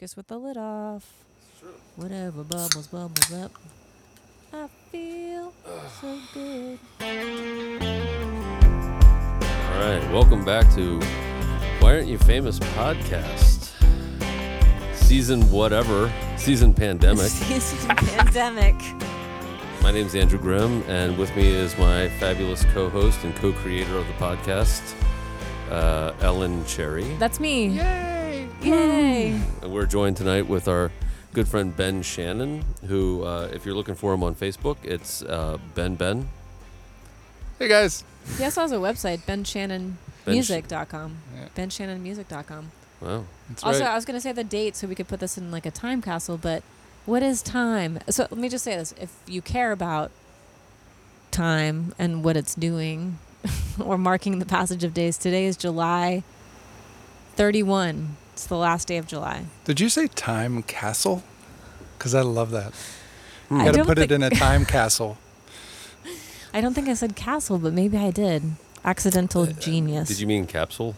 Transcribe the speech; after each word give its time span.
focus 0.00 0.16
with 0.16 0.28
the 0.28 0.38
lid 0.38 0.56
off. 0.56 1.12
Whatever 1.96 2.42
bubbles, 2.42 2.86
bubbles 2.86 3.32
up. 3.34 3.52
I 4.50 4.66
feel 4.90 5.52
so 6.00 6.18
good. 6.32 6.78
All 9.42 9.78
right, 9.78 10.10
welcome 10.10 10.42
back 10.42 10.74
to 10.74 10.98
Why 11.80 11.96
Aren't 11.96 12.08
You 12.08 12.16
Famous 12.16 12.58
podcast. 12.60 13.72
Season 14.94 15.42
whatever, 15.50 16.10
season 16.38 16.72
pandemic. 16.72 17.18
Season 17.26 17.94
pandemic. 17.94 18.76
My 19.82 19.90
name's 19.90 20.14
Andrew 20.14 20.38
Grimm, 20.38 20.82
and 20.88 21.18
with 21.18 21.34
me 21.36 21.46
is 21.48 21.76
my 21.76 22.08
fabulous 22.20 22.64
co-host 22.72 23.22
and 23.24 23.36
co-creator 23.36 23.98
of 23.98 24.06
the 24.06 24.14
podcast, 24.14 24.94
uh, 25.70 26.14
Ellen 26.22 26.64
Cherry. 26.64 27.14
That's 27.18 27.38
me. 27.38 27.66
Yay! 27.66 28.09
Yay. 28.62 29.40
And 29.62 29.72
we're 29.72 29.86
joined 29.86 30.16
tonight 30.16 30.46
with 30.46 30.68
our 30.68 30.90
good 31.32 31.48
friend 31.48 31.74
Ben 31.76 32.02
Shannon, 32.02 32.64
who, 32.86 33.24
uh, 33.24 33.48
if 33.52 33.64
you're 33.64 33.74
looking 33.74 33.94
for 33.94 34.12
him 34.12 34.22
on 34.22 34.34
Facebook, 34.34 34.76
it's 34.84 35.22
uh, 35.22 35.58
Ben 35.74 35.94
Ben. 35.94 36.28
Hey 37.58 37.68
guys. 37.68 38.04
He 38.36 38.44
also 38.44 38.60
has 38.62 38.72
a 38.72 38.76
website, 38.76 39.20
benshannonmusic.com. 39.20 41.16
Yeah. 41.34 41.48
benshannonmusic.com. 41.56 42.70
Wow. 43.00 43.24
That's 43.48 43.64
Also, 43.64 43.80
right. 43.80 43.90
I 43.90 43.94
was 43.94 44.04
going 44.04 44.16
to 44.16 44.20
say 44.20 44.32
the 44.32 44.44
date 44.44 44.76
so 44.76 44.86
we 44.86 44.94
could 44.94 45.08
put 45.08 45.20
this 45.20 45.38
in 45.38 45.50
like 45.50 45.64
a 45.64 45.70
time 45.70 46.02
capsule, 46.02 46.36
but 46.36 46.62
what 47.06 47.22
is 47.22 47.40
time? 47.42 47.98
So 48.10 48.26
let 48.30 48.38
me 48.38 48.48
just 48.50 48.62
say 48.64 48.76
this. 48.76 48.92
If 49.00 49.16
you 49.26 49.40
care 49.40 49.72
about 49.72 50.10
time 51.30 51.94
and 51.98 52.22
what 52.22 52.36
it's 52.36 52.54
doing 52.54 53.18
or 53.82 53.96
marking 53.96 54.38
the 54.38 54.44
passage 54.46 54.84
of 54.84 54.92
days, 54.92 55.16
today 55.16 55.46
is 55.46 55.56
July 55.56 56.22
31. 57.36 58.16
It's 58.40 58.46
the 58.46 58.56
last 58.56 58.88
day 58.88 58.96
of 58.96 59.06
July. 59.06 59.44
Did 59.66 59.80
you 59.80 59.90
say 59.90 60.06
time 60.06 60.62
castle? 60.62 61.22
Because 61.98 62.14
I 62.14 62.22
love 62.22 62.52
that. 62.52 62.72
Hmm. 63.50 63.60
I 63.60 63.64
Got 63.66 63.70
to 63.72 63.76
don't 63.76 63.86
put 63.86 63.98
it 63.98 64.10
in 64.10 64.22
a 64.22 64.30
time 64.30 64.64
castle. 64.64 65.18
I 66.54 66.62
don't 66.62 66.72
think 66.72 66.88
I 66.88 66.94
said 66.94 67.16
castle, 67.16 67.58
but 67.58 67.74
maybe 67.74 67.98
I 67.98 68.10
did. 68.10 68.42
Accidental 68.82 69.44
genius. 69.44 70.08
Did 70.08 70.20
you 70.20 70.26
mean 70.26 70.46
capsule? 70.46 70.96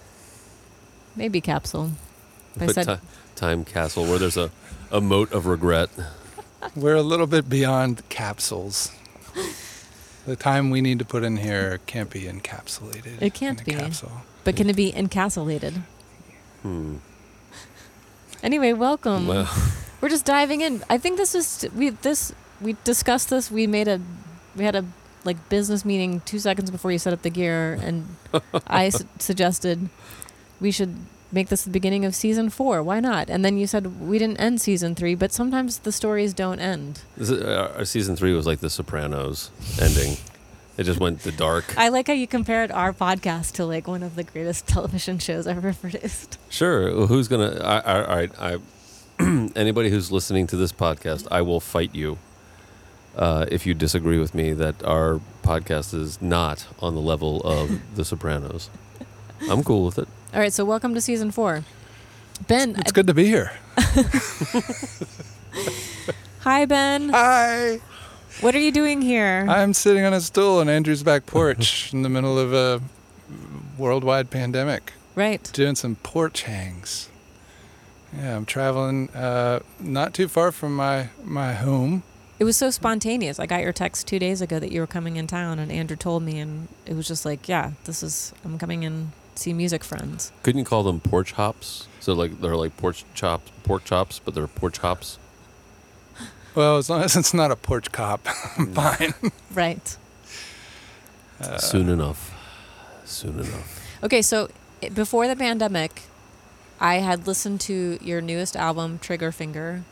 maybe 1.17 1.41
capsule. 1.41 1.91
I 2.61 2.69
said 2.69 2.87
ti- 2.87 3.07
time 3.35 3.65
castle, 3.65 4.05
where 4.05 4.21
there's 4.21 4.37
a, 4.37 4.53
a 4.93 5.01
moat 5.01 5.33
of 5.33 5.47
regret. 5.47 5.91
We're 6.77 6.95
a 6.95 7.03
little 7.03 7.27
bit 7.27 7.49
beyond 7.49 8.09
capsules. 8.09 8.93
The 10.27 10.37
time 10.37 10.71
we 10.71 10.81
need 10.81 11.01
to 11.01 11.05
put 11.05 11.25
in 11.25 11.39
here 11.39 11.81
can't 11.87 12.09
be 12.09 12.21
encapsulated. 12.21 13.21
It 13.21 13.35
can't 13.35 13.59
in 13.59 13.75
a 13.75 13.79
be. 13.79 13.83
Capsule. 13.83 14.23
but 14.45 14.55
can 14.55 14.71
it 14.71 14.77
be 14.77 14.93
encapsulated? 14.93 15.83
Hmm. 16.63 16.99
Anyway, 18.43 18.73
welcome. 18.73 19.27
Well, 19.27 19.49
We're 20.01 20.09
just 20.09 20.25
diving 20.25 20.63
in. 20.63 20.83
I 20.91 20.99
think 20.99 21.17
this 21.17 21.35
is 21.35 21.65
we 21.77 21.91
this 21.91 22.33
we 22.61 22.77
discussed 22.83 23.31
this. 23.31 23.51
We 23.53 23.67
made 23.69 23.87
a 23.87 24.01
we 24.57 24.65
had 24.65 24.75
a 24.75 24.85
like 25.25 25.49
business 25.49 25.85
meeting 25.85 26.21
two 26.25 26.41
seconds 26.41 26.71
before 26.73 26.91
you 26.91 26.99
set 26.99 27.13
up 27.13 27.23
the 27.23 27.31
gear, 27.31 27.79
and 27.81 28.17
I 28.67 28.89
su- 28.89 29.07
suggested 29.21 29.89
we 30.61 30.73
should 30.73 30.97
make 31.31 31.49
this 31.49 31.63
the 31.63 31.71
beginning 31.71 32.05
of 32.05 32.17
season 32.17 32.51
four. 32.51 32.83
Why 32.83 32.99
not? 32.99 33.31
And 33.31 33.45
then 33.45 33.57
you 33.59 33.69
said 33.69 34.01
we 34.01 34.19
didn't 34.19 34.39
end 34.39 34.61
season 34.61 34.97
three, 34.97 35.15
but 35.15 35.33
sometimes 35.33 35.79
the 35.79 35.93
stories 35.93 36.35
don't 36.35 36.59
end. 36.59 37.03
this 37.17 37.31
is, 37.31 37.41
uh, 37.41 37.73
our 37.79 37.85
season 37.85 38.17
three 38.17 38.35
was 38.35 38.45
like 38.45 38.59
The 38.59 38.69
Sopranos 38.71 39.51
ending. 39.81 40.17
It 40.79 40.85
just 40.85 40.99
went 41.01 41.21
to 41.23 41.33
dark. 41.33 41.77
I 41.77 41.89
like 41.91 42.07
how 42.07 42.13
you 42.15 42.27
compared 42.27 42.71
our 42.73 42.93
podcast 42.93 43.53
to 43.53 43.67
like 43.67 43.87
one 43.87 44.03
of 44.03 44.15
the 44.17 44.25
greatest 44.25 44.67
television 44.75 45.19
shows 45.19 45.47
ever 45.47 45.73
produced. 45.81 46.39
Sure. 46.49 46.95
well, 46.97 47.07
Who's 47.07 47.29
gonna? 47.29 47.61
I, 47.63 47.79
I, 47.79 48.03
all 48.05 48.17
right. 48.17 48.31
I. 48.41 48.59
anybody 49.55 49.91
who's 49.91 50.11
listening 50.11 50.47
to 50.49 50.57
this 50.57 50.73
podcast, 50.73 51.29
I 51.31 51.43
will 51.43 51.61
fight 51.61 51.95
you. 51.95 52.19
Uh, 53.15 53.45
if 53.51 53.67
you 53.67 53.75
disagree 53.75 54.19
with 54.19 54.35
me 54.35 54.55
that 54.55 54.83
our 54.85 55.21
podcast 55.43 55.93
is 55.93 56.21
not 56.23 56.67
on 56.81 56.95
the 56.95 57.01
level 57.01 57.41
of 57.43 57.79
The 57.95 58.05
Sopranos, 58.07 58.71
I'm 59.51 59.63
cool 59.63 59.85
with 59.85 59.99
it. 59.99 60.09
All 60.33 60.41
right, 60.41 60.53
so 60.53 60.65
welcome 60.65 60.95
to 60.95 61.01
season 61.01 61.31
four. 61.31 61.65
Ben, 62.49 62.75
It's 62.79 62.91
good 62.91 63.07
to 63.07 63.15
be 63.15 63.27
here. 63.27 63.53
hi 66.41 66.65
Ben. 66.65 67.11
Hi. 67.11 67.81
What 68.43 68.57
are 68.57 68.59
you 68.59 68.73
doing 68.73 69.03
here? 69.03 69.47
I'm 69.49 69.73
sitting 69.73 70.05
on 70.05 70.13
a 70.13 70.21
stool 70.21 70.59
on 70.59 70.69
Andrew's 70.69 71.05
back 71.05 71.27
porch 71.27 71.93
in 71.93 72.03
the 72.03 72.09
middle 72.09 72.41
of 72.41 72.53
a 72.53 72.81
worldwide 73.79 74.31
pandemic, 74.31 74.95
right. 75.15 75.49
doing 75.53 75.77
some 75.77 75.95
porch 75.95 76.43
hangs. 76.43 77.09
Yeah, 78.13 78.35
I'm 78.35 78.45
traveling 78.45 79.11
uh, 79.11 79.61
not 79.79 80.13
too 80.13 80.27
far 80.27 80.51
from 80.51 80.75
my, 80.75 81.11
my 81.23 81.53
home. 81.53 82.03
It 82.41 82.43
was 82.43 82.57
so 82.57 82.71
spontaneous. 82.71 83.39
I 83.39 83.47
got 83.47 83.63
your 83.63 83.73
text 83.73 84.09
two 84.09 84.19
days 84.19 84.41
ago 84.41 84.59
that 84.59 84.73
you 84.73 84.81
were 84.81 84.89
coming 84.89 85.19
in 85.19 85.29
town, 85.29 85.61
and 85.61 85.71
Andrew 85.71 85.97
told 85.97 86.25
me, 86.25 86.41
and 86.41 86.67
it 86.85 86.97
was 86.97 87.07
just 87.07 87.25
like, 87.25 87.49
yeah, 87.49 87.71
this 87.85 88.03
is 88.03 88.33
I'm 88.45 88.59
coming 88.59 88.83
in 88.83 89.13
to 89.37 89.41
see 89.41 89.53
music 89.53 89.85
friends. 89.85 90.33
Couldn't 90.43 90.59
you 90.59 90.65
call 90.65 90.83
them 90.83 90.99
porch 90.99 91.31
hops? 91.31 91.87
So 92.01 92.13
like 92.13 92.41
they're 92.41 92.57
like 92.57 92.77
porch 92.77 93.05
chops, 93.15 93.53
pork 93.63 93.85
chops, 93.85 94.19
but 94.19 94.35
they're 94.35 94.49
porch 94.49 94.79
hops. 94.79 95.21
Well, 96.55 96.77
as 96.77 96.91
long 96.91 97.03
as 97.03 97.17
it's 97.17 97.33
not 97.33 97.51
a 97.51 97.57
porch 97.57 97.93
cop, 97.93 98.27
I'm 98.59 98.73
fine. 98.73 99.15
Right. 99.53 99.97
Uh, 101.41 101.59
Soon 101.59 101.89
enough. 101.89 102.33
Soon 103.05 103.39
enough. 103.41 103.81
Okay, 104.03 104.23
so 104.23 104.49
before 104.95 105.29
the 105.29 105.37
pandemic, 105.37 106.03
I 106.81 106.97
had 106.97 107.27
listened 107.27 107.61
to 107.63 107.99
your 108.03 108.21
newest 108.21 108.57
album, 108.57 108.99
Trigger 108.99 109.33
Finger, 109.33 109.85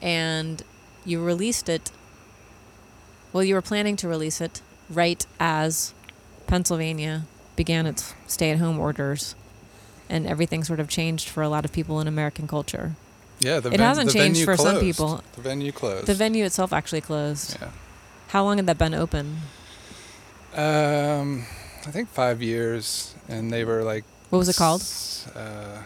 and 0.00 0.62
you 1.04 1.22
released 1.22 1.68
it. 1.68 1.90
Well, 3.32 3.44
you 3.44 3.54
were 3.54 3.62
planning 3.62 3.96
to 3.96 4.08
release 4.08 4.40
it 4.40 4.62
right 4.88 5.24
as 5.38 5.94
Pennsylvania 6.46 7.24
began 7.56 7.86
its 7.86 8.14
stay-at-home 8.26 8.78
orders, 8.78 9.34
and 10.08 10.26
everything 10.26 10.64
sort 10.64 10.80
of 10.80 10.88
changed 10.88 11.28
for 11.28 11.42
a 11.42 11.48
lot 11.48 11.64
of 11.64 11.72
people 11.72 12.00
in 12.00 12.08
American 12.08 12.48
culture. 12.48 12.96
Yeah, 13.40 13.58
the 13.60 13.68
It 13.68 13.78
ven- 13.78 13.80
hasn't 13.80 14.06
the 14.08 14.12
changed 14.12 14.40
venue 14.40 14.44
for 14.44 14.56
some 14.56 14.66
closed. 14.78 14.80
people. 14.84 15.24
The 15.34 15.40
venue 15.40 15.72
closed. 15.72 16.06
The 16.06 16.14
venue 16.14 16.44
itself 16.44 16.72
actually 16.72 17.00
closed. 17.00 17.56
yeah. 17.60 17.70
How 18.28 18.44
long 18.44 18.58
had 18.58 18.66
that 18.66 18.78
been 18.78 18.94
open? 18.94 19.38
Um, 20.54 21.44
I 21.86 21.90
think 21.90 22.08
five 22.10 22.42
years, 22.42 23.14
and 23.28 23.52
they 23.52 23.64
were 23.64 23.82
like. 23.82 24.04
What 24.30 24.38
was 24.38 24.48
it 24.48 24.56
called? 24.56 24.82
Uh, 25.34 25.82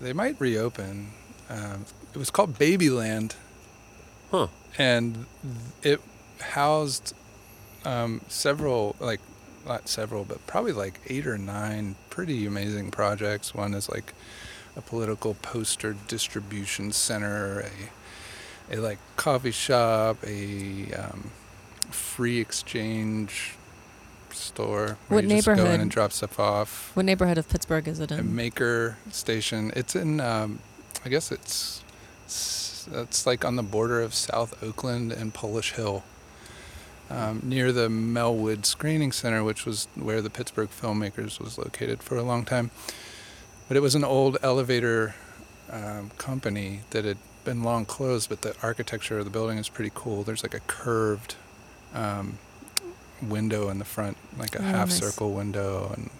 they 0.00 0.12
might 0.12 0.40
reopen. 0.40 1.10
Um, 1.50 1.84
it 2.14 2.18
was 2.18 2.30
called 2.30 2.54
Babyland, 2.58 3.34
Huh. 4.30 4.46
and 4.78 5.26
it 5.82 6.00
housed 6.40 7.14
um, 7.84 8.20
several, 8.28 8.96
like 9.00 9.20
not 9.66 9.88
several, 9.88 10.24
but 10.24 10.46
probably 10.46 10.72
like 10.72 11.00
eight 11.08 11.26
or 11.26 11.36
nine 11.38 11.96
pretty 12.10 12.46
amazing 12.46 12.90
projects. 12.90 13.54
One 13.54 13.74
is 13.74 13.88
like 13.88 14.14
a 14.76 14.80
political 14.80 15.34
poster 15.34 15.94
distribution 16.08 16.92
center, 16.92 17.60
a 18.70 18.74
a 18.74 18.80
like 18.80 18.98
coffee 19.16 19.50
shop, 19.50 20.16
a 20.26 20.92
um, 20.94 21.30
free 21.90 22.38
exchange 22.40 23.54
store 24.30 24.96
where 25.08 25.16
What 25.18 25.24
you 25.24 25.30
just 25.30 25.46
go 25.46 25.52
in 25.52 25.58
neighborhood? 25.58 25.80
and 25.80 25.90
drop 25.90 26.12
stuff 26.12 26.40
off. 26.40 26.90
What 26.94 27.04
neighborhood 27.04 27.36
of 27.38 27.48
Pittsburgh 27.48 27.86
is 27.86 28.00
it 28.00 28.10
A 28.10 28.18
in? 28.18 28.34
maker 28.34 28.96
station. 29.10 29.72
It's 29.76 29.94
in, 29.94 30.20
um, 30.20 30.60
I 31.04 31.10
guess 31.10 31.30
it's, 31.30 31.82
s- 32.26 32.88
it's 32.92 33.26
like 33.26 33.44
on 33.44 33.56
the 33.56 33.62
border 33.62 34.00
of 34.00 34.14
South 34.14 34.62
Oakland 34.62 35.12
and 35.12 35.34
Polish 35.34 35.72
Hill, 35.72 36.02
um, 37.10 37.40
near 37.42 37.72
the 37.72 37.88
Melwood 37.88 38.64
Screening 38.64 39.12
Center, 39.12 39.44
which 39.44 39.66
was 39.66 39.86
where 39.96 40.22
the 40.22 40.30
Pittsburgh 40.30 40.70
Filmmakers 40.70 41.38
was 41.38 41.58
located 41.58 42.02
for 42.02 42.16
a 42.16 42.22
long 42.22 42.44
time. 42.46 42.70
But 43.72 43.78
it 43.78 43.80
was 43.80 43.94
an 43.94 44.04
old 44.04 44.36
elevator 44.42 45.14
um, 45.70 46.10
company 46.18 46.80
that 46.90 47.06
had 47.06 47.16
been 47.42 47.62
long 47.62 47.86
closed, 47.86 48.28
but 48.28 48.42
the 48.42 48.54
architecture 48.62 49.18
of 49.18 49.24
the 49.24 49.30
building 49.30 49.56
is 49.56 49.70
pretty 49.70 49.90
cool. 49.94 50.24
There's 50.24 50.42
like 50.42 50.52
a 50.52 50.60
curved 50.60 51.36
um, 51.94 52.36
window 53.22 53.70
in 53.70 53.78
the 53.78 53.86
front, 53.86 54.18
like 54.36 54.54
a 54.54 54.58
Oh, 54.58 54.62
half 54.64 54.88
nice. 54.90 54.98
circle 54.98 55.32
window, 55.32 55.90
and 55.96 56.10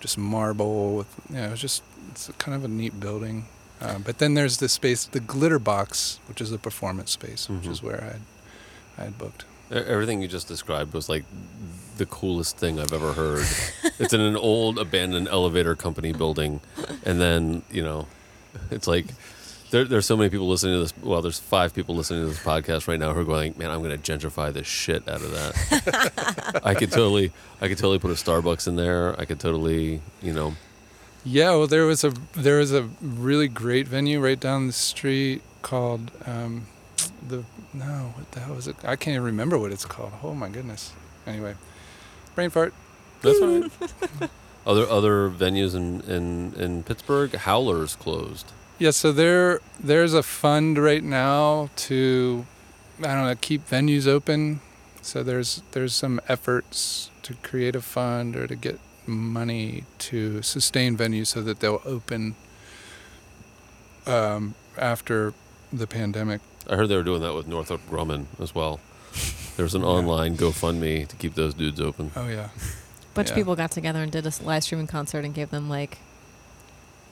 just 0.00 0.18
marble 0.18 0.96
with 0.96 1.06
you 1.30 1.36
know, 1.36 1.52
it's 1.52 1.60
just 1.60 1.84
it's 2.10 2.32
kind 2.38 2.56
of 2.56 2.64
a 2.64 2.68
neat 2.68 2.98
building. 2.98 3.44
Uh, 3.80 3.98
but 4.00 4.18
then 4.18 4.34
there's 4.34 4.56
the 4.56 4.68
space, 4.68 5.04
the 5.04 5.20
glitter 5.20 5.60
box, 5.60 6.18
which 6.26 6.40
is 6.40 6.50
a 6.50 6.58
performance 6.58 7.12
space, 7.12 7.48
which 7.48 7.62
Mhm. 7.62 7.70
is 7.70 7.80
where 7.80 8.00
I 8.02 8.06
had 8.06 8.22
I 8.98 9.04
had 9.04 9.18
booked. 9.18 9.44
E- 9.70 9.74
Everything 9.74 10.22
you 10.22 10.28
just 10.28 10.48
described 10.48 10.94
was 10.94 11.08
like 11.08 11.24
the 11.96 12.06
coolest 12.06 12.56
thing 12.56 12.78
I've 12.78 12.92
ever 12.92 13.12
heard. 13.12 13.46
it's 13.98 14.12
in 14.12 14.20
an 14.20 14.36
old 14.36 14.78
abandoned 14.78 15.28
elevator 15.28 15.74
company 15.74 16.12
building, 16.12 16.60
and 17.04 17.20
then 17.20 17.62
you 17.70 17.82
know, 17.82 18.06
it's 18.70 18.86
like 18.86 19.06
there, 19.70 19.84
there's 19.84 20.06
so 20.06 20.16
many 20.16 20.30
people 20.30 20.48
listening 20.48 20.74
to 20.76 20.80
this. 20.80 20.94
Well, 21.02 21.20
there's 21.20 21.38
five 21.38 21.74
people 21.74 21.94
listening 21.94 22.22
to 22.22 22.28
this 22.28 22.38
podcast 22.42 22.88
right 22.88 22.98
now 22.98 23.12
who 23.12 23.20
are 23.20 23.24
going, 23.24 23.54
"Man, 23.58 23.70
I'm 23.70 23.82
going 23.82 24.00
to 24.00 24.12
gentrify 24.12 24.52
the 24.52 24.64
shit 24.64 25.06
out 25.08 25.20
of 25.22 25.30
that." 25.32 26.60
I 26.64 26.74
could 26.74 26.90
totally, 26.90 27.32
I 27.60 27.68
could 27.68 27.78
totally 27.78 27.98
put 27.98 28.10
a 28.10 28.14
Starbucks 28.14 28.66
in 28.68 28.76
there. 28.76 29.18
I 29.20 29.24
could 29.24 29.40
totally, 29.40 30.00
you 30.22 30.32
know, 30.32 30.54
Yeah, 31.24 31.50
well, 31.50 31.66
there 31.66 31.84
was 31.84 32.04
a 32.04 32.10
there 32.34 32.58
was 32.58 32.72
a 32.72 32.88
really 33.02 33.48
great 33.48 33.86
venue 33.88 34.20
right 34.20 34.38
down 34.40 34.68
the 34.68 34.72
street 34.72 35.42
called 35.62 36.12
um, 36.24 36.66
the 37.26 37.44
no, 37.72 38.12
what 38.14 38.30
the 38.32 38.40
hell 38.40 38.56
is 38.56 38.68
it? 38.68 38.76
I 38.84 38.96
can't 38.96 39.14
even 39.14 39.24
remember 39.24 39.58
what 39.58 39.72
it's 39.72 39.84
called. 39.84 40.12
Oh 40.22 40.34
my 40.34 40.48
goodness. 40.48 40.92
Anyway, 41.26 41.54
brain 42.34 42.50
fart. 42.50 42.72
That's 43.22 43.40
all 43.40 43.60
right. 43.60 44.30
other 44.66 44.88
other 44.88 45.30
venues 45.30 45.74
in, 45.74 46.00
in, 46.02 46.54
in 46.54 46.82
Pittsburgh, 46.82 47.34
Howler's 47.34 47.96
closed. 47.96 48.52
Yeah, 48.78 48.90
so 48.90 49.12
there 49.12 49.60
there's 49.80 50.14
a 50.14 50.22
fund 50.22 50.78
right 50.78 51.02
now 51.02 51.70
to 51.76 52.46
I 53.00 53.14
don't 53.14 53.26
know 53.26 53.34
keep 53.40 53.68
venues 53.68 54.06
open. 54.06 54.60
So 55.02 55.22
there's 55.22 55.62
there's 55.72 55.94
some 55.94 56.20
efforts 56.28 57.10
to 57.22 57.34
create 57.34 57.74
a 57.74 57.80
fund 57.80 58.36
or 58.36 58.46
to 58.46 58.56
get 58.56 58.78
money 59.06 59.84
to 59.98 60.42
sustain 60.42 60.96
venues 60.96 61.28
so 61.28 61.42
that 61.42 61.60
they'll 61.60 61.82
open 61.84 62.36
um, 64.06 64.54
after 64.76 65.34
the 65.72 65.86
pandemic. 65.86 66.40
I 66.68 66.76
heard 66.76 66.88
they 66.88 66.96
were 66.96 67.02
doing 67.02 67.22
that 67.22 67.34
with 67.34 67.46
Northrop 67.48 67.80
Grumman 67.90 68.26
as 68.40 68.54
well. 68.54 68.80
There's 69.56 69.74
an 69.74 69.82
Yeah. 69.88 69.88
online 69.88 70.36
GoFundMe 70.36 71.06
to 71.08 71.16
keep 71.16 71.34
those 71.34 71.54
dudes 71.54 71.80
open. 71.80 72.10
Oh 72.14 72.28
yeah, 72.28 72.48
bunch 73.14 73.28
Yeah. 73.28 73.32
of 73.32 73.36
people 73.36 73.56
got 73.56 73.70
together 73.70 74.02
and 74.02 74.12
did 74.12 74.24
a 74.24 74.28
s- 74.28 74.40
live 74.42 74.62
streaming 74.64 74.86
concert 74.86 75.24
and 75.24 75.34
gave 75.34 75.50
them 75.50 75.68
like 75.68 75.98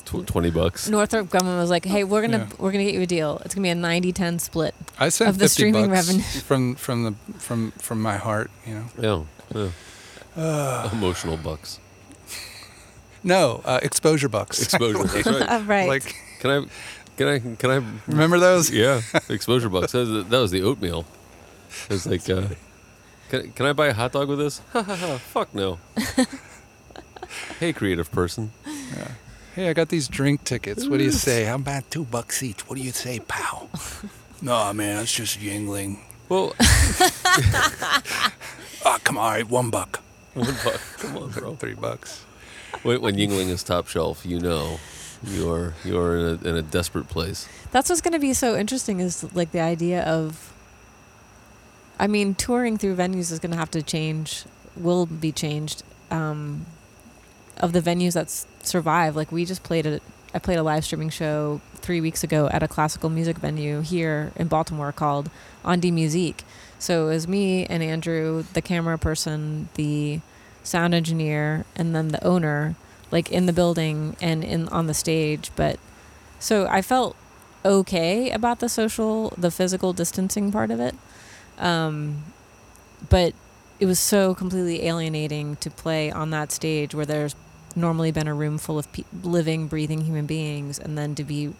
Tw- 0.04 0.24
Twenty 0.26 0.50
bucks. 0.50 0.88
Northrop 0.88 1.26
Grumman 1.28 1.58
was 1.58 1.68
like, 1.70 1.84
"Hey, 1.84 2.04
we're 2.04 2.20
gonna 2.20 2.38
Yeah. 2.48 2.56
we're 2.58 2.70
gonna 2.70 2.84
get 2.84 2.94
you 2.94 3.02
a 3.02 3.06
deal. 3.06 3.42
It's 3.44 3.54
gonna 3.56 3.64
be 3.64 3.70
a 3.70 3.74
90-10 3.74 4.38
split." 4.40 4.74
I 5.00 5.08
sent 5.08 5.30
Of 5.30 5.38
the 5.38 5.46
50 5.46 5.52
streaming 5.52 5.88
bucks 5.90 6.06
revenue. 6.06 6.22
from 6.46 6.74
from 6.76 7.02
the 7.04 7.14
from 7.40 7.72
from 7.72 8.00
my 8.02 8.16
heart. 8.16 8.50
You 8.66 8.84
know. 9.00 9.26
Yeah, 9.54 9.70
yeah. 10.36 10.92
emotional 10.92 11.36
bucks. 11.38 11.80
No, 13.24 13.62
uh, 13.64 13.80
exposure 13.82 14.28
bucks. 14.28 14.62
Exposure. 14.62 15.02
That's 15.04 15.26
right. 15.48 15.66
Right. 15.66 15.88
like 15.88 16.14
Can 16.40 16.50
I? 16.50 16.66
Can 17.16 17.28
I? 17.28 17.38
Can 17.56 17.70
I? 17.70 17.82
remember 18.06 18.38
those? 18.38 18.70
Yeah, 18.70 19.00
exposure 19.28 19.68
bucks. 19.68 19.92
That 19.92 19.98
was 20.00 20.08
the, 20.10 20.22
that 20.24 20.38
was 20.38 20.50
the 20.50 20.62
oatmeal. 20.62 21.04
It 21.88 21.92
was 21.92 22.06
like, 22.06 22.28
uh, 22.28 22.48
can, 23.28 23.52
can 23.52 23.66
I 23.66 23.72
buy 23.72 23.86
a 23.88 23.92
hot 23.94 24.12
dog 24.12 24.28
with 24.28 24.38
this? 24.38 24.60
Ha 24.72 24.82
ha 24.82 24.96
ha! 24.96 25.18
Fuck 25.18 25.54
no. 25.54 25.78
hey, 27.60 27.72
creative 27.72 28.10
person. 28.10 28.52
Hey, 29.54 29.70
I 29.70 29.72
got 29.72 29.88
these 29.88 30.08
drink 30.08 30.44
tickets. 30.44 30.86
What 30.86 30.98
do 30.98 31.04
you 31.04 31.10
say? 31.12 31.44
How 31.44 31.54
about 31.54 31.90
two 31.90 32.04
bucks 32.04 32.42
each? 32.42 32.68
What 32.68 32.76
do 32.76 32.82
you 32.82 32.92
say, 32.92 33.20
pal? 33.20 33.70
no, 34.42 34.72
man, 34.74 35.02
it's 35.02 35.12
just 35.14 35.38
Yuengling. 35.40 35.98
Well, 36.28 36.54
Oh, 38.84 38.98
come 39.04 39.16
on, 39.16 39.24
all 39.24 39.30
right, 39.30 39.48
one 39.48 39.70
buck. 39.70 40.00
one 40.34 40.54
buck. 40.64 40.80
Come 40.98 41.16
on, 41.16 41.30
bro. 41.30 41.54
Three 41.56 41.74
bucks. 41.74 42.24
When, 42.82 43.00
when 43.00 43.16
Yuengling 43.16 43.48
is 43.48 43.62
top 43.62 43.88
shelf, 43.88 44.26
you 44.26 44.38
know, 44.38 44.78
you 45.24 45.50
are 45.50 45.74
you 45.84 45.98
are 45.98 46.16
in 46.16 46.24
a, 46.24 46.48
in 46.48 46.56
a 46.56 46.62
desperate 46.62 47.08
place. 47.08 47.48
That's 47.70 47.88
what's 47.88 48.00
going 48.00 48.12
to 48.12 48.18
be 48.18 48.32
so 48.32 48.56
interesting 48.56 49.00
is 49.00 49.34
like 49.34 49.52
the 49.52 49.60
idea 49.60 50.02
of. 50.04 50.52
I 51.98 52.06
mean, 52.06 52.34
touring 52.34 52.76
through 52.76 52.96
venues 52.96 53.32
is 53.32 53.38
going 53.38 53.52
to 53.52 53.56
have 53.56 53.70
to 53.70 53.82
change, 53.82 54.44
will 54.76 55.06
be 55.06 55.32
changed. 55.32 55.82
Um, 56.10 56.66
of 57.56 57.72
the 57.72 57.80
venues 57.80 58.12
that 58.12 58.30
survive, 58.66 59.16
like 59.16 59.32
we 59.32 59.44
just 59.44 59.62
played 59.62 59.86
a, 59.86 60.00
I 60.34 60.38
played 60.38 60.58
a 60.58 60.62
live 60.62 60.84
streaming 60.84 61.08
show 61.08 61.60
three 61.74 62.00
weeks 62.00 62.22
ago 62.22 62.48
at 62.52 62.62
a 62.62 62.68
classical 62.68 63.08
music 63.08 63.38
venue 63.38 63.80
here 63.80 64.32
in 64.36 64.48
Baltimore 64.48 64.92
called 64.92 65.30
An 65.64 65.80
die 65.80 65.90
Musik. 65.90 66.44
So 66.78 67.06
it 67.08 67.14
was 67.14 67.28
me 67.28 67.64
and 67.66 67.82
Andrew, 67.82 68.44
the 68.52 68.60
camera 68.60 68.98
person, 68.98 69.68
the 69.74 70.20
sound 70.62 70.94
engineer, 70.94 71.64
and 71.74 71.94
then 71.94 72.08
the 72.08 72.22
owner, 72.24 72.76
like 73.10 73.30
in 73.30 73.46
the 73.46 73.52
building 73.52 74.16
and 74.20 74.42
in 74.44 74.68
on 74.68 74.86
the 74.86 74.94
stage. 74.94 75.50
But 75.56 75.78
so 76.38 76.66
I 76.66 76.82
felt 76.82 77.16
okay 77.64 78.30
about 78.30 78.60
the 78.60 78.68
social, 78.68 79.30
the 79.36 79.50
physical 79.50 79.92
distancing 79.92 80.52
part 80.52 80.70
of 80.70 80.80
it. 80.80 80.94
Um, 81.58 82.24
but 83.08 83.34
it 83.78 83.86
was 83.86 83.98
so 83.98 84.34
completely 84.34 84.86
alienating 84.86 85.56
to 85.56 85.70
play 85.70 86.10
on 86.10 86.30
that 86.30 86.50
stage 86.52 86.94
where 86.94 87.06
there's 87.06 87.34
normally 87.74 88.10
been 88.10 88.26
a 88.26 88.34
room 88.34 88.58
full 88.58 88.78
of 88.78 88.90
pe- 88.92 89.04
living, 89.22 89.66
breathing 89.66 90.02
human 90.02 90.26
beings, 90.26 90.78
and 90.78 90.96
then 90.96 91.14
to 91.14 91.24
be 91.24 91.52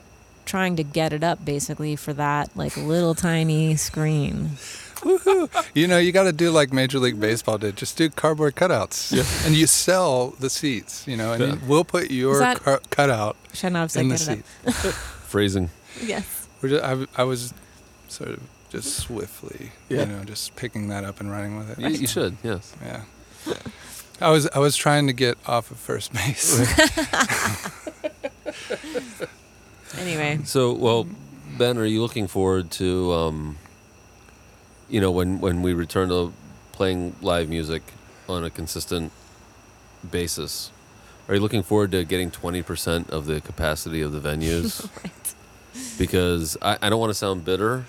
trying 0.46 0.76
to 0.76 0.82
get 0.82 1.12
it 1.12 1.24
up 1.24 1.44
basically 1.44 1.96
for 1.96 2.12
that 2.14 2.56
like 2.56 2.76
little 2.76 3.14
tiny 3.14 3.76
screen. 3.76 4.52
You 5.74 5.86
know, 5.86 5.98
you 5.98 6.10
got 6.12 6.24
to 6.24 6.32
do 6.32 6.50
like 6.50 6.72
Major 6.72 6.98
League 6.98 7.20
Baseball 7.20 7.58
did. 7.58 7.76
Just 7.76 7.96
do 7.96 8.08
cardboard 8.08 8.56
cutouts, 8.56 9.12
and 9.46 9.54
you 9.54 9.66
sell 9.66 10.30
the 10.40 10.48
seats. 10.50 11.06
You 11.06 11.16
know, 11.16 11.32
and 11.32 11.42
Yeah. 11.42 11.52
you- 11.54 11.60
we'll 11.66 11.84
put 11.84 12.10
your 12.10 12.38
that- 12.38 12.62
car- 12.62 12.80
cutout 12.90 13.36
Should 13.52 13.72
not 13.72 13.80
have 13.80 13.90
said 13.90 14.02
in 14.02 14.08
the 14.08 14.18
seat. 14.18 14.44
Phrasing. 15.28 15.70
Yes. 16.02 16.48
We're 16.62 16.68
just, 16.70 16.84
I, 16.84 17.06
I 17.16 17.24
was 17.24 17.52
sort 18.08 18.30
of 18.30 18.40
just 18.70 18.96
swiftly, 18.96 19.72
Yeah. 19.88 20.00
you 20.00 20.06
know, 20.06 20.24
just 20.24 20.56
picking 20.56 20.88
that 20.88 21.04
up 21.04 21.20
and 21.20 21.30
running 21.30 21.58
with 21.58 21.70
it. 21.70 21.78
You, 21.78 21.88
you 22.00 22.06
should. 22.06 22.36
Yes. 22.42 22.74
Yeah. 22.82 23.02
I 24.20 24.30
was 24.30 24.48
I 24.54 24.58
was 24.60 24.76
trying 24.76 25.06
to 25.08 25.12
get 25.12 25.36
off 25.46 25.70
of 25.70 25.76
first 25.78 26.12
base. 26.12 26.58
Anyway, 29.98 30.40
So, 30.44 30.72
well, 30.72 31.06
Ben, 31.56 31.78
are 31.78 31.84
you 31.86 32.02
looking 32.02 32.26
forward 32.26 32.70
to, 32.72 33.12
um, 33.12 33.56
you 34.88 35.00
know, 35.00 35.10
when 35.10 35.40
when 35.40 35.62
we 35.62 35.72
return 35.72 36.08
to 36.08 36.32
playing 36.72 37.16
live 37.22 37.48
music 37.48 37.82
on 38.28 38.44
a 38.44 38.50
consistent 38.50 39.12
basis? 40.08 40.70
Are 41.28 41.34
you 41.34 41.40
looking 41.40 41.62
forward 41.62 41.90
to 41.92 42.04
getting 42.04 42.30
twenty 42.30 42.62
percent 42.62 43.10
of 43.10 43.26
the 43.26 43.40
capacity 43.40 44.00
of 44.02 44.12
the 44.12 44.20
venues? 44.20 44.88
Because 45.98 46.56
I, 46.62 46.78
I 46.80 46.88
don't 46.88 46.98
want 46.98 47.10
to 47.10 47.14
sound 47.14 47.44
bitter, 47.44 47.84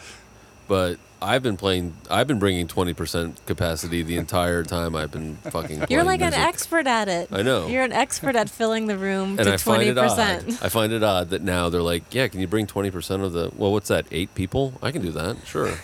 but 0.67 0.97
I've 1.21 1.41
been 1.41 1.55
playing. 1.55 1.93
I've 2.09 2.27
been 2.27 2.37
bringing 2.39 2.67
twenty 2.67 2.93
percent 2.93 3.39
capacity 3.45 4.03
the 4.03 4.17
entire 4.17 4.63
time 4.63 4.93
I've 4.93 5.09
been 5.11 5.37
fucking. 5.37 5.77
you're 5.89 6.03
playing 6.03 6.05
like 6.05 6.21
an 6.21 6.33
expert 6.33 6.85
at 6.85 7.07
it. 7.07 7.29
I 7.31 7.43
know. 7.43 7.67
You're 7.67 7.83
an 7.83 7.93
expert 7.93 8.35
at 8.35 8.49
filling 8.49 8.87
the 8.87 8.97
room 8.97 9.39
and 9.39 9.47
to 9.47 9.53
I 9.53 9.57
find 9.57 9.77
twenty 9.77 9.87
it 9.91 9.97
odd. 9.97 10.09
percent. 10.09 10.61
I 10.63 10.67
find 10.69 10.91
it 10.91 11.01
odd 11.01 11.29
that 11.29 11.41
now 11.41 11.69
they're 11.69 11.81
like, 11.81 12.13
yeah, 12.13 12.27
can 12.27 12.41
you 12.41 12.47
bring 12.47 12.67
twenty 12.67 12.91
percent 12.91 13.23
of 13.23 13.31
the? 13.31 13.51
Well, 13.55 13.71
what's 13.71 13.87
that? 13.87 14.05
Eight 14.11 14.35
people? 14.35 14.73
I 14.81 14.91
can 14.91 15.01
do 15.01 15.11
that. 15.11 15.37
Sure. 15.47 15.75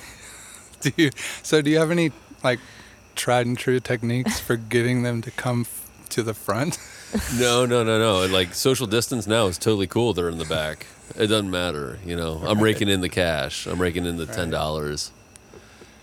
do 0.89 0.91
you, 0.97 1.09
so 1.41 1.61
do 1.61 1.69
you 1.69 1.79
have 1.79 1.91
any 1.91 2.11
like 2.43 2.59
tried 3.15 3.45
and 3.45 3.57
true 3.57 3.79
techniques 3.79 4.39
for 4.39 4.55
getting 4.57 5.03
them 5.03 5.21
to 5.21 5.31
come 5.31 5.61
f- 5.61 5.89
to 6.09 6.23
the 6.23 6.33
front? 6.33 6.77
no, 7.39 7.65
no, 7.65 7.83
no, 7.83 7.99
no. 7.99 8.25
Like 8.27 8.53
social 8.53 8.87
distance 8.87 9.27
now 9.27 9.47
is 9.47 9.57
totally 9.57 9.87
cool. 9.87 10.13
They're 10.13 10.29
in 10.29 10.37
the 10.39 10.45
back. 10.45 10.87
It 11.15 11.27
doesn't 11.27 11.51
matter. 11.51 11.99
You 12.05 12.15
know, 12.15 12.41
I'm 12.45 12.59
raking 12.59 12.89
in 12.89 13.01
the 13.01 13.09
cash. 13.09 13.65
I'm 13.67 13.79
raking 13.81 14.05
in 14.05 14.17
the 14.17 14.25
ten 14.25 14.49
dollars 14.49 15.11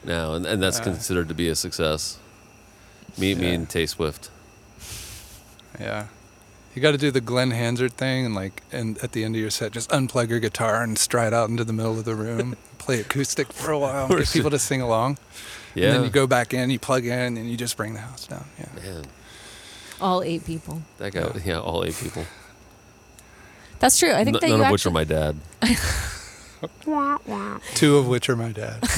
now, 0.04 0.34
and, 0.34 0.46
and 0.46 0.62
that's 0.62 0.78
Uh. 0.80 0.84
considered 0.84 1.28
to 1.28 1.34
be 1.34 1.48
a 1.48 1.54
success. 1.54 2.18
Meet 3.18 3.38
me 3.38 3.48
Yeah. 3.48 3.52
in 3.54 3.66
Tay 3.66 3.86
Swift. 3.86 4.30
Yeah. 5.80 6.06
You 6.74 6.80
got 6.82 6.92
to 6.92 6.98
do 6.98 7.10
the 7.10 7.20
Glen 7.20 7.50
Hansard 7.50 7.92
thing 7.94 8.26
and 8.26 8.34
like 8.34 8.62
and 8.70 8.96
at 8.98 9.12
the 9.12 9.24
end 9.24 9.34
of 9.34 9.40
your 9.40 9.50
set 9.50 9.72
just 9.72 9.90
unplug 9.90 10.28
your 10.28 10.38
guitar 10.38 10.82
and 10.82 10.96
stride 10.96 11.34
out 11.34 11.50
into 11.50 11.64
the 11.64 11.72
middle 11.72 11.98
of 11.98 12.04
the 12.04 12.14
room, 12.14 12.56
play 12.78 13.00
acoustic 13.00 13.52
for 13.52 13.72
a 13.72 13.78
while, 13.78 14.06
and 14.06 14.18
get 14.18 14.30
people 14.30 14.50
to 14.50 14.58
sing 14.58 14.80
along. 14.80 15.18
Yeah. 15.74 15.86
And 15.88 15.96
then 15.96 16.04
you 16.04 16.10
go 16.10 16.26
back 16.26 16.54
in, 16.54 16.70
you 16.70 16.78
plug 16.78 17.04
in, 17.04 17.36
and 17.36 17.50
you 17.50 17.56
just 17.56 17.76
bring 17.76 17.94
the 17.94 18.00
house 18.00 18.26
down. 18.26 18.44
Yeah. 18.58 18.66
Man, 18.82 19.04
All 20.00 20.22
eight 20.22 20.44
people. 20.44 20.82
that 20.98 21.12
guy. 21.12 21.30
Yeah, 21.44 21.60
all 21.60 21.84
eight 21.84 21.96
people. 21.96 22.24
That's 23.80 23.98
true. 23.98 24.12
I 24.12 24.24
think 24.24 24.36
N- 24.36 24.40
that 24.40 24.48
none 24.48 24.50
you 24.50 24.54
of 24.56 24.60
actually, 24.62 24.72
which 24.72 24.86
are 24.86 24.90
my 24.90 25.04
dad. 25.04 25.36
Two 27.74 27.96
of 27.96 28.06
which 28.08 28.28
are 28.28 28.36
my 28.36 28.52
dad. 28.52 28.82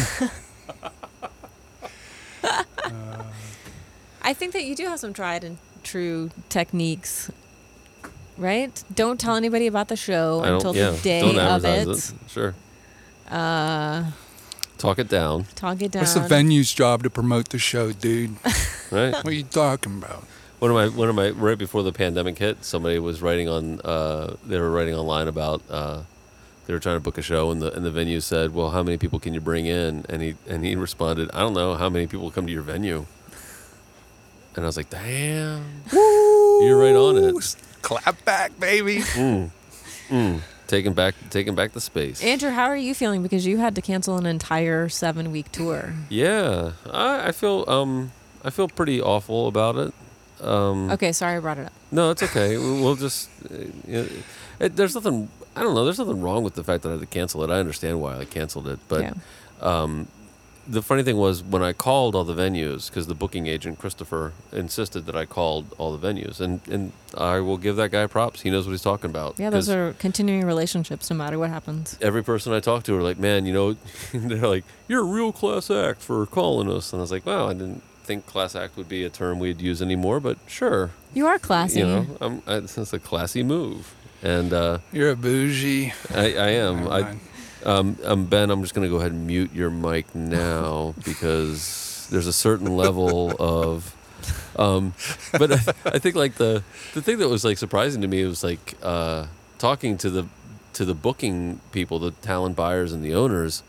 Uh, 2.45 2.65
I 4.23 4.35
think 4.35 4.53
that 4.53 4.65
you 4.65 4.75
do 4.75 4.87
have 4.87 4.99
some 4.99 5.13
tried 5.13 5.45
and 5.45 5.59
true 5.85 6.31
techniques, 6.49 7.31
right? 8.37 8.83
Don't 8.95 9.19
tell 9.21 9.37
anybody 9.37 9.67
about 9.67 9.89
the 9.89 9.97
show 9.97 10.43
until 10.43 10.75
yeah. 10.75 10.91
the 10.91 10.99
day 11.03 11.21
don't 11.21 11.39
of 11.39 11.65
it. 11.65 11.89
it. 11.89 12.13
Sure. 12.29 12.55
Uh, 13.29 14.11
Talk 14.79 14.99
it 14.99 15.09
down. 15.09 15.45
talk 15.55 15.81
it 15.81 15.93
down. 15.93 16.03
What's 16.03 16.15
the 16.15 16.21
venue's 16.21 16.73
job 16.75 17.05
to 17.05 17.11
promote 17.11 17.51
the 17.51 17.59
show, 17.59 17.93
dude? 17.93 18.37
Right. 18.93 19.15
What 19.15 19.29
are 19.29 19.33
you 19.33 19.45
talking 19.45 19.97
about? 19.97 20.23
One 20.59 20.71
of 20.71 20.75
my 20.75 20.87
one 20.89 21.09
of 21.09 21.15
my 21.15 21.31
right 21.31 21.57
before 21.57 21.83
the 21.83 21.95
pandemic 21.95 22.37
hit, 22.37 22.63
somebody 22.63 22.99
was 22.99 23.23
writing 23.23 23.49
on 23.49 23.81
uh, 23.81 24.37
they 24.45 24.61
were 24.61 24.71
writing 24.71 24.95
online 24.95 25.29
about 25.29 25.63
uh, 25.71 26.03
they 26.67 26.75
were 26.75 26.79
trying 26.79 26.97
to 26.97 27.01
book 27.01 27.17
a 27.17 27.23
show 27.23 27.51
and 27.51 27.63
the 27.63 27.73
and 27.73 27.87
the 27.87 27.91
venue 27.91 28.21
said, 28.21 28.53
"Well, 28.53 28.69
how 28.71 28.83
many 28.83 28.99
people 28.99 29.19
can 29.19 29.33
you 29.33 29.41
bring 29.41 29.65
in?" 29.65 30.05
And 30.11 30.21
he 30.21 30.35
and 30.47 30.63
he 30.63 30.77
responded, 30.77 31.31
"I 31.33 31.39
don't 31.41 31.55
know 31.55 31.73
how 31.75 31.89
many 31.89 32.07
people 32.07 32.31
come 32.31 32.47
to 32.47 32.53
your 32.53 32.61
venue." 32.61 33.07
And 34.57 34.65
I 34.65 34.67
was 34.67 34.77
like, 34.77 34.91
"Damn, 34.91 35.65
you're 35.91 36.79
right 36.79 36.95
on 36.95 37.17
it." 37.17 37.57
Clap 37.83 38.25
back, 38.25 38.59
baby. 38.59 38.99
Mm. 38.99 39.51
Mm. 40.09 40.41
Taking 40.67 40.95
back 40.95 41.15
taking 41.31 41.55
back 41.55 41.73
the 41.73 41.81
space. 41.81 42.23
Andrew, 42.23 42.51
how 42.51 42.65
are 42.67 42.77
you 42.77 42.95
feeling? 42.95 43.23
Because 43.23 43.45
you 43.47 43.59
had 43.59 43.75
to 43.75 43.83
cancel 43.83 44.17
an 44.17 44.25
entire 44.27 44.89
seven 44.89 45.31
week 45.33 45.53
tour. 45.53 45.93
Yeah, 46.09 46.73
I, 46.91 47.29
I 47.29 47.33
feel 47.33 47.65
um 47.69 48.13
I 48.45 48.51
feel 48.51 48.69
pretty 48.69 49.01
awful 49.01 49.49
about 49.49 49.77
it. 49.77 49.93
Um, 50.41 50.91
Okay, 50.91 51.13
sorry 51.13 51.37
I 51.37 51.41
brought 51.41 51.59
it 51.59 51.67
up. 51.67 51.73
No, 51.93 52.11
it's 52.11 52.23
okay. 52.23 52.57
We- 52.57 52.81
We'll 52.83 52.97
just. 52.97 53.29
Uh, 53.51 53.57
you 53.87 53.93
know, 54.03 54.09
it, 54.61 54.75
there's 54.77 54.95
nothing. 54.95 55.29
I 55.55 55.63
don't 55.63 55.75
know. 55.75 55.85
There's 55.85 55.99
nothing 55.99 56.21
wrong 56.23 56.43
with 56.43 56.55
the 56.55 56.65
fact 56.65 56.83
that 56.83 56.89
I 56.89 56.93
had 56.93 57.01
to 57.01 57.07
cancel 57.07 57.45
it. 57.45 57.51
I 57.51 57.59
understand 57.61 58.01
why 58.01 58.17
I 58.19 58.25
canceled 58.25 58.67
it, 58.69 58.79
but 58.89 59.03
yeah. 59.03 59.13
um, 59.61 60.09
the 60.67 60.83
funny 60.83 61.03
thing 61.03 61.17
was 61.17 61.43
when 61.43 61.63
I 61.63 61.73
called 61.73 62.15
all 62.15 62.25
the 62.25 62.35
venues 62.35 62.89
because 62.89 63.07
the 63.07 63.15
booking 63.15 63.47
agent 63.47 63.79
Christopher 63.79 64.33
insisted 64.53 65.07
that 65.07 65.17
I 65.17 65.25
called 65.27 65.75
all 65.79 65.97
the 65.97 66.07
venues, 66.07 66.41
and 66.41 66.61
and 66.69 66.93
I 67.17 67.41
will 67.41 67.59
give 67.59 67.77
that 67.77 67.91
guy 67.91 68.07
props. 68.07 68.43
He 68.43 68.51
knows 68.51 68.67
what 68.67 68.73
he's 68.73 68.83
talking 68.83 69.11
about. 69.11 69.39
Yeah, 69.39 69.51
those 69.51 69.69
are 69.69 69.95
continuing 69.95 70.47
relationships 70.47 71.11
no 71.11 71.17
matter 71.17 71.39
what 71.39 71.51
happens. 71.51 71.99
Every 72.01 72.23
person 72.23 72.53
I 72.53 72.61
talk 72.61 72.85
to 72.85 72.97
are 72.97 73.03
like, 73.03 73.19
man, 73.19 73.45
you 73.47 73.53
know, 73.53 73.77
they're 74.15 74.47
like, 74.49 74.65
you're 74.89 75.01
a 75.01 75.05
real 75.05 75.33
class 75.33 75.71
act 75.71 76.01
for 76.01 76.25
calling 76.27 76.71
us, 76.71 76.93
and 76.93 77.01
I 77.01 77.03
was 77.03 77.11
like, 77.13 77.27
wow, 77.27 77.49
I 77.49 77.53
didn't 77.55 77.83
think 78.05 78.27
class 78.27 78.55
act 78.57 78.77
would 78.77 78.89
be 78.89 79.05
a 79.05 79.11
term 79.11 79.39
we'd 79.39 79.61
use 79.61 79.81
anymore, 79.83 80.21
but 80.21 80.37
sure, 80.47 80.91
You 81.15 81.27
are 81.27 81.39
classy. 81.39 81.81
you 81.81 81.87
know, 81.87 82.07
I'm, 82.21 82.43
I, 82.47 82.57
it's 82.59 82.93
a 82.93 82.99
classy 82.99 83.43
move, 83.43 83.95
and 84.23 84.53
uh, 84.53 84.79
You're 84.93 85.11
a 85.11 85.17
bougie. 85.17 85.93
I, 86.15 86.35
I 86.35 86.49
am. 86.51 86.89
I, 86.89 87.01
mind. 87.03 87.21
Um, 87.65 87.97
um, 88.05 88.27
Ben, 88.27 88.51
I'm 88.51 88.63
just 88.63 88.75
going 88.75 88.87
to 88.87 88.91
go 88.91 88.99
ahead 88.99 89.13
and 89.13 89.27
mute 89.27 89.53
your 89.55 89.71
mic 89.71 90.15
now 90.15 90.95
because 91.05 92.07
there's 92.11 92.27
a 92.27 92.33
certain 92.33 92.77
level 92.77 93.33
of. 93.39 93.97
Um, 94.57 94.95
but 95.39 95.53
I, 95.53 95.61
I 95.87 95.99
think 95.99 96.15
like 96.15 96.35
the 96.35 96.63
the 96.95 97.03
thing 97.03 97.19
that 97.19 97.29
was 97.29 97.45
like 97.45 97.59
surprising 97.59 98.03
to 98.03 98.09
me 98.09 98.25
was 98.25 98.45
like 98.45 98.75
uh, 98.83 99.27
talking 99.59 99.97
to 99.99 100.11
the 100.11 100.27
to 100.75 100.85
the 100.85 100.95
booking 100.95 101.61
people, 101.73 101.99
the 101.99 102.11
talent 102.13 102.57
buyers 102.57 102.93
and 102.93 103.05
the 103.05 103.15
owners. 103.15 103.63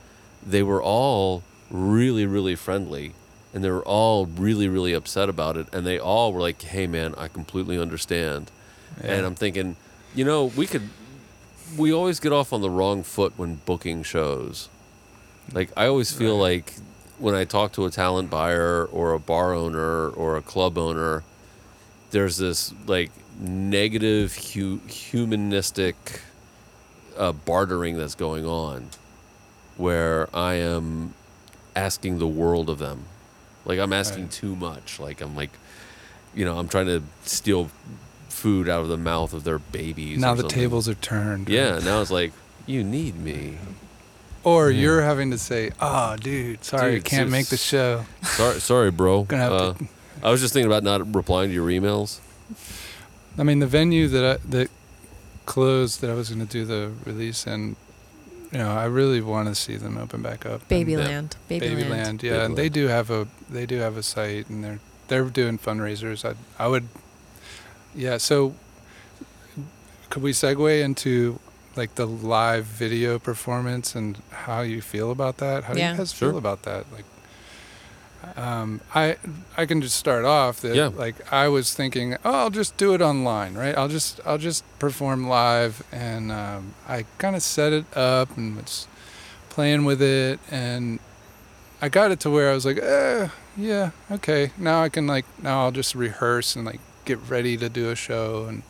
They 0.45 0.62
were 0.63 0.81
all 0.81 1.43
really 1.71 2.25
really 2.25 2.55
friendly, 2.55 3.13
and 3.53 3.63
they 3.63 3.69
were 3.71 3.83
all 3.83 4.25
really 4.25 4.67
really 4.67 4.93
upset 4.93 5.29
about 5.29 5.57
it, 5.57 5.67
and 5.73 5.85
they 5.88 5.97
all 5.97 6.33
were 6.33 6.41
like, 6.41 6.62
"Hey 6.62 6.85
man, 6.85 7.15
I 7.17 7.27
completely 7.29 7.79
understand." 7.79 8.51
And 9.01 9.25
I'm 9.25 9.35
thinking, 9.35 9.75
you 10.13 10.23
know, 10.25 10.45
we 10.45 10.67
could. 10.67 10.89
We 11.77 11.91
always 11.93 12.20
get 12.20 12.32
off 12.32 12.53
on 12.53 12.62
the 12.62 12.70
wrong 12.70 13.03
foot 13.03 13.34
when 13.38 13.55
booking 13.65 14.03
shows. 14.03 14.70
Like 15.53 15.70
I 15.75 15.88
always 15.88 16.12
feel 16.12 16.34
Right. 16.36 16.55
like 16.58 16.74
when 17.20 17.36
I 17.36 17.46
talk 17.46 17.72
to 17.74 17.86
a 17.86 17.89
talent 17.89 18.29
buyer 18.29 18.86
or 18.86 19.13
a 19.13 19.20
bar 19.20 19.53
owner 19.53 20.10
or 20.10 20.38
a 20.38 20.41
club 20.41 20.77
owner, 20.77 21.24
there's 22.12 22.38
this 22.38 22.74
like 22.86 23.12
negative 23.39 24.36
hu- 24.53 24.82
humanistic 24.88 26.22
uh, 27.17 27.32
bartering 27.32 27.98
that's 27.98 28.15
going 28.15 28.46
on, 28.46 28.89
where 29.77 30.27
I 30.36 30.55
am 30.55 31.13
asking 31.75 32.20
the 32.20 32.27
world 32.27 32.70
of 32.70 32.79
them. 32.79 33.05
Like 33.65 33.79
I'm 33.79 33.93
asking 33.93 34.24
Right. 34.24 34.32
too 34.32 34.55
much. 34.55 35.00
Like 35.00 35.22
I'm 35.22 35.36
like, 35.36 35.51
you 36.36 36.46
know, 36.46 36.58
I'm 36.58 36.67
trying 36.67 36.88
to 36.88 37.03
steal 37.24 37.70
food 38.43 38.67
out 38.69 38.81
of 38.81 38.89
the 38.89 38.97
mouth 38.97 39.31
of 39.33 39.43
their 39.45 39.59
babies. 39.59 40.19
now 40.19 40.33
or 40.33 40.35
the 40.35 40.41
something. 40.43 40.59
tables 40.59 40.89
are 40.89 40.95
turned. 40.95 41.47
right? 41.50 41.55
Yeah, 41.57 41.79
now 41.83 42.01
it's 42.01 42.12
like 42.12 42.33
you 42.65 42.83
need 42.83 43.15
me. 43.17 43.57
Or 44.43 44.69
Yeah. 44.69 44.81
you're 44.81 45.01
having 45.01 45.31
to 45.31 45.38
say, 45.38 45.71
"Oh, 45.79 46.17
dude, 46.17 46.63
sorry, 46.65 46.95
Dude, 46.95 47.05
I 47.05 47.09
can't 47.09 47.29
make 47.29 47.47
the 47.47 47.57
show." 47.57 48.05
Sorry, 48.23 48.59
sorry, 48.59 48.91
bro. 48.91 49.23
Gonna 49.29 49.41
have 49.43 49.51
Uh, 49.53 49.73
to. 49.73 49.88
I 50.21 50.29
was 50.31 50.41
just 50.41 50.53
thinking 50.53 50.69
about 50.71 50.83
not 50.83 51.15
replying 51.15 51.50
to 51.50 51.53
your 51.53 51.67
emails. 51.69 52.19
I 53.38 53.43
mean, 53.43 53.59
the 53.59 53.67
venue 53.67 54.07
that 54.09 54.25
I, 54.25 54.47
that 54.50 54.69
closed 55.45 56.01
that 56.01 56.09
I 56.09 56.13
was 56.13 56.29
going 56.29 56.45
to 56.45 56.51
do 56.51 56.65
the 56.65 56.91
release 57.05 57.45
and 57.47 57.75
you 58.51 58.59
know, 58.59 58.71
I 58.71 58.85
really 58.85 59.19
want 59.21 59.47
to 59.50 59.55
see 59.55 59.77
them 59.77 59.97
open 59.97 60.21
back 60.21 60.45
up. 60.45 60.62
and- 60.69 60.88
Babyland. 60.88 61.31
Babyland. 61.50 61.62
Babyland, 61.89 62.21
yeah, 62.23 62.43
and 62.45 62.55
they 62.55 62.69
do 62.69 62.88
have 62.88 63.09
a 63.09 63.27
they 63.50 63.65
do 63.65 63.77
have 63.79 63.97
a 63.97 64.03
site, 64.03 64.47
and 64.50 64.63
they're 64.63 64.79
they're 65.07 65.23
doing 65.25 65.57
fundraisers. 65.57 66.23
I 66.23 66.33
I 66.63 66.67
would, 66.67 66.88
yeah. 67.95 68.17
So, 68.17 68.53
could 70.09 70.23
we 70.23 70.31
segue 70.31 70.81
into 70.81 71.39
like 71.75 71.95
the 71.95 72.05
live 72.05 72.65
video 72.65 73.17
performance 73.17 73.95
and 73.95 74.21
how 74.31 74.62
you 74.62 74.81
feel 74.81 75.12
about 75.12 75.38
that? 75.38 75.63
How 75.63 75.73
do 75.73 75.79
you 75.81 75.97
guys 75.97 76.13
Sure. 76.13 76.29
feel 76.29 76.38
about 76.38 76.63
that? 76.63 76.85
Like, 76.91 77.05
um, 78.38 78.79
I 78.95 79.17
I 79.57 79.65
can 79.65 79.81
just 79.81 79.97
start 79.97 80.23
off 80.23 80.62
that 80.62 80.75
Yeah. 80.75 80.88
like 80.95 81.15
I 81.33 81.47
was 81.50 81.73
thinking, 81.73 82.15
oh, 82.23 82.33
I'll 82.33 82.50
just 82.50 82.77
do 82.77 82.93
it 82.93 83.01
online, 83.01 83.55
right? 83.55 83.75
I'll 83.77 83.88
just 83.89 84.19
I'll 84.25 84.38
just 84.38 84.63
perform 84.79 85.27
live, 85.27 85.83
and 85.91 86.31
um, 86.31 86.73
I 86.88 87.05
kind 87.17 87.35
of 87.35 87.41
set 87.43 87.73
it 87.73 87.85
up 87.97 88.35
and 88.38 88.55
was 88.55 88.88
playing 89.50 89.83
with 89.85 90.01
it, 90.01 90.39
and 90.50 91.00
I 91.81 91.89
got 91.89 92.12
it 92.12 92.19
to 92.21 92.29
where 92.29 92.50
I 92.50 92.53
was 92.53 92.65
like, 92.65 92.77
eh, 92.81 93.27
yeah, 93.57 93.91
okay. 94.09 94.51
Now 94.57 94.81
I 94.83 94.89
can 94.89 95.05
like 95.05 95.25
now 95.41 95.63
I'll 95.63 95.71
just 95.71 95.93
rehearse 95.95 96.55
and 96.55 96.65
like 96.65 96.79
get 97.05 97.19
ready 97.29 97.57
to 97.57 97.69
do 97.69 97.89
a 97.89 97.95
show 97.95 98.45
and 98.45 98.63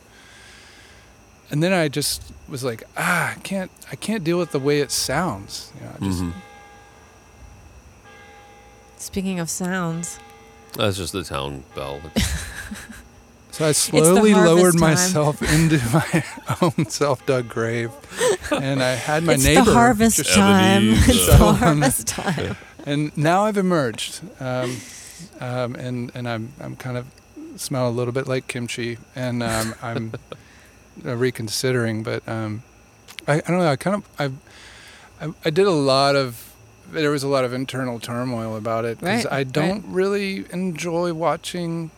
and 1.52 1.62
then 1.62 1.72
I 1.74 1.88
just 1.88 2.24
was 2.50 2.64
like, 2.64 2.84
ah, 2.98 3.32
I 3.32 3.36
can't 3.42 3.70
I 3.92 3.96
can't 3.96 4.24
deal 4.24 4.40
with 4.40 4.52
the 4.52 4.60
way 4.60 4.80
it 4.80 4.92
sounds. 4.92 5.72
You 5.76 5.82
know, 5.86 5.92
I 6.02 6.06
just 6.06 6.22
Mhm. 6.24 6.34
Speaking 8.98 9.40
of 9.40 9.50
sounds, 9.50 10.20
That's 10.78 10.98
just 10.98 11.14
the 11.14 11.24
town 11.24 11.64
bell. 11.76 12.02
so 13.52 13.68
I 13.68 13.72
slowly 13.74 14.34
lowered 14.34 14.74
time. 14.74 14.80
myself 14.82 15.42
into 15.54 15.78
my 15.94 16.24
own 16.62 16.86
self-dug 16.88 17.48
grave, 17.50 17.92
and 18.52 18.82
I 18.82 18.92
had 18.96 19.24
my 19.24 19.34
it's 19.34 19.44
neighbor. 19.44 19.66
the 19.66 19.74
harvest 19.74 20.18
just- 20.18 20.34
time. 20.34 20.84
It's 20.94 21.28
the 21.28 21.54
harvest 21.54 22.08
time. 22.08 22.56
and 22.86 23.16
now 23.18 23.44
I've 23.46 23.58
emerged, 23.58 24.22
um, 24.40 24.78
um, 25.42 25.76
and 25.76 26.12
and 26.16 26.28
I'm 26.28 26.54
I'm 26.62 26.76
kind 26.78 26.98
of 26.98 27.06
smell 27.58 27.88
a 27.88 27.92
little 27.92 28.14
bit 28.14 28.28
like 28.28 28.48
kimchi, 28.48 28.98
and 29.16 29.42
um, 29.44 29.76
I'm 29.82 30.14
uh, 31.06 31.16
reconsidering. 31.16 32.04
But 32.04 32.28
um, 32.28 32.64
I, 33.28 33.36
I 33.36 33.40
don't 33.42 33.60
know. 33.60 33.68
I 33.72 33.76
kind 33.76 33.96
of 33.98 34.04
I, 34.20 35.26
I 35.26 35.34
I 35.46 35.50
did 35.50 35.66
a 35.68 35.72
lot 35.72 36.16
of. 36.16 36.50
There 36.92 37.10
was 37.12 37.24
a 37.24 37.28
lot 37.28 37.44
of 37.46 37.54
internal 37.54 38.00
turmoil 38.00 38.56
about 38.56 38.86
it 38.86 39.00
because 39.00 39.26
Right, 39.26 39.34
I 39.34 39.44
don't 39.44 39.84
really 39.88 40.46
enjoy 40.52 41.14
watching 41.14 41.90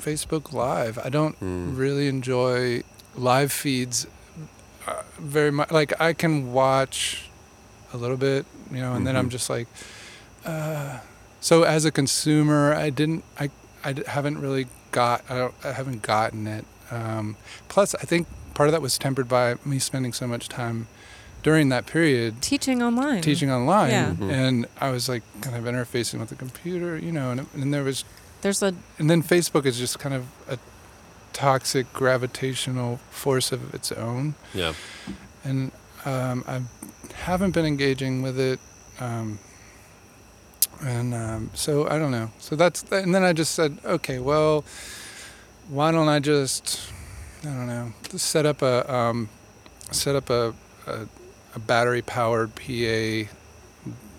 Facebook 0.00 0.52
Live. 0.52 0.98
I 0.98 1.08
don't 1.08 1.34
Hmm. 1.36 1.74
really 1.76 2.06
enjoy 2.08 2.82
live 3.16 3.50
feeds 3.50 4.06
uh, 4.86 5.02
very 5.18 5.50
much. 5.50 5.70
Like 5.72 5.98
I 6.00 6.12
can 6.12 6.52
watch 6.52 7.28
a 7.92 7.96
little 7.96 8.16
bit, 8.18 8.44
you 8.70 8.78
know, 8.80 8.94
and 8.94 9.04
then 9.06 9.16
I'm 9.16 9.26
Mhm. 9.28 9.32
just 9.32 9.50
like, 9.50 9.66
uh, 10.44 10.98
so 11.40 11.62
as 11.64 11.84
a 11.84 11.90
consumer, 11.90 12.72
I 12.74 12.90
didn't, 12.90 13.24
I, 13.40 13.50
I 13.82 13.94
haven't 14.06 14.38
really 14.38 14.66
got, 14.98 15.18
I, 15.30 15.36
I 15.68 15.72
haven't 15.72 16.02
gotten 16.02 16.46
it. 16.46 16.64
Um, 16.90 17.36
plus, 17.68 17.94
I 18.02 18.04
think 18.10 18.26
part 18.54 18.68
of 18.68 18.72
that 18.72 18.82
was 18.82 18.98
tempered 18.98 19.28
by 19.28 19.56
me 19.64 19.78
spending 19.78 20.12
so 20.12 20.26
much 20.26 20.48
time 20.48 20.86
during 21.42 21.68
that 21.74 21.84
period 21.86 22.30
Teaching 22.42 22.82
online. 22.82 23.20
teaching 23.22 23.50
online, 23.58 23.90
Yeah. 23.90 24.10
Mhm. 24.18 24.30
and 24.32 24.66
I 24.80 24.90
was 24.90 25.08
like 25.08 25.22
kind 25.40 25.54
of 25.56 25.64
interfacing 25.72 26.18
with 26.20 26.30
the 26.30 26.34
computer, 26.44 26.98
you 26.98 27.12
know, 27.12 27.30
and, 27.32 27.46
and 27.54 27.72
there 27.74 27.84
was 27.84 28.04
There's 28.42 28.62
a 28.62 28.74
and 28.98 29.08
then 29.10 29.22
Facebook 29.22 29.64
is 29.66 29.78
just 29.78 29.98
kind 30.04 30.14
of 30.14 30.24
a 30.54 30.58
toxic 31.32 31.86
gravitational 31.92 32.98
force 33.10 33.52
of 33.52 33.60
its 33.74 33.92
own, 33.92 34.34
yeah. 34.54 34.72
and 35.44 35.70
um, 36.04 36.42
I 36.54 36.56
haven't 37.14 37.52
been 37.52 37.66
engaging 37.66 38.22
with 38.22 38.38
it, 38.40 38.58
um, 39.00 39.38
and 40.84 41.14
um, 41.14 41.50
so 41.54 41.88
I 41.88 41.98
don't 41.98 42.10
know. 42.10 42.30
So 42.38 42.56
that's 42.56 42.82
and 42.92 43.14
then 43.14 43.22
I 43.24 43.32
just 43.32 43.54
said, 43.54 43.78
okay, 43.84 44.18
well, 44.18 44.64
why 45.68 45.90
don't 45.92 46.08
I 46.08 46.18
just 46.20 46.80
I 47.42 47.46
don't 47.46 47.66
know 47.66 47.92
set 48.16 48.46
up 48.46 48.62
a 48.62 48.92
um, 48.92 49.28
set 49.90 50.14
up 50.16 50.30
a, 50.30 50.54
a, 50.86 51.06
a 51.54 51.58
battery 51.58 52.02
powered 52.02 52.54
PA 52.54 53.30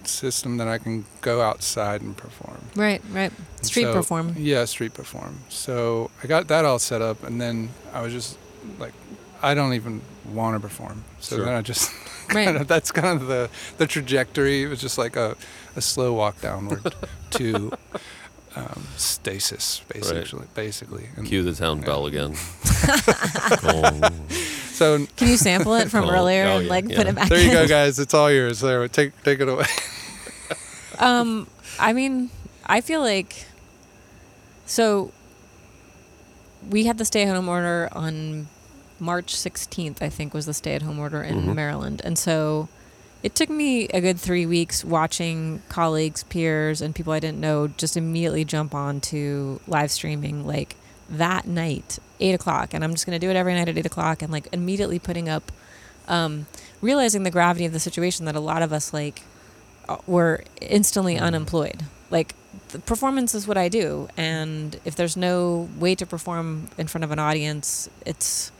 system 0.03 0.57
that 0.57 0.67
I 0.67 0.77
can 0.79 1.05
go 1.21 1.41
outside 1.41 2.01
and 2.01 2.15
perform. 2.17 2.57
right, 2.75 3.01
right. 3.11 3.31
Street 3.61 3.83
So- 3.83 3.93
perform. 3.93 4.33
Yeah, 4.37 4.65
street 4.65 4.93
perform. 4.93 5.39
So 5.49 6.09
I 6.23 6.27
got 6.27 6.47
that 6.47 6.65
all 6.65 6.79
set 6.79 7.01
up, 7.01 7.23
and 7.23 7.39
then 7.39 7.69
I 7.93 8.01
was 8.01 8.11
just 8.13 8.37
like, 8.79 8.93
I 9.41 9.53
don't 9.53 9.73
even 9.73 10.01
want 10.33 10.55
to 10.55 10.59
perform. 10.59 11.03
So 11.19 11.35
Sure. 11.35 11.45
then 11.45 11.53
I 11.55 11.61
just 11.61 11.91
Right. 12.35 12.45
kind 12.45 12.57
of 12.57 12.67
that's 12.67 12.91
kind 12.91 13.21
of 13.21 13.27
the 13.27 13.49
the 13.77 13.87
trajectory. 13.87 14.63
It 14.63 14.67
was 14.67 14.79
just 14.81 14.97
like 14.97 15.15
a, 15.15 15.35
a 15.75 15.81
slow 15.81 16.13
walk 16.13 16.39
downward 16.41 16.93
to 17.31 17.71
um, 18.55 18.87
stasis, 18.97 19.81
basically. 19.93 20.45
Basically. 20.53 21.09
And 21.15 21.25
Cue 21.27 21.43
the 21.43 21.53
town 21.53 21.79
Yeah. 21.79 21.85
bell 21.85 22.05
again. 22.07 22.35
Oh. 23.63 24.09
so 24.71 25.05
Can 25.17 25.27
you 25.27 25.37
sample 25.37 25.73
it 25.75 25.89
from 25.89 26.05
Oh, 26.05 26.11
earlier 26.11 26.45
oh, 26.45 26.57
and 26.57 26.65
yeah, 26.65 26.69
like 26.69 26.85
put 26.85 27.07
it 27.07 27.15
back 27.15 27.29
there 27.29 27.39
you 27.39 27.47
in? 27.49 27.53
go, 27.53 27.67
guys. 27.67 27.99
It's 27.99 28.13
all 28.13 28.31
yours. 28.31 28.59
There, 28.59 28.87
take 28.87 29.11
take 29.23 29.39
it 29.39 29.47
away. 29.49 29.65
Um, 30.99 31.47
I 31.79 31.93
mean, 31.93 32.29
I 32.65 32.81
feel 32.81 33.01
like 33.01 33.45
so 34.65 35.11
we 36.69 36.83
had 36.85 36.97
the 36.97 37.05
stay-at-home 37.05 37.47
order 37.47 37.87
on 37.93 38.49
March 39.01 39.35
16th. 39.35 40.01
I 40.01 40.09
think 40.09 40.33
was 40.33 40.45
the 40.45 40.53
stay-at-home 40.53 40.99
order 40.99 41.21
in 41.23 41.41
Mhm. 41.45 41.55
Maryland, 41.55 42.01
and 42.03 42.17
so 42.17 42.67
it 43.21 43.35
took 43.35 43.49
me 43.49 43.87
a 43.89 43.99
good 43.99 44.19
three 44.19 44.45
weeks 44.45 44.85
watching 44.85 45.61
colleagues, 45.69 46.23
peers, 46.23 46.81
and 46.81 46.95
people 46.95 47.11
I 47.13 47.19
didn't 47.19 47.39
know 47.41 47.67
just 47.67 47.97
immediately 47.97 48.45
jump 48.45 48.73
on 48.73 49.01
to 49.01 49.59
live 49.67 49.91
streaming 49.91 50.45
like 50.47 50.75
that 51.09 51.45
night, 51.47 51.99
eight 52.19 52.33
o'clock, 52.35 52.73
and 52.73 52.83
I'm 52.83 52.91
just 52.91 53.05
gonna 53.05 53.19
do 53.19 53.29
it 53.29 53.35
every 53.35 53.53
night 53.53 53.67
at 53.67 53.77
eight 53.77 53.85
o'clock, 53.85 54.21
and 54.21 54.31
like 54.31 54.47
immediately 54.53 54.99
putting 54.99 55.27
up, 55.27 55.51
um, 56.07 56.45
realizing 56.81 57.23
the 57.23 57.31
gravity 57.31 57.65
of 57.65 57.73
the 57.73 57.79
situation 57.79 58.25
that 58.25 58.35
a 58.35 58.39
lot 58.39 58.61
of 58.61 58.71
us 58.71 58.93
like 58.93 59.23
uh, 59.89 59.97
were 60.07 60.43
instantly 60.61 61.17
unemployed. 61.17 61.83
Like 62.11 62.35
the 62.69 62.79
performance 62.79 63.33
is 63.35 63.47
what 63.47 63.57
I 63.57 63.67
do, 63.69 64.07
and 64.15 64.79
if 64.85 64.95
there's 64.95 65.17
no 65.17 65.67
way 65.77 65.93
to 65.95 66.05
perform 66.05 66.69
in 66.77 66.87
front 66.87 67.03
of 67.03 67.11
an 67.11 67.19
audience, 67.19 67.89
it's 68.05 68.51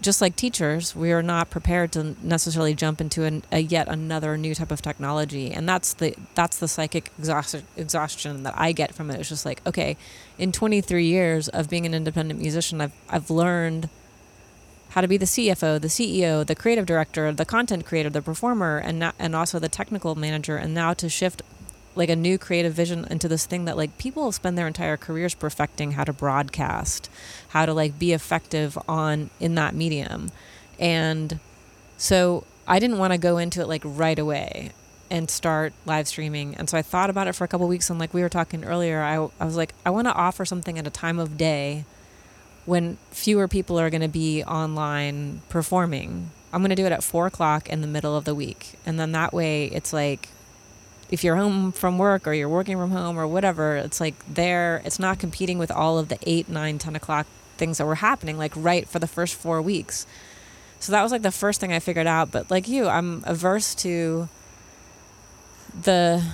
just 0.00 0.20
like 0.20 0.36
teachers, 0.36 0.94
we 0.94 1.12
are 1.12 1.22
not 1.22 1.50
prepared 1.50 1.92
to 1.92 2.16
necessarily 2.22 2.74
jump 2.74 3.00
into 3.00 3.24
an, 3.24 3.42
a 3.50 3.58
yet 3.58 3.88
another 3.88 4.36
new 4.36 4.54
type 4.54 4.70
of 4.70 4.80
technology, 4.80 5.50
and 5.50 5.68
that's 5.68 5.94
the 5.94 6.14
that's 6.34 6.58
the 6.58 6.68
psychic 6.68 7.10
exhaust, 7.18 7.62
exhaustion 7.76 8.42
that 8.44 8.54
I 8.56 8.72
get 8.72 8.94
from 8.94 9.10
it. 9.10 9.18
It's 9.18 9.28
just 9.28 9.44
like, 9.44 9.60
okay, 9.66 9.96
in 10.38 10.52
23 10.52 11.04
years 11.04 11.48
of 11.48 11.68
being 11.68 11.86
an 11.86 11.94
independent 11.94 12.40
musician, 12.40 12.80
I've 12.80 12.92
I've 13.08 13.30
learned 13.30 13.88
how 14.90 15.00
to 15.00 15.08
be 15.08 15.16
the 15.16 15.26
CFO, 15.26 15.80
the 15.80 15.88
CEO, 15.88 16.46
the 16.46 16.54
creative 16.54 16.86
director, 16.86 17.30
the 17.32 17.44
content 17.44 17.84
creator, 17.84 18.08
the 18.08 18.22
performer, 18.22 18.78
and 18.78 18.98
not, 18.98 19.14
and 19.18 19.36
also 19.36 19.58
the 19.58 19.68
technical 19.68 20.14
manager, 20.14 20.56
and 20.56 20.72
now 20.74 20.94
to 20.94 21.08
shift 21.08 21.42
like 21.94 22.08
a 22.08 22.16
new 22.16 22.38
creative 22.38 22.72
vision 22.72 23.06
into 23.10 23.28
this 23.28 23.46
thing 23.46 23.64
that 23.64 23.76
like 23.76 23.98
people 23.98 24.30
spend 24.32 24.56
their 24.56 24.66
entire 24.66 24.96
careers 24.96 25.34
perfecting 25.34 25.92
how 25.92 26.04
to 26.04 26.12
broadcast, 26.12 27.10
how 27.48 27.66
to 27.66 27.74
like 27.74 27.98
be 27.98 28.12
effective 28.12 28.78
on 28.88 29.30
in 29.40 29.54
that 29.56 29.74
medium. 29.74 30.30
And 30.78 31.40
so 31.96 32.44
I 32.66 32.78
didn't 32.78 32.98
want 32.98 33.12
to 33.12 33.18
go 33.18 33.38
into 33.38 33.60
it 33.60 33.68
like 33.68 33.82
right 33.84 34.18
away 34.18 34.70
and 35.10 35.30
start 35.30 35.72
live 35.86 36.06
streaming. 36.06 36.54
And 36.54 36.68
so 36.68 36.78
I 36.78 36.82
thought 36.82 37.10
about 37.10 37.26
it 37.26 37.34
for 37.34 37.44
a 37.44 37.48
couple 37.48 37.66
weeks 37.66 37.90
and 37.90 37.98
like 37.98 38.14
we 38.14 38.20
were 38.20 38.28
talking 38.28 38.64
earlier, 38.64 39.02
I 39.02 39.28
I 39.40 39.44
was 39.44 39.56
like 39.56 39.74
I 39.84 39.90
want 39.90 40.06
to 40.06 40.14
offer 40.14 40.44
something 40.44 40.78
at 40.78 40.86
a 40.86 40.90
time 40.90 41.18
of 41.18 41.36
day 41.36 41.84
when 42.68 42.98
fewer 43.10 43.48
people 43.48 43.80
are 43.80 43.88
going 43.88 44.02
to 44.02 44.08
be 44.08 44.44
online 44.44 45.40
performing. 45.48 46.30
I'm 46.52 46.60
going 46.60 46.68
to 46.70 46.76
do 46.76 46.84
it 46.84 46.92
at 46.92 47.02
four 47.02 47.26
o'clock 47.26 47.68
in 47.70 47.80
the 47.80 47.86
middle 47.86 48.14
of 48.14 48.24
the 48.24 48.34
week. 48.34 48.74
And 48.84 49.00
then 49.00 49.12
that 49.12 49.32
way 49.32 49.66
it's 49.66 49.92
like 49.92 50.28
if 51.10 51.24
you're 51.24 51.36
home 51.36 51.72
from 51.72 51.98
work 51.98 52.26
or 52.26 52.34
you're 52.34 52.48
working 52.48 52.76
from 52.76 52.90
home 52.90 53.18
or 53.18 53.26
whatever, 53.26 53.76
it's 53.76 54.00
like 54.00 54.14
there, 54.26 54.82
it's 54.84 54.98
not 54.98 55.18
competing 55.18 55.58
with 55.58 55.70
all 55.70 55.98
of 55.98 56.08
the 56.08 56.18
8, 56.22 56.48
9, 56.48 56.78
10 56.78 56.96
o'clock 56.96 57.26
things 57.56 57.78
that 57.78 57.86
were 57.86 57.96
happening, 57.96 58.38
like 58.38 58.52
right 58.54 58.88
for 58.88 58.98
the 58.98 59.06
first 59.06 59.34
four 59.34 59.60
weeks. 59.62 60.06
So 60.80 60.92
that 60.92 61.02
was 61.02 61.10
like 61.10 61.22
the 61.22 61.32
first 61.32 61.60
thing 61.60 61.72
I 61.72 61.80
figured 61.80 62.06
out. 62.06 62.30
But 62.30 62.50
like 62.50 62.68
you, 62.68 62.88
I'm 62.88 63.22
averse 63.26 63.74
to 63.76 64.28
the 65.82 66.24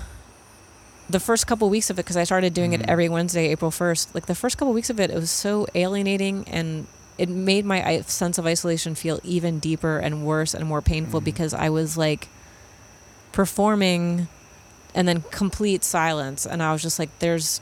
the 1.09 1.21
first 1.21 1.47
couple 1.47 1.69
weeks 1.69 1.91
of 1.91 1.99
it 1.99 2.03
because 2.05 2.17
I 2.17 2.25
started 2.25 2.55
doing 2.55 2.73
it 2.73 2.81
mm. 2.81 2.89
every 2.89 3.09
Wednesday, 3.09 3.49
April 3.49 3.71
1st. 3.71 4.15
Like 4.15 4.27
the 4.27 4.35
first 4.35 4.57
couple 4.57 4.73
weeks 4.73 4.91
of 4.91 4.99
it, 5.01 5.11
it 5.11 5.17
was 5.17 5.31
so 5.31 5.67
alienating 5.75 6.47
and 6.49 6.87
it 7.19 7.29
made 7.29 7.65
my 7.65 8.01
sense 8.03 8.39
of 8.39 8.47
isolation 8.47 8.95
feel 8.95 9.21
even 9.23 9.59
deeper 9.59 9.99
and 9.99 10.25
worse 10.25 10.55
and 10.55 10.67
more 10.67 10.83
painful 10.83 11.21
mm. 11.21 11.25
because 11.25 11.55
I 11.55 11.69
was 11.69 11.97
like 11.97 12.29
performing 13.33 14.29
and 14.95 15.07
then 15.09 15.23
complete 15.31 15.85
silence. 15.85 16.47
And 16.47 16.63
i 16.63 16.73
was 16.73 16.83
just 16.83 16.99
like 16.99 17.11
there's 17.19 17.61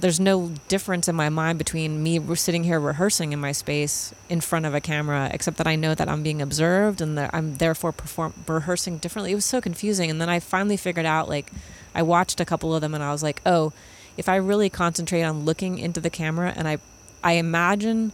there's 0.00 0.18
no 0.18 0.50
difference 0.66 1.06
in 1.06 1.14
my 1.14 1.28
mind 1.28 1.56
between 1.56 2.02
me 2.02 2.20
sitting 2.34 2.64
here 2.64 2.80
rehearsing 2.80 3.32
in 3.32 3.38
my 3.38 3.52
space 3.52 4.12
in 4.28 4.40
front 4.40 4.66
of 4.66 4.74
a 4.74 4.80
camera 4.80 5.30
except 5.32 5.56
that 5.56 5.66
i 5.68 5.76
know 5.76 5.94
that 5.94 6.08
i'm 6.08 6.22
being 6.22 6.42
observed 6.42 7.00
and 7.00 7.16
that 7.16 7.30
i'm 7.32 7.56
therefore 7.56 7.92
perform 7.92 8.34
rehearsing 8.46 8.98
differently. 8.98 9.32
It 9.32 9.36
was 9.36 9.44
so 9.44 9.60
confusing. 9.60 10.10
And 10.10 10.20
then 10.20 10.28
i 10.28 10.40
finally 10.40 10.76
figured 10.76 11.06
out 11.06 11.28
like 11.28 11.52
i 11.94 12.02
watched 12.02 12.40
a 12.40 12.44
couple 12.44 12.74
of 12.74 12.80
them 12.80 12.94
and 12.94 13.04
i 13.04 13.12
was 13.12 13.22
like 13.22 13.40
oh 13.46 13.72
if 14.16 14.28
i 14.28 14.36
really 14.36 14.70
concentrate 14.70 15.22
on 15.22 15.44
looking 15.44 15.78
into 15.78 16.00
the 16.00 16.10
camera 16.10 16.52
and 16.56 16.66
i 16.66 16.78
i 17.22 17.34
imagine 17.34 18.12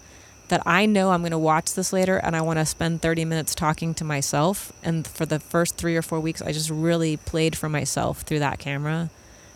that 0.50 0.62
I 0.66 0.84
know 0.84 1.10
I'm 1.10 1.22
going 1.22 1.30
to 1.30 1.38
watch 1.38 1.74
this 1.74 1.92
later 1.92 2.18
and 2.18 2.36
I 2.36 2.42
want 2.42 2.58
to 2.58 2.66
spend 2.66 3.00
30 3.00 3.24
minutes 3.24 3.54
talking 3.54 3.94
to 3.94 4.04
myself. 4.04 4.72
And 4.82 5.06
for 5.06 5.24
the 5.24 5.40
first 5.40 5.76
three 5.76 5.96
or 5.96 6.02
four 6.02 6.20
weeks, 6.20 6.42
I 6.42 6.52
just 6.52 6.70
really 6.70 7.16
played 7.16 7.56
for 7.56 7.68
myself 7.68 8.22
through 8.22 8.40
that 8.40 8.58
camera. 8.58 9.10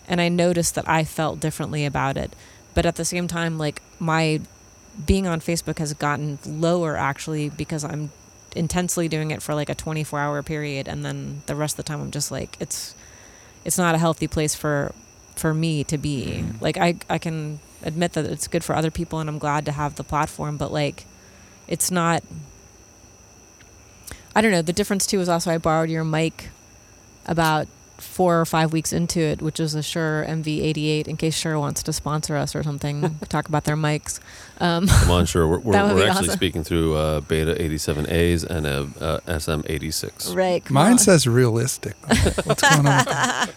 And 0.09 0.21
I 0.21 0.29
noticed 0.29 0.75
that 0.77 0.89
I 0.89 1.05
felt 1.05 1.41
differently 1.41 1.85
about 1.85 2.17
it. 2.17 2.35
But 2.75 2.87
at 2.87 2.97
the 2.97 3.05
same 3.05 3.29
time, 3.29 3.59
like 3.59 3.83
my 3.99 4.41
being 5.05 5.27
on 5.27 5.41
Facebook 5.41 5.79
has 5.79 5.93
gotten 5.95 6.39
lower 6.47 6.97
actually 6.97 7.49
because 7.49 7.85
I'm 7.85 8.13
intensely 8.55 9.09
doing 9.09 9.33
it 9.33 9.43
for 9.43 9.55
like 9.55 9.69
a 9.69 9.75
24 9.75 10.19
hour 10.19 10.43
period. 10.43 10.89
And 10.89 11.05
then 11.05 11.43
the 11.47 11.57
rest 11.57 11.75
of 11.75 11.85
the 11.85 11.89
time, 11.89 12.01
I'm 12.01 12.11
just 12.11 12.31
like, 12.31 12.57
it's, 12.61 12.95
it's 13.65 13.79
not 13.79 13.95
a 13.95 13.99
healthy 13.99 14.29
place 14.29 14.55
for, 14.55 14.95
for 15.37 15.55
me 15.55 15.85
to 15.85 15.99
be. 15.99 16.45
Like 16.61 16.77
I, 16.77 16.97
I 17.09 17.19
can 17.19 17.61
admit 17.83 18.13
that 18.15 18.25
it's 18.25 18.49
good 18.49 18.65
for 18.65 18.75
other 18.75 18.91
people 18.91 19.21
and 19.21 19.29
I'm 19.29 19.39
glad 19.39 19.65
to 19.67 19.73
have 19.73 19.97
the 19.97 20.05
platform, 20.05 20.57
but 20.57 20.73
like 20.73 21.05
it's 21.69 21.91
not 21.91 22.23
I 24.37 24.41
don't 24.41 24.51
know. 24.51 24.63
The 24.63 24.73
difference 24.73 25.07
too 25.07 25.21
is 25.21 25.29
also 25.29 25.51
I 25.53 25.59
borrowed 25.59 25.91
your 25.91 26.05
mic 26.05 26.51
about 27.27 27.69
four 27.99 28.41
or 28.41 28.45
five 28.45 28.73
weeks 28.73 28.93
into 28.93 29.21
it, 29.21 29.41
which 29.41 29.61
is 29.61 29.75
a 29.75 29.83
Shure 29.83 30.25
MV88. 30.29 31.07
In 31.07 31.17
case 31.17 31.37
Shure 31.37 31.59
wants 31.59 31.83
to 31.85 31.93
sponsor 31.93 32.37
us 32.37 32.55
or 32.57 32.63
something, 32.63 33.19
talk 33.29 33.49
about 33.49 33.65
their 33.65 33.77
mics. 33.77 34.19
Um, 34.61 34.89
Come 34.89 35.11
on, 35.11 35.27
sure. 35.27 35.47
We're, 35.47 35.59
we're, 35.61 35.73
we're 35.73 36.09
actually 36.09 36.29
awesome. 36.29 36.31
speaking 36.31 36.65
through 36.65 36.97
uh, 36.97 37.21
Beta 37.21 37.55
87As 37.55 38.45
and 38.45 38.67
a 38.67 38.81
uh, 39.01 39.21
SM86. 39.27 40.35
right. 40.35 40.65
come 40.65 40.75
Mine 40.75 40.93
on. 40.93 40.99
says 40.99 41.27
realistic. 41.27 41.95
What's 42.45 42.63
going 42.63 42.87
on? 42.87 43.05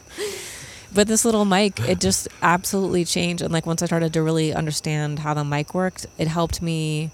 But 0.98 1.08
this 1.08 1.26
little 1.26 1.46
mic, 1.46 1.80
it 1.82 2.00
just 2.00 2.28
absolutely 2.42 3.06
changed. 3.06 3.44
And 3.44 3.54
like 3.54 3.68
once 3.68 3.84
I 3.84 3.86
started 3.86 4.14
to 4.14 4.24
really 4.24 4.52
understand 4.52 5.20
how 5.20 5.36
the 5.36 5.44
mic 5.44 5.76
worked, 5.76 6.08
it 6.18 6.28
helped 6.28 6.60
me 6.60 7.12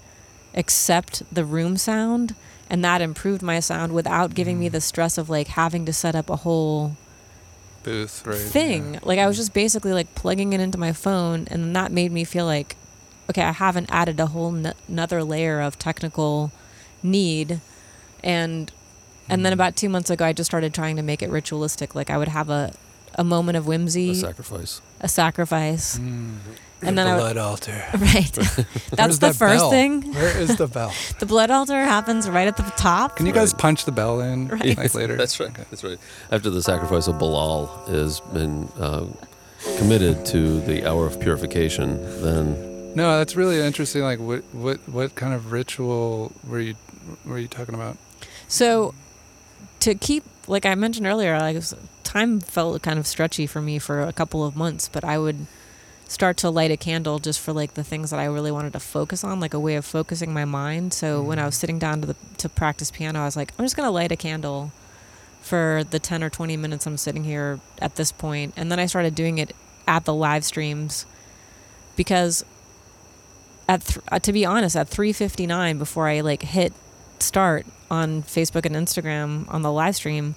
accept 0.54 1.22
the 1.30 1.44
room 1.44 1.76
sound. 1.76 2.34
And 2.70 2.82
that 2.82 3.02
improved 3.02 3.42
my 3.42 3.60
sound 3.60 3.92
without 3.92 4.32
giving 4.32 4.58
me 4.58 4.70
mm. 4.70 4.72
the 4.72 4.80
stress 4.80 5.18
of 5.18 5.28
like 5.28 5.48
having 5.48 5.84
to 5.84 5.92
set 5.92 6.14
up 6.14 6.30
a 6.30 6.36
whole 6.36 6.96
Booth, 7.82 8.26
right? 8.26 8.38
thing. 8.38 8.94
yeah. 8.94 9.00
Like 9.02 9.18
I 9.18 9.26
was 9.26 9.36
just 9.36 9.52
basically 9.52 9.92
like 9.92 10.14
plugging 10.14 10.54
it 10.54 10.60
into 10.60 10.78
my 10.78 10.94
phone, 10.94 11.46
and 11.50 11.76
that 11.76 11.92
made 11.92 12.10
me 12.10 12.24
feel 12.24 12.46
like, 12.46 12.76
okay, 13.28 13.42
I 13.42 13.52
haven't 13.52 13.90
added 13.92 14.18
a 14.18 14.28
whole 14.28 14.56
n- 14.56 14.72
another 14.88 15.22
layer 15.22 15.60
of 15.60 15.78
technical 15.78 16.52
need, 17.02 17.60
and 18.22 18.72
and 19.28 19.44
then 19.44 19.50
mm. 19.50 19.56
about 19.56 19.76
two 19.76 19.90
months 19.90 20.08
ago, 20.08 20.24
I 20.24 20.32
just 20.32 20.50
started 20.50 20.72
trying 20.72 20.96
to 20.96 21.02
make 21.02 21.22
it 21.22 21.28
ritualistic. 21.28 21.94
Like 21.94 22.08
I 22.08 22.16
would 22.16 22.28
have 22.28 22.48
a 22.48 22.72
a 23.16 23.24
moment 23.24 23.56
of 23.56 23.66
whimsy, 23.66 24.10
A 24.10 24.14
sacrifice. 24.14 24.80
a 25.00 25.08
sacrifice, 25.08 25.98
Mm. 25.98 26.36
and 26.82 26.98
then 26.98 27.06
I 27.06 27.12
would, 27.14 27.20
blood 27.20 27.36
altar. 27.36 27.84
right. 27.98 28.32
That's 28.92 29.18
the 29.18 29.28
that 29.28 29.36
first 29.36 29.62
bell? 29.62 29.70
thing. 29.70 30.12
Where 30.14 30.36
is 30.36 30.56
the 30.56 30.66
bell? 30.66 30.92
The 31.20 31.26
blood 31.26 31.50
altar 31.50 31.84
happens 31.84 32.28
right 32.28 32.48
at 32.48 32.56
the 32.56 32.64
top. 32.76 33.16
Can 33.16 33.26
you 33.26 33.32
guys 33.32 33.52
Right. 33.52 33.60
punch 33.60 33.84
the 33.84 33.92
bell 33.92 34.20
in 34.20 34.48
Right. 34.48 34.76
like 34.76 34.94
later? 34.94 35.16
That's 35.16 35.38
right. 35.40 35.54
That's 35.70 35.84
right. 35.84 35.98
After 36.30 36.50
the 36.50 36.62
sacrifice 36.62 37.06
of 37.08 37.18
Baal 37.18 37.66
has 37.88 38.20
been 38.32 38.68
uh, 38.78 39.06
committed 39.78 40.26
to 40.26 40.60
the 40.60 40.84
hour 40.86 41.06
of 41.06 41.18
purification, 41.20 42.02
then 42.22 42.94
No, 42.94 43.18
that's 43.18 43.34
really 43.36 43.60
interesting. 43.60 44.02
Like, 44.02 44.20
what 44.20 44.42
what 44.52 44.78
what 44.88 45.14
kind 45.14 45.34
of 45.34 45.52
ritual 45.52 46.32
were 46.46 46.60
you 46.60 46.74
were 47.24 47.38
you 47.38 47.48
talking 47.48 47.74
about? 47.74 47.96
So, 48.48 48.94
to 49.84 49.94
keep, 49.94 50.24
like 50.46 50.64
I 50.64 50.74
mentioned 50.74 51.06
earlier, 51.06 51.38
like 51.38 51.62
time 52.04 52.40
felt 52.40 52.80
kind 52.80 52.98
of 52.98 53.06
stretchy 53.06 53.46
for 53.46 53.60
me 53.60 53.78
for 53.78 54.00
a 54.00 54.14
couple 54.14 54.42
of 54.42 54.56
months, 54.56 54.88
but 54.88 55.04
I 55.04 55.18
would 55.18 55.46
start 56.08 56.38
to 56.38 56.48
light 56.48 56.70
a 56.70 56.76
candle 56.78 57.18
just 57.18 57.38
for 57.38 57.52
like 57.52 57.74
the 57.74 57.84
things 57.84 58.10
that 58.10 58.18
I 58.18 58.24
really 58.24 58.50
wanted 58.50 58.72
to 58.72 58.80
focus 58.80 59.22
on, 59.24 59.40
like 59.40 59.52
a 59.52 59.60
way 59.60 59.74
of 59.74 59.84
focusing 59.84 60.32
my 60.32 60.46
mind. 60.46 60.94
So 60.94 61.20
when 61.20 61.38
I 61.38 61.44
was 61.44 61.54
sitting 61.54 61.78
down 61.78 62.00
to 62.00 62.06
the 62.06 62.16
to 62.38 62.48
practice 62.48 62.90
piano, 62.90 63.20
I 63.20 63.24
was 63.26 63.36
like, 63.36 63.52
I'm 63.58 63.64
just 63.64 63.76
gonna 63.76 63.90
light 63.90 64.10
a 64.10 64.16
candle 64.16 64.72
for 65.42 65.84
the 65.90 65.98
10 65.98 66.22
or 66.22 66.30
20 66.30 66.56
minutes 66.56 66.86
I'm 66.86 66.96
sitting 66.96 67.24
here 67.24 67.60
at 67.78 67.96
this 67.96 68.10
point. 68.10 68.54
point, 68.54 68.54
and 68.56 68.72
then 68.72 68.78
I 68.78 68.86
started 68.86 69.14
doing 69.14 69.36
it 69.36 69.54
at 69.86 70.06
the 70.06 70.14
live 70.14 70.44
streams 70.46 71.04
because 71.94 72.42
at 73.68 73.82
th- 73.82 73.98
uh, 74.10 74.18
to 74.18 74.32
be 74.32 74.46
honest, 74.46 74.76
at 74.76 74.88
3:59 74.88 75.78
before 75.78 76.08
I 76.08 76.20
like 76.20 76.40
hit 76.40 76.72
start 77.18 77.66
on 77.94 78.22
Facebook 78.22 78.66
and 78.66 78.74
Instagram 78.74 79.52
on 79.52 79.62
the 79.62 79.72
live 79.72 79.96
stream, 79.96 80.34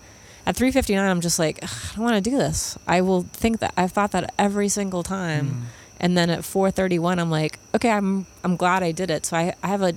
at 0.47 0.55
3:59 0.55 0.97
I'm 0.97 1.21
just 1.21 1.37
like 1.37 1.61
I 1.61 1.67
don't 1.95 2.05
want 2.05 2.23
to 2.23 2.29
do 2.29 2.37
this. 2.37 2.77
I 2.87 3.01
will 3.01 3.23
think 3.23 3.59
that 3.59 3.73
I've 3.75 3.91
thought 3.91 4.11
that 4.11 4.33
every 4.39 4.69
single 4.69 5.03
time. 5.03 5.47
Mm. 5.47 5.61
And 5.99 6.17
then 6.17 6.29
at 6.29 6.39
4:31 6.39 7.19
I'm 7.19 7.29
like, 7.29 7.59
okay, 7.75 7.91
I'm 7.91 8.25
I'm 8.43 8.55
glad 8.55 8.81
I 8.81 8.93
did 8.93 9.11
it. 9.11 9.25
So 9.25 9.35
I 9.35 9.53
I 9.61 9.67
have 9.67 9.81
a 9.81 9.93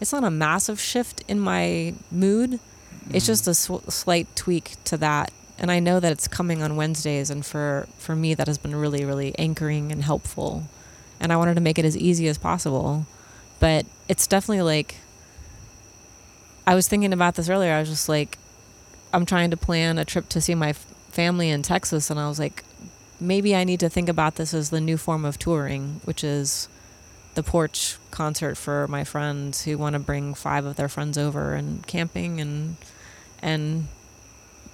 it's 0.00 0.12
not 0.12 0.22
a 0.22 0.30
massive 0.30 0.80
shift 0.80 1.24
in 1.26 1.40
my 1.40 1.94
mood. 2.12 2.60
It's 3.10 3.24
mm. 3.24 3.32
just 3.34 3.48
a 3.48 3.54
sw- 3.54 3.92
slight 3.92 4.28
tweak 4.36 4.76
to 4.84 4.96
that. 4.98 5.32
And 5.58 5.72
I 5.72 5.80
know 5.80 5.98
that 5.98 6.12
it's 6.12 6.28
coming 6.28 6.62
on 6.62 6.76
Wednesdays 6.76 7.28
and 7.28 7.44
for 7.44 7.88
for 7.98 8.14
me 8.14 8.34
that 8.34 8.46
has 8.46 8.58
been 8.58 8.76
really 8.76 9.04
really 9.04 9.36
anchoring 9.36 9.90
and 9.90 10.04
helpful. 10.04 10.68
And 11.18 11.32
I 11.32 11.36
wanted 11.36 11.54
to 11.54 11.60
make 11.60 11.78
it 11.80 11.84
as 11.84 11.96
easy 11.96 12.28
as 12.28 12.38
possible. 12.38 13.06
But 13.58 13.84
it's 14.06 14.28
definitely 14.28 14.62
like 14.62 14.94
I 16.68 16.74
was 16.74 16.86
thinking 16.86 17.12
about 17.14 17.34
this 17.36 17.48
earlier. 17.48 17.72
I 17.72 17.80
was 17.80 17.88
just 17.88 18.08
like 18.08 18.36
I'm 19.12 19.24
trying 19.24 19.50
to 19.50 19.56
plan 19.56 19.96
a 19.98 20.04
trip 20.04 20.28
to 20.30 20.40
see 20.40 20.54
my 20.54 20.70
f- 20.70 20.84
family 21.10 21.48
in 21.48 21.62
Texas 21.62 22.10
and 22.10 22.20
I 22.20 22.28
was 22.28 22.38
like 22.38 22.62
maybe 23.20 23.56
I 23.56 23.64
need 23.64 23.80
to 23.80 23.88
think 23.88 24.08
about 24.08 24.36
this 24.36 24.52
as 24.54 24.70
the 24.70 24.80
new 24.80 24.96
form 24.98 25.24
of 25.24 25.38
touring, 25.38 26.00
which 26.04 26.22
is 26.22 26.68
the 27.34 27.42
porch 27.42 27.96
concert 28.10 28.56
for 28.56 28.86
my 28.88 29.02
friends 29.04 29.62
who 29.62 29.78
want 29.78 29.94
to 29.94 29.98
bring 29.98 30.34
five 30.34 30.64
of 30.66 30.76
their 30.76 30.88
friends 30.88 31.16
over 31.16 31.54
and 31.54 31.86
camping 31.86 32.40
and 32.40 32.76
and 33.40 33.88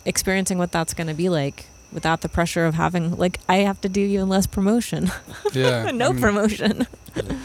experiencing 0.05 0.59
what 0.59 0.73
that's 0.73 0.95
going 0.95 1.07
to 1.07 1.15
be 1.15 1.29
like 1.29 1.67
without 1.93 2.23
the 2.23 2.29
pressure 2.29 2.67
of 2.67 2.75
having 2.75 3.17
like 3.17 3.39
I 3.49 3.59
have 3.59 3.81
to 3.83 3.89
do 3.89 4.01
even 4.01 4.29
less 4.29 4.47
promotion, 4.49 5.11
Yeah. 5.53 5.91
no 5.93 6.09
I 6.09 6.13
mean, 6.13 6.21
promotion. 6.21 6.87
The 7.15 7.37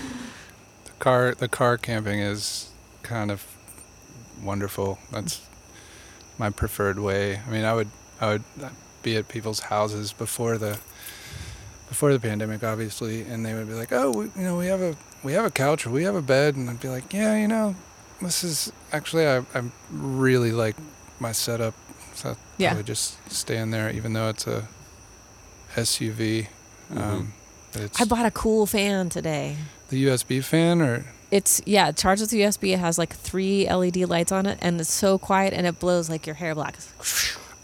car 1.00 1.36
the 1.36 1.48
car 1.48 1.78
camping 1.78 2.20
is 2.20 2.72
kind 3.04 3.30
of 3.30 3.46
wonderful. 4.42 5.00
That's 5.12 5.42
my 6.38 6.50
preferred 6.50 7.00
way. 7.00 7.40
I 7.46 7.50
mean, 7.50 7.66
I 7.66 7.74
would 7.74 7.90
I 8.22 8.28
would 8.30 8.44
be 9.04 9.16
at 9.16 9.28
people's 9.28 9.62
houses 9.62 10.14
before 10.14 10.58
the 10.58 10.80
before 11.88 12.12
the 12.14 12.20
pandemic, 12.20 12.64
obviously, 12.64 13.22
and 13.24 13.46
they 13.46 13.54
would 13.54 13.68
be 13.68 13.74
like, 13.74 13.92
"Oh, 13.92 14.12
we, 14.12 14.26
you 14.36 14.44
know, 14.44 14.58
we 14.58 14.68
have 14.68 14.82
a 14.82 14.96
we 15.24 15.34
have 15.34 15.46
a 15.46 15.52
couch 15.52 15.86
or 15.86 15.90
we 15.92 16.04
have 16.04 16.16
a 16.16 16.22
bed," 16.22 16.56
and 16.56 16.70
I'd 16.70 16.80
be 16.80 16.90
like, 16.90 17.12
"Yeah, 17.14 17.36
you 17.38 17.48
know, 17.48 17.76
this 18.22 18.44
is 18.44 18.72
actually 18.92 19.28
I 19.28 19.38
I 19.54 19.64
really 19.92 20.52
like 20.52 20.76
my 21.20 21.32
setup, 21.32 21.74
so 22.14 22.36
Yeah. 22.58 22.74
I 22.74 22.76
would 22.78 22.86
just 22.86 23.18
stay 23.32 23.58
in 23.58 23.72
there, 23.72 23.90
even 23.90 24.14
though 24.14 24.30
it's 24.30 24.48
a 24.48 24.68
SUV." 25.76 26.48
Um, 26.96 27.34
it's 27.74 28.02
I 28.02 28.06
bought 28.06 28.26
a 28.26 28.32
cool 28.32 28.66
fan 28.66 29.10
today. 29.10 29.58
the 29.90 30.06
USB 30.06 30.44
fan, 30.44 30.82
or 30.82 31.06
It's 31.32 31.62
yeah, 31.66 31.90
it 31.90 31.98
charges 31.98 32.32
with 32.32 32.40
USB. 32.42 32.74
It 32.74 32.80
has 32.80 32.98
like 32.98 33.14
three 33.14 33.70
LED 33.70 33.98
lights 33.98 34.32
on 34.32 34.46
it, 34.46 34.58
and 34.62 34.80
it's 34.82 34.92
so 34.92 35.18
quiet, 35.18 35.54
and 35.54 35.68
it 35.68 35.80
blows 35.80 36.10
like 36.10 36.26
your 36.26 36.36
hair 36.36 36.56
black. 36.56 36.76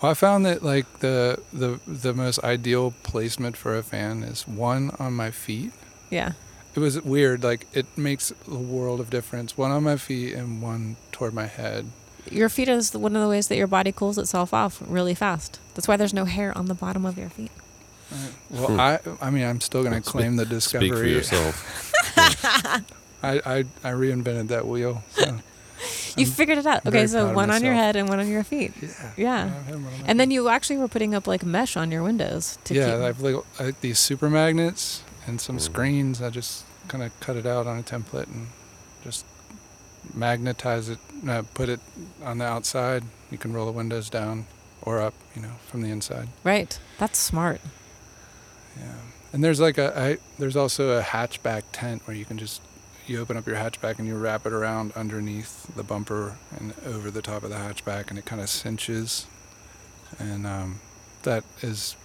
Well, 0.01 0.11
I 0.11 0.13
found 0.13 0.45
that 0.45 0.61
like 0.61 0.99
the 0.99 1.39
the 1.51 1.79
the 1.87 2.13
most 2.13 2.43
ideal 2.43 2.93
placement 3.03 3.57
for 3.57 3.75
a 3.75 3.81
fan 3.83 4.21
is 4.23 4.47
one 4.47 4.91
on 4.99 5.13
my 5.13 5.31
feet. 5.31 5.71
Yeah, 6.11 6.33
It 6.75 6.79
was 6.79 7.01
weird. 7.01 7.43
Like 7.43 7.65
it 7.73 7.85
makes 7.97 8.31
a 8.47 8.53
world 8.55 8.99
of 8.99 9.09
difference. 9.09 9.57
One 9.57 9.71
on 9.71 9.83
my 9.83 9.97
feet 9.97 10.33
and 10.35 10.61
one 10.61 10.97
toward 11.11 11.33
my 11.33 11.47
head. 11.47 11.85
your 12.29 12.49
feet 12.49 12.67
is 12.69 12.93
one 12.93 13.15
of 13.15 13.21
the 13.21 13.29
ways 13.29 13.47
that 13.47 13.55
your 13.57 13.67
body 13.67 13.91
cools 13.91 14.17
itself 14.19 14.53
off 14.53 14.81
really 14.85 15.15
fast. 15.15 15.59
That's 15.73 15.87
why 15.87 15.95
there's 15.97 16.13
no 16.13 16.25
hair 16.25 16.55
on 16.57 16.65
the 16.67 16.75
bottom 16.75 17.05
of 17.05 17.17
your 17.17 17.29
feet. 17.29 17.51
Well, 18.51 18.67
Hmm. 18.67 18.79
I 18.79 18.99
I 19.21 19.29
mean 19.31 19.43
I'm 19.45 19.59
still 19.61 19.83
gonna 19.83 20.03
Speak- 20.03 20.11
claim 20.11 20.35
the 20.35 20.45
discovery. 20.45 20.89
Speak 20.89 20.99
for 20.99 21.05
yourself. 21.07 21.93
I, 23.25 23.41
I 23.45 23.57
I 23.83 23.91
reinvented 23.91 24.47
that 24.49 24.65
wheel. 24.67 25.03
So. 25.11 25.39
You 26.17 26.25
I'm 26.25 26.31
figured 26.31 26.57
it 26.57 26.65
out. 26.65 26.85
Okay, 26.87 27.05
so 27.05 27.33
one 27.33 27.51
on 27.51 27.61
your 27.63 27.73
head 27.73 27.97
and 27.97 28.07
one 28.07 28.19
on 28.21 28.29
your 28.29 28.45
feet. 28.45 28.71
Yeah. 28.81 29.11
Yeah. 29.17 29.33
I 29.43 29.47
have 29.47 29.65
one 29.75 29.75
on 29.75 29.83
my 30.01 30.07
And 30.07 30.17
then 30.19 30.31
you 30.31 30.47
actually 30.47 30.77
were 30.77 30.87
putting 30.87 31.13
up 31.13 31.27
like 31.27 31.43
mesh 31.43 31.75
on 31.75 31.91
your 31.91 32.01
windows 32.01 32.57
to 32.63 32.73
yeah, 32.73 32.85
keep. 32.85 32.93
I 32.95 33.05
have 33.07 33.19
like, 33.21 33.35
like 33.59 33.81
these 33.81 33.99
super 33.99 34.29
magnets 34.29 35.03
and 35.27 35.41
some 35.41 35.57
Mm. 35.57 35.61
screens. 35.61 36.21
I 36.21 36.29
just 36.29 36.63
kind 36.87 37.03
of 37.03 37.11
cut 37.19 37.35
it 37.35 37.45
out 37.45 37.67
on 37.67 37.77
a 37.77 37.83
template 37.83 38.27
and 38.27 38.47
just 39.03 39.25
magnetize 40.13 40.87
it, 40.89 40.99
uh, 41.27 41.43
put 41.53 41.67
it 41.69 41.81
on 42.23 42.37
the 42.37 42.45
outside. 42.45 43.03
You 43.29 43.37
can 43.37 43.51
roll 43.53 43.65
the 43.65 43.71
windows 43.73 44.09
down 44.09 44.45
or 44.81 45.01
up, 45.01 45.13
you 45.35 45.41
know, 45.41 45.51
from 45.67 45.81
the 45.81 45.89
inside. 45.89 46.29
right. 46.45 46.79
That's 46.97 47.19
smart. 47.19 47.59
Yeah. 48.79 48.93
And 49.33 49.43
there's 49.43 49.59
like 49.59 49.77
a, 49.77 49.99
I, 49.99 50.17
there's 50.39 50.55
also 50.55 50.97
a 50.97 51.01
hatchback 51.01 51.63
tent 51.73 52.03
where 52.07 52.15
you 52.15 52.23
can 52.25 52.37
just, 52.37 52.61
you 53.07 53.21
open 53.21 53.37
up 53.37 53.45
your 53.45 53.55
hatchback 53.55 53.99
and 53.99 54.07
you 54.07 54.15
wrap 54.17 54.45
it 54.45 54.53
around 54.53 54.91
underneath 54.93 55.75
the 55.75 55.83
bumper 55.83 56.37
and 56.57 56.73
over 56.85 57.11
the 57.11 57.21
top 57.21 57.43
of 57.43 57.49
the 57.49 57.57
hatchback 57.57 58.09
and 58.09 58.17
it 58.17 58.25
kind 58.25 58.41
of 58.41 58.49
cinches. 58.49 59.27
And 60.19 60.45
um, 60.47 60.79
that 61.23 61.43
is, 61.61 61.95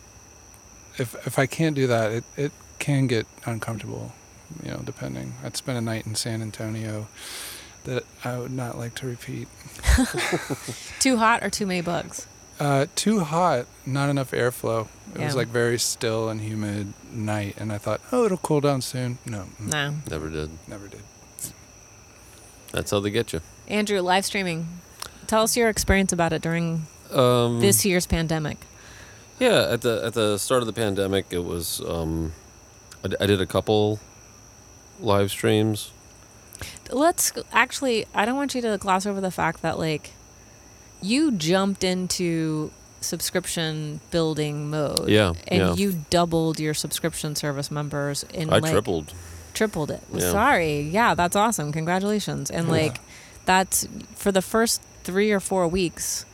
if, 0.98 1.14
if 1.26 1.38
I 1.38 1.46
can't 1.46 1.74
do 1.74 1.86
that, 1.86 2.12
it, 2.12 2.24
it 2.36 2.52
can 2.78 3.06
get 3.06 3.26
uncomfortable, 3.46 4.12
you 4.62 4.70
know, 4.70 4.80
depending. 4.84 5.34
I'd 5.44 5.56
spent 5.56 5.78
a 5.78 5.80
night 5.80 6.06
in 6.06 6.14
San 6.14 6.42
Antonio 6.42 7.08
that 7.84 8.04
I 8.24 8.38
would 8.38 8.52
not 8.52 8.76
like 8.76 8.94
to 8.96 9.06
repeat. 9.06 9.48
Too 11.00 11.16
hot 11.16 11.42
or 11.42 11.50
too 11.50 11.66
many 11.66 11.80
bugs? 11.80 12.26
Uh, 12.60 12.86
too 12.94 13.20
hot, 13.20 13.66
not 13.86 14.10
enough 14.10 14.32
airflow. 14.32 14.86
It 15.14 15.20
Yeah. 15.20 15.24
was 15.26 15.34
like 15.34 15.48
very 15.48 15.78
still 15.78 16.28
and 16.28 16.40
humid 16.42 16.92
night, 17.10 17.56
and 17.58 17.72
I 17.72 17.78
thought, 17.78 18.00
oh, 18.12 18.26
it'll 18.26 18.36
cool 18.38 18.60
down 18.60 18.82
soon. 18.82 19.18
No, 19.24 19.46
No. 19.58 19.94
Never 20.10 20.28
did. 20.28 20.50
never 20.68 20.86
did. 20.86 21.00
That's 22.72 22.90
how 22.90 23.00
they 23.00 23.10
get 23.10 23.32
you. 23.32 23.40
Andrew, 23.66 24.00
live 24.00 24.24
streaming. 24.26 24.68
Tell 25.26 25.42
us 25.42 25.56
your 25.56 25.68
experience 25.68 26.12
about 26.12 26.32
it 26.32 26.42
during 26.42 26.86
Um, 27.12 27.60
this 27.60 27.84
year's 27.84 28.06
pandemic. 28.06 28.58
Yeah, 29.40 29.66
at 29.70 29.80
the 29.80 30.02
at 30.04 30.12
the 30.14 30.38
start 30.38 30.60
of 30.62 30.66
the 30.66 30.72
pandemic, 30.72 31.26
it 31.30 31.44
was. 31.44 31.80
Um, 31.80 32.32
I, 33.02 33.08
d- 33.08 33.16
I 33.20 33.26
did 33.26 33.40
a 33.40 33.46
couple 33.46 33.98
live 35.00 35.30
streams. 35.30 35.90
Let's 36.90 37.32
actually, 37.52 38.06
I 38.14 38.26
don't 38.26 38.36
want 38.36 38.54
you 38.54 38.60
to 38.60 38.76
gloss 38.78 39.06
over 39.06 39.20
the 39.20 39.30
fact 39.30 39.62
that, 39.62 39.78
like, 39.78 40.10
you 41.02 41.32
jumped 41.32 41.84
into 41.84 42.70
subscription 43.00 44.00
building 44.10 44.68
mode. 44.70 45.08
Yeah, 45.08 45.32
And 45.48 45.58
yeah. 45.60 45.74
you 45.74 46.04
doubled 46.10 46.60
your 46.60 46.74
subscription 46.74 47.34
service 47.34 47.70
members 47.70 48.24
in 48.34 48.52
I 48.52 48.58
like 48.58 48.72
tripled. 48.72 49.12
tripled 49.54 49.90
it. 49.90 50.02
Yeah. 50.12 50.30
Sorry. 50.30 50.80
Yeah, 50.82 51.14
that's 51.14 51.34
awesome. 51.36 51.72
Congratulations. 51.72 52.50
And 52.50 52.66
Yeah. 52.66 52.72
like 52.72 53.00
that's 53.46 53.86
for 54.14 54.30
the 54.30 54.42
first 54.42 54.82
3 55.04 55.32
or 55.32 55.40
4 55.40 55.66
weeks 55.66 56.26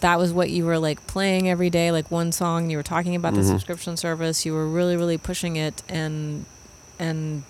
that 0.00 0.18
was 0.18 0.32
what 0.32 0.50
you 0.50 0.64
were 0.64 0.78
like 0.78 1.04
playing 1.06 1.48
every 1.48 1.70
day 1.70 1.90
like 1.90 2.10
one 2.10 2.30
song 2.30 2.68
you 2.70 2.76
were 2.76 2.82
talking 2.82 3.16
about 3.16 3.34
the 3.34 3.40
Mhm. 3.40 3.48
subscription 3.48 3.96
service 3.96 4.44
you 4.44 4.52
were 4.52 4.66
really 4.68 4.96
really 4.96 5.16
pushing 5.16 5.56
it 5.56 5.82
and 5.88 6.44
and 6.98 7.42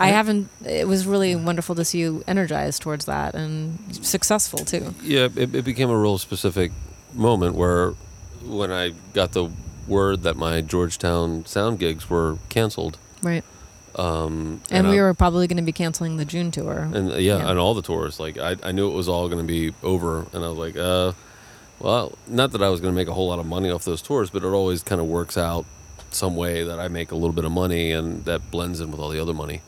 I 0.00 0.08
haven't 0.08 0.48
it 0.64 0.86
was 0.86 1.06
really 1.06 1.34
wonderful 1.36 1.74
to 1.74 1.84
see 1.84 1.98
you 1.98 2.22
energized 2.26 2.82
towards 2.82 3.04
that 3.06 3.34
and 3.34 3.78
successful 4.04 4.60
too. 4.60 4.94
Yeah, 5.02 5.28
it, 5.34 5.54
it 5.54 5.64
became 5.64 5.90
a 5.90 5.98
real 5.98 6.18
specific 6.18 6.70
moment 7.14 7.54
where 7.56 7.90
when 8.44 8.70
I 8.70 8.92
got 9.12 9.32
the 9.32 9.50
word 9.88 10.22
that 10.22 10.36
my 10.36 10.60
Georgetown 10.60 11.44
sound 11.46 11.78
gigs 11.78 12.08
were 12.08 12.38
canceled. 12.48 12.96
Right. 13.22 13.42
Um, 13.96 14.60
And, 14.70 14.86
I- 14.86 14.90
we 14.90 15.00
were 15.00 15.14
probably 15.14 15.46
going 15.48 15.56
to 15.56 15.62
be 15.62 15.72
canceling 15.72 16.16
the 16.18 16.24
June 16.24 16.50
tour. 16.50 16.88
and 16.94 17.10
uh, 17.12 17.16
yeah, 17.16 17.38
Yeah. 17.38 17.50
and 17.50 17.58
all 17.58 17.74
the 17.74 17.82
tours. 17.82 18.20
Like 18.20 18.38
I, 18.38 18.56
I 18.62 18.70
knew 18.72 18.88
it 18.90 18.94
was 18.94 19.08
all 19.08 19.28
going 19.28 19.44
to 19.44 19.46
be 19.52 19.74
over, 19.82 20.26
and 20.32 20.44
I 20.44 20.48
was 20.48 20.58
like, 20.58 20.76
uh, 20.76 21.12
well, 21.80 22.16
not 22.28 22.52
that 22.52 22.62
I 22.62 22.68
was 22.68 22.80
going 22.80 22.92
to 22.92 22.96
make 22.96 23.08
a 23.08 23.14
whole 23.14 23.28
lot 23.28 23.38
of 23.38 23.46
money 23.46 23.70
off 23.70 23.84
those 23.84 24.02
tours, 24.02 24.30
but 24.30 24.44
it 24.44 24.48
always 24.48 24.82
kind 24.82 25.00
of 25.00 25.06
works 25.08 25.36
out 25.36 25.64
some 26.10 26.36
way 26.36 26.62
that 26.64 26.78
I 26.78 26.88
make 26.88 27.10
a 27.10 27.14
little 27.14 27.32
bit 27.32 27.44
of 27.44 27.52
money, 27.52 27.90
and 27.92 28.24
that 28.24 28.50
blends 28.50 28.80
in 28.80 28.90
with 28.90 29.00
all 29.00 29.08
the 29.08 29.20
other 29.20 29.34
money. 29.34 29.62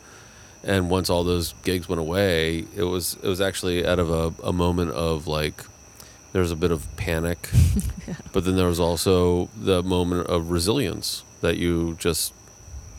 And 0.62 0.90
once 0.90 1.08
all 1.08 1.24
those 1.24 1.54
gigs 1.64 1.88
went 1.88 2.00
away, 2.00 2.64
it 2.76 2.82
was 2.84 3.16
it 3.22 3.28
was 3.28 3.40
actually 3.40 3.86
out 3.86 3.98
of 3.98 4.10
a, 4.10 4.32
a 4.44 4.52
moment 4.52 4.90
of 4.90 5.26
like 5.26 5.64
there 6.32 6.42
was 6.42 6.52
a 6.52 6.56
bit 6.56 6.70
of 6.70 6.86
panic, 6.96 7.48
but 8.32 8.44
then 8.44 8.56
there 8.56 8.66
was 8.66 8.78
also 8.78 9.48
the 9.58 9.82
moment 9.82 10.26
of 10.28 10.50
resilience 10.50 11.24
that 11.40 11.56
you 11.56 11.96
just 11.98 12.32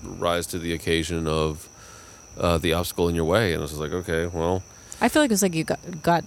rise 0.03 0.47
to 0.47 0.59
the 0.59 0.73
occasion 0.73 1.27
of 1.27 1.69
uh, 2.39 2.57
the 2.57 2.73
obstacle 2.73 3.07
in 3.07 3.15
your 3.15 3.25
way, 3.25 3.53
and 3.53 3.61
it's 3.61 3.71
just 3.71 3.81
like, 3.81 3.91
okay, 3.93 4.25
well, 4.25 4.63
I 4.99 5.07
feel 5.07 5.21
like 5.21 5.29
it 5.29 5.33
was 5.33 5.43
like 5.43 5.53
you 5.53 5.63
got 5.63 6.01
got 6.01 6.23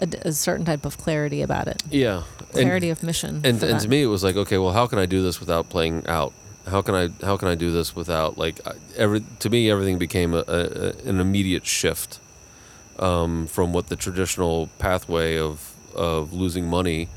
a, 0.00 0.08
a 0.28 0.32
certain 0.32 0.64
type 0.64 0.84
of 0.84 0.96
clarity 0.98 1.42
about 1.42 1.66
it. 1.68 1.82
yeah, 1.90 2.22
Clarity 2.52 2.90
of 2.90 3.02
mission. 3.02 3.40
And, 3.44 3.60
and 3.62 3.80
to 3.80 3.88
me, 3.88 4.02
it 4.02 4.06
was 4.06 4.22
like, 4.22 4.36
okay, 4.36 4.58
well, 4.58 4.72
how 4.72 4.86
can 4.86 4.98
I 4.98 5.06
do 5.06 5.22
this 5.22 5.40
without 5.40 5.68
playing 5.68 6.06
out? 6.06 6.32
How 6.66 6.82
can 6.82 6.94
I 6.94 7.24
how 7.24 7.36
can 7.36 7.48
I 7.48 7.54
do 7.54 7.70
this 7.70 7.94
without 7.94 8.36
like 8.36 8.60
every 8.96 9.22
to 9.38 9.50
me 9.50 9.70
everything 9.70 9.98
became 9.98 10.34
a, 10.34 10.44
a, 10.48 10.88
an 11.08 11.20
immediate 11.20 11.64
shift 11.66 12.18
um, 12.98 13.46
from 13.46 13.72
what 13.72 13.86
the 13.88 13.96
traditional 13.96 14.68
pathway 14.78 15.38
of 15.38 15.74
of 15.94 16.32
losing 16.32 16.66
money 16.68 17.08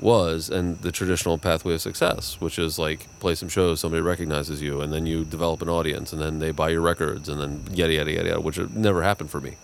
was 0.00 0.48
and 0.48 0.78
the 0.78 0.92
traditional 0.92 1.38
pathway 1.38 1.74
of 1.74 1.80
success, 1.80 2.40
which 2.40 2.58
is 2.58 2.78
like 2.78 3.06
play 3.20 3.34
some 3.34 3.48
shows, 3.48 3.80
somebody 3.80 4.00
recognizes 4.00 4.62
you, 4.62 4.80
and 4.80 4.92
then 4.92 5.06
you 5.06 5.24
develop 5.24 5.60
an 5.60 5.68
audience, 5.68 6.12
and 6.12 6.22
then 6.22 6.38
they 6.38 6.50
buy 6.50 6.68
your 6.68 6.80
records, 6.80 7.28
and 7.28 7.40
then 7.40 7.62
yada 7.74 7.92
yada 7.92 8.12
yada, 8.12 8.28
yada 8.28 8.40
which 8.40 8.58
never 8.70 9.02
happened 9.02 9.30
for 9.30 9.40
me, 9.40 9.56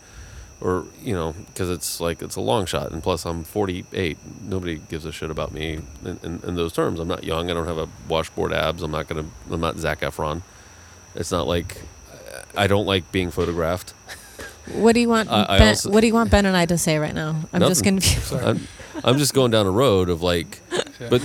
or 0.64 0.86
you 1.02 1.14
know, 1.14 1.34
because 1.48 1.68
it's 1.70 2.00
like 2.00 2.22
it's 2.22 2.36
a 2.36 2.40
long 2.40 2.64
shot, 2.66 2.90
and 2.90 3.02
plus 3.02 3.24
I'm 3.26 3.44
48, 3.44 4.16
nobody 4.42 4.76
gives 4.88 5.04
a 5.04 5.12
shit 5.12 5.30
about 5.30 5.52
me 5.52 5.74
in, 6.04 6.18
in, 6.22 6.40
in 6.42 6.54
those 6.56 6.72
terms. 6.72 6.98
I'm 6.98 7.06
not 7.08 7.22
young, 7.22 7.50
I 7.50 7.54
don't 7.54 7.66
have 7.66 7.78
a 7.78 7.88
washboard 8.08 8.52
abs, 8.52 8.82
I'm 8.82 8.90
not 8.90 9.06
gonna, 9.06 9.26
I'm 9.50 9.60
not 9.60 9.76
Zac 9.76 10.00
Efron. 10.00 10.40
It's 11.14 11.30
not 11.30 11.46
like 11.46 11.76
I 12.56 12.66
don't 12.66 12.86
like 12.86 13.12
being 13.12 13.30
photographed. 13.30 13.92
What 14.72 14.94
do 14.94 15.00
you 15.00 15.10
want? 15.10 15.30
I- 15.30 15.44
I 15.48 15.58
ben, 15.58 15.68
also- 15.68 15.90
what 15.90 16.00
do 16.00 16.06
you 16.06 16.14
want 16.14 16.30
Ben 16.30 16.46
and 16.46 16.56
I 16.56 16.64
to 16.66 16.78
say 16.78 16.98
right 16.98 17.14
now? 17.14 17.36
I'm 17.52 17.60
just 17.60 17.84
confused. 17.84 18.32
I'm, 18.32 18.66
I'm 19.04 19.18
just 19.18 19.34
going 19.34 19.50
down 19.50 19.66
a 19.66 19.70
road 19.70 20.08
of 20.08 20.22
like, 20.22 20.60
Yeah. 20.98 21.08
but 21.10 21.22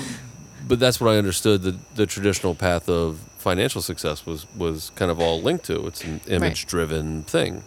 but 0.67 0.80
that's 0.80 0.99
what 0.99 1.10
I 1.13 1.17
understood 1.17 1.62
the 1.62 1.78
the 1.95 2.06
traditional 2.06 2.54
path 2.54 2.89
of 2.89 3.19
financial 3.38 3.82
success 3.82 4.25
was 4.25 4.45
was 4.58 4.91
kind 4.95 5.10
of 5.10 5.21
all 5.21 5.41
linked 5.41 5.63
to. 5.65 5.88
It's 5.88 6.04
an 6.04 6.19
image 6.28 6.65
driven 6.65 7.23
thing, 7.23 7.63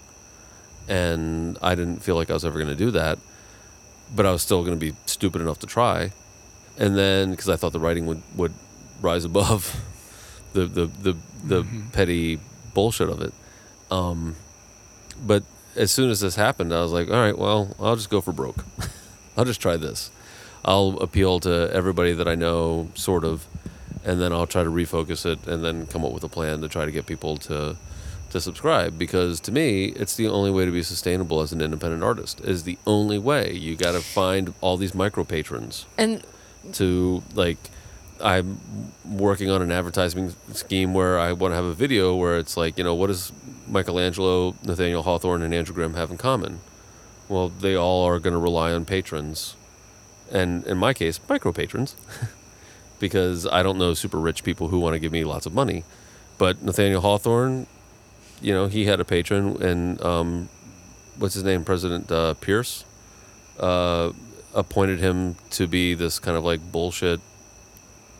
and 0.88 1.58
I 1.62 1.74
didn't 1.74 2.02
feel 2.02 2.16
like 2.16 2.30
I 2.30 2.34
was 2.34 2.44
ever 2.44 2.58
going 2.58 2.70
to 2.70 2.84
do 2.84 2.90
that, 2.92 3.18
but 4.14 4.26
I 4.26 4.30
was 4.32 4.42
still 4.42 4.62
going 4.64 4.78
to 4.78 4.92
be 4.92 4.96
stupid 5.06 5.40
enough 5.40 5.58
to 5.60 5.66
try, 5.66 6.12
and 6.78 6.96
then 6.96 7.30
because 7.30 7.48
I 7.48 7.56
thought 7.56 7.72
the 7.72 7.80
writing 7.80 8.06
would 8.06 8.22
would 8.36 8.52
rise 9.00 9.24
above 9.24 9.80
the 10.52 10.66
the 10.66 10.86
the, 10.86 11.16
the 11.44 11.62
Mhm. 11.64 11.92
petty 11.92 12.38
bullshit 12.74 13.08
of 13.08 13.20
it. 13.20 13.32
Um, 13.90 14.36
but 15.26 15.42
as 15.76 15.90
soon 15.90 16.10
as 16.10 16.20
this 16.20 16.36
happened, 16.36 16.72
I 16.72 16.80
was 16.82 16.92
like, 16.92 17.08
all 17.10 17.16
right, 17.16 17.36
well, 17.36 17.74
I'll 17.80 17.96
just 17.96 18.10
go 18.10 18.20
for 18.20 18.32
broke. 18.32 18.64
I'll 19.36 19.44
just 19.44 19.60
try 19.60 19.76
this. 19.76 20.10
I'll 20.64 20.98
appeal 21.00 21.40
to 21.40 21.70
everybody 21.72 22.12
that 22.12 22.28
I 22.28 22.34
know, 22.34 22.88
sort 22.94 23.24
of, 23.24 23.46
and 24.04 24.20
then 24.20 24.32
I'll 24.32 24.46
try 24.46 24.62
to 24.62 24.70
refocus 24.70 25.26
it 25.26 25.46
and 25.46 25.64
then 25.64 25.86
come 25.86 26.04
up 26.04 26.12
with 26.12 26.22
a 26.24 26.28
plan 26.28 26.60
to 26.60 26.68
try 26.68 26.84
to 26.84 26.92
get 26.92 27.06
people 27.06 27.36
to 27.38 27.76
to 28.32 28.40
subscribe 28.40 28.98
because 28.98 29.40
to 29.40 29.52
me 29.52 29.86
it's 29.90 30.16
the 30.16 30.26
only 30.26 30.50
way 30.50 30.64
to 30.64 30.70
be 30.70 30.82
sustainable 30.82 31.40
as 31.40 31.52
an 31.52 31.60
independent 31.60 32.02
artist 32.02 32.40
is 32.40 32.64
the 32.64 32.78
only 32.86 33.18
way 33.18 33.52
you 33.52 33.76
got 33.76 33.92
to 33.92 34.00
find 34.00 34.54
all 34.60 34.76
these 34.76 34.94
micro 34.94 35.22
patrons 35.24 35.86
And 35.98 36.24
to 36.72 37.22
like 37.34 37.58
I'm 38.22 38.58
working 39.04 39.50
on 39.50 39.62
an 39.62 39.72
advertising 39.72 40.34
scheme 40.52 40.94
where 40.94 41.18
I 41.18 41.32
want 41.32 41.52
to 41.52 41.56
have 41.56 41.64
a 41.64 41.74
video 41.74 42.14
where 42.14 42.38
it's 42.38 42.56
like, 42.56 42.78
you 42.78 42.84
know, 42.84 42.94
what 42.94 43.08
does 43.08 43.32
Michelangelo, 43.66 44.54
Nathaniel 44.64 45.02
Hawthorne, 45.02 45.42
and 45.42 45.52
Andrew 45.52 45.74
Grimm 45.74 45.94
have 45.94 46.10
in 46.10 46.18
common? 46.18 46.60
Well, 47.28 47.48
they 47.48 47.74
all 47.74 48.04
are 48.04 48.18
going 48.20 48.34
to 48.34 48.38
rely 48.38 48.72
on 48.72 48.84
patrons, 48.84 49.56
and 50.30 50.64
in 50.66 50.78
my 50.78 50.92
case, 50.94 51.18
micro 51.28 51.52
patrons, 51.52 51.96
because 53.00 53.46
I 53.46 53.62
don't 53.62 53.78
know 53.78 53.94
super 53.94 54.18
rich 54.18 54.44
people 54.44 54.68
who 54.68 54.78
want 54.78 54.94
to 54.94 55.00
give 55.00 55.12
me 55.12 55.24
lots 55.24 55.46
of 55.46 55.54
money. 55.54 55.84
But 56.38 56.62
Nathaniel 56.62 57.00
Hawthorne, 57.00 57.66
you 58.42 58.52
know, 58.52 58.66
he 58.66 58.84
had 58.84 59.00
a 59.00 59.04
patron, 59.04 59.62
and 59.62 60.02
um, 60.04 60.48
what's 61.18 61.34
his 61.34 61.44
name, 61.44 61.64
President 61.64 62.10
uh, 62.10 62.34
Pierce, 62.34 62.84
uh, 63.58 64.12
appointed 64.54 64.98
him 64.98 65.36
to 65.50 65.66
be 65.66 65.94
this 65.94 66.18
kind 66.18 66.36
of 66.36 66.44
like 66.44 66.72
bullshit, 66.72 67.20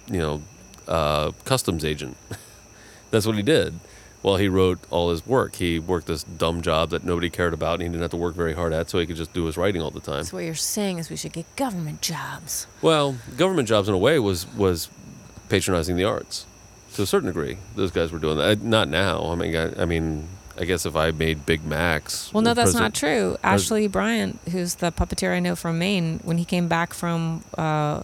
you 0.07 0.19
know, 0.19 0.43
uh, 0.89 1.33
customs 1.45 1.85
agent. 1.85 2.17
That's 3.11 3.27
what 3.27 3.37
he 3.37 3.43
did. 3.43 3.79
Well, 4.23 4.37
he 4.37 4.47
wrote 4.47 4.79
all 4.89 5.11
his 5.11 5.27
work. 5.27 5.57
He 5.57 5.81
worked 5.81 6.07
this 6.07 6.23
dumb 6.23 6.63
job 6.63 6.91
that 6.91 7.03
nobody 7.03 7.29
cared 7.29 7.53
about, 7.53 7.75
and 7.75 7.83
he 7.83 7.89
didn't 7.89 8.03
have 8.03 8.13
to 8.13 8.17
work 8.17 8.37
very 8.37 8.55
hard 8.55 8.73
at, 8.73 8.89
so 8.89 9.01
he 9.01 9.07
could 9.07 9.17
just 9.17 9.33
do 9.33 9.45
his 9.47 9.57
writing 9.57 9.83
all 9.83 9.91
the 9.91 10.01
time. 10.01 10.23
so 10.23 10.37
what 10.37 10.45
you're 10.45 10.55
saying 10.55 10.99
is 10.99 11.11
we 11.11 11.17
should 11.17 11.33
get 11.33 11.45
government 11.57 12.01
jobs. 12.01 12.69
Well, 12.81 13.17
government 13.37 13.69
jobs 13.69 13.89
in 13.89 13.95
a 13.95 13.99
way 13.99 14.21
was 14.21 14.47
was 14.55 14.89
patronizing 15.49 15.97
the 15.97 16.05
arts 16.05 16.47
to 16.94 17.02
a 17.02 17.07
certain 17.07 17.28
degree. 17.28 17.57
Those 17.76 17.90
guys 17.90 18.12
were 18.12 18.18
doing 18.18 18.38
that. 18.38 18.59
Uh, 18.59 18.61
Not 18.62 18.88
now. 18.88 19.26
I 19.31 19.35
mean, 19.35 19.57
I, 19.57 19.83
I 19.83 19.85
mean, 19.85 20.28
I 20.59 20.64
guess 20.64 20.85
if 20.87 20.94
I 20.96 21.11
made 21.11 21.46
Big 21.46 21.64
Macs. 21.64 22.33
Well, 22.33 22.42
no, 22.42 22.55
that's 22.55 22.74
not 22.74 22.94
true. 22.94 23.37
Ashley 23.42 23.87
Bryan, 23.88 24.38
who's 24.50 24.76
the 24.76 24.92
puppeteer 24.92 25.35
I 25.35 25.40
know 25.40 25.57
from 25.57 25.78
Maine, 25.78 26.20
when 26.24 26.38
he 26.38 26.44
came 26.44 26.68
back 26.68 26.92
from 26.94 27.44
uh, 27.57 28.02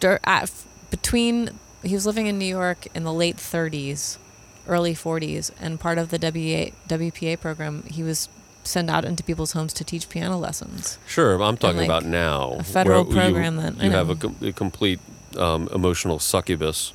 dur- 0.00 0.20
at, 0.24 0.50
between, 0.90 1.50
he 1.82 1.94
was 1.94 2.06
living 2.06 2.26
in 2.26 2.38
New 2.38 2.44
York 2.44 2.86
in 2.94 3.04
the 3.04 3.12
late 3.12 3.36
30s, 3.36 4.18
early 4.66 4.94
40s, 4.94 5.50
and 5.60 5.80
part 5.80 5.98
of 5.98 6.10
the 6.10 6.18
WA, 6.18 6.70
WPA 6.88 7.40
program, 7.40 7.82
he 7.84 8.02
was 8.02 8.28
sent 8.62 8.88
out 8.90 9.04
into 9.04 9.22
people's 9.22 9.52
homes 9.52 9.72
to 9.74 9.84
teach 9.84 10.08
piano 10.08 10.38
lessons. 10.38 10.98
Sure, 11.06 11.40
I'm 11.42 11.56
talking 11.56 11.78
like, 11.78 11.86
about 11.86 12.04
now. 12.04 12.56
a 12.60 12.62
federal 12.62 13.04
where 13.04 13.08
you- 13.14 13.20
program 13.32 13.56
that- 13.56 13.74
I 13.80 13.84
you 13.84 13.90
have 13.90 14.10
a, 14.10 14.16
com- 14.16 14.36
a 14.42 14.52
complete 14.52 15.00
um, 15.38 15.68
emotional 15.74 16.18
succubus 16.18 16.92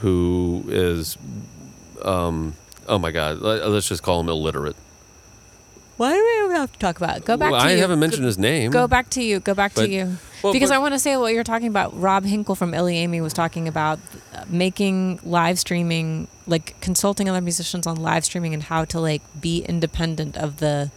who 0.00 0.64
is, 0.68 1.16
um, 2.02 2.54
oh 2.88 2.98
my 2.98 3.10
God, 3.10 3.38
let, 3.40 3.68
let's 3.68 3.88
just 3.88 4.02
call 4.02 4.20
him 4.20 4.28
illiterate. 4.28 4.76
Why 5.96 6.14
do 6.14 6.48
we 6.48 6.54
have 6.54 6.72
to 6.72 6.78
talk 6.78 6.96
about 6.96 7.18
it? 7.18 7.24
Go 7.26 7.36
back 7.36 7.50
Well, 7.52 7.60
to 7.60 7.66
I 7.66 7.72
you. 7.72 7.78
haven't 7.80 7.98
Go- 7.98 8.00
mentioned 8.00 8.24
his 8.24 8.38
name. 8.38 8.70
Go 8.70 8.88
back 8.88 9.10
to 9.10 9.22
you. 9.22 9.38
Go 9.38 9.52
back 9.54 9.74
But- 9.74 9.86
to 9.86 9.90
you. 9.90 10.16
Well, 10.42 10.54
because 10.54 10.70
but- 10.70 10.76
I 10.76 10.78
want 10.78 10.94
to 10.94 10.98
say 10.98 11.14
what 11.18 11.34
you're 11.34 11.44
talking 11.44 11.68
about. 11.68 11.98
Rob 12.00 12.24
Hinkle 12.24 12.54
from 12.54 12.72
Illy 12.72 12.96
Amy 12.96 13.20
was 13.20 13.34
talking 13.34 13.68
about 13.68 13.98
uh, 14.34 14.44
making 14.48 15.20
live 15.22 15.58
streaming, 15.58 16.28
like 16.46 16.80
consulting 16.80 17.28
other 17.28 17.42
musicians 17.42 17.86
on 17.86 17.96
live 17.96 18.24
streaming 18.24 18.54
and 18.54 18.62
how 18.62 18.86
to 18.86 18.98
like 18.98 19.20
be 19.38 19.58
independent 19.64 20.38
of 20.38 20.56
the 20.56 20.90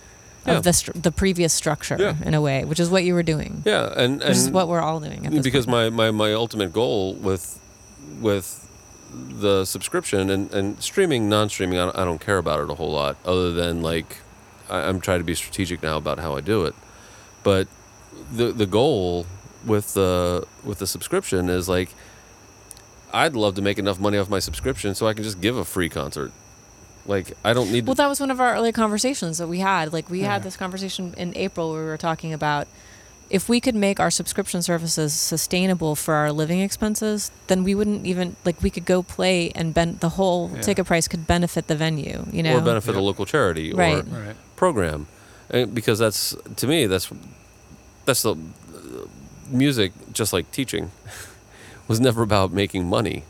Yeah. 0.48 0.54
of 0.58 0.64
the 0.64 0.70
stru- 0.70 1.02
the 1.02 1.12
previous 1.12 1.52
structure 1.52 1.98
Yeah. 2.00 2.16
in 2.26 2.34
a 2.34 2.40
way, 2.40 2.64
which 2.64 2.80
is 2.80 2.90
what 2.90 3.04
you 3.04 3.14
were 3.14 3.24
doing. 3.24 3.64
Yeah, 3.66 3.92
and, 3.98 4.20
Which 4.20 4.30
is 4.38 4.50
what 4.50 4.70
we're 4.70 4.80
all 4.82 5.02
doing. 5.02 5.28
Because 5.44 5.66
point. 5.66 5.94
my, 5.94 6.12
my, 6.12 6.12
my 6.12 6.34
ultimate 6.34 6.72
goal 6.72 7.16
with 7.16 7.60
with 8.22 8.63
the 9.14 9.66
subscription 9.66 10.30
and, 10.30 10.52
and 10.54 10.82
streaming 10.82 11.30
non-streaming 11.30 11.78
I 11.78 11.86
don't, 11.86 11.98
I 12.00 12.06
don't 12.06 12.20
care 12.22 12.38
about 12.38 12.60
it 12.62 12.70
a 12.70 12.74
whole 12.76 12.92
lot 12.92 13.16
other 13.26 13.52
than 13.52 13.82
like 13.82 14.18
I, 14.70 14.80
i'm 14.90 15.00
trying 15.00 15.20
to 15.20 15.24
be 15.24 15.36
strategic 15.36 15.84
now 15.84 15.98
about 15.98 16.20
how 16.20 16.36
i 16.36 16.42
do 16.42 16.66
it 16.66 16.74
but 17.44 17.68
the 18.32 18.52
the 18.52 18.66
goal 18.66 19.26
with 19.66 19.94
the 19.94 20.46
with 20.64 20.80
the 20.80 20.88
subscription 20.88 21.50
is 21.50 21.70
like 21.70 21.90
i'd 23.14 23.36
love 23.36 23.56
to 23.56 23.62
make 23.62 23.78
enough 23.78 24.00
money 24.00 24.18
off 24.18 24.30
my 24.30 24.40
subscription 24.40 24.96
so 24.96 25.08
i 25.08 25.14
can 25.14 25.24
just 25.24 25.40
give 25.42 25.58
a 25.58 25.66
free 25.66 25.90
concert 25.90 26.32
like 27.06 27.34
i 27.44 27.54
don't 27.54 27.72
need 27.72 27.86
Well, 27.86 27.96
that 27.96 28.08
was 28.08 28.20
one 28.20 28.32
of 28.32 28.40
our 28.40 28.56
early 28.56 28.72
conversations 28.72 29.38
that 29.38 29.48
we 29.48 29.60
had. 29.60 29.92
Like 29.94 30.10
we 30.10 30.22
Yeah. 30.22 30.32
had 30.34 30.44
this 30.44 30.56
conversation 30.56 31.14
in 31.18 31.36
April 31.36 31.72
where 31.72 31.82
we 31.82 31.88
were 31.88 31.98
talking 31.98 32.32
about 32.32 32.66
if 33.34 33.50
we 33.50 33.60
could 33.60 33.74
make 33.76 34.00
our 34.00 34.12
subscription 34.12 34.62
services 34.62 35.12
sustainable 35.12 35.96
for 35.96 36.14
our 36.14 36.32
living 36.32 36.60
expenses, 36.62 37.32
then 37.48 37.64
we 37.64 37.74
wouldn't 37.74 38.06
even 38.06 38.36
like 38.46 38.62
we 38.62 38.70
could 38.70 38.86
go 38.86 39.02
play 39.02 39.52
and 39.56 39.74
ben- 39.74 39.98
the 40.00 40.10
whole 40.18 40.52
Yeah. 40.54 40.62
ticket 40.62 40.86
price 40.86 41.08
could 41.08 41.26
benefit 41.26 41.66
the 41.68 41.76
venue. 41.76 42.26
You 42.32 42.44
know, 42.44 42.58
or 42.58 42.62
benefit 42.62 42.94
a 42.96 43.00
Yeah. 43.00 43.10
local 43.10 43.26
charity 43.26 43.74
Right. 43.74 43.98
or 44.06 44.20
Right. 44.28 44.36
program 44.56 45.08
and 45.50 45.74
because 45.74 45.98
that's 46.00 46.36
to 46.62 46.68
me 46.68 46.86
that's 46.86 47.08
that's 48.06 48.22
the 48.22 48.34
uh, 48.34 49.08
music 49.50 49.92
just 50.14 50.32
like 50.32 50.46
teaching 50.52 50.92
was 51.90 52.00
never 52.00 52.22
about 52.22 52.54
making 52.54 52.88
money 52.88 53.24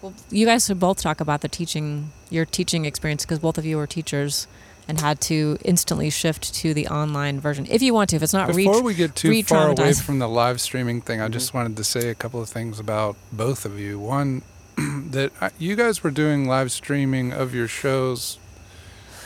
Well, 0.00 0.14
you 0.30 0.46
guys 0.46 0.66
should 0.66 0.80
both 0.80 0.98
talk 1.00 1.20
about 1.20 1.40
the 1.42 1.48
teaching, 1.48 2.10
your 2.30 2.44
teaching 2.44 2.84
experience, 2.86 3.22
because 3.24 3.38
both 3.38 3.56
of 3.58 3.64
you 3.64 3.76
were 3.76 3.86
teachers 3.86 4.48
and 4.88 5.00
had 5.00 5.20
to 5.22 5.56
instantly 5.64 6.10
shift 6.10 6.54
to 6.56 6.74
the 6.74 6.88
online 6.88 7.38
version. 7.40 7.66
If 7.70 7.82
you 7.82 7.94
want 7.94 8.10
to, 8.10 8.16
if 8.16 8.22
it's 8.22 8.32
not 8.32 8.48
Before 8.48 8.74
reach, 8.76 8.82
we 8.82 8.94
get 8.94 9.14
too 9.14 9.42
far 9.44 9.70
away 9.70 9.92
from 9.94 10.18
the 10.18 10.28
live 10.28 10.60
streaming 10.60 11.00
thing, 11.00 11.20
I 11.20 11.24
Mm-hmm. 11.24 11.32
just 11.32 11.54
wanted 11.54 11.76
to 11.76 11.84
say 11.84 12.08
a 12.08 12.14
couple 12.14 12.40
of 12.42 12.48
things 12.48 12.78
about 12.80 13.16
both 13.32 13.64
of 13.64 13.78
you. 13.78 13.98
One, 13.98 14.42
that 14.76 15.32
I, 15.40 15.50
you 15.58 15.76
guys 15.76 16.02
were 16.02 16.10
doing 16.10 16.46
live 16.48 16.72
streaming 16.72 17.32
of 17.32 17.54
your 17.54 17.68
shows 17.68 18.38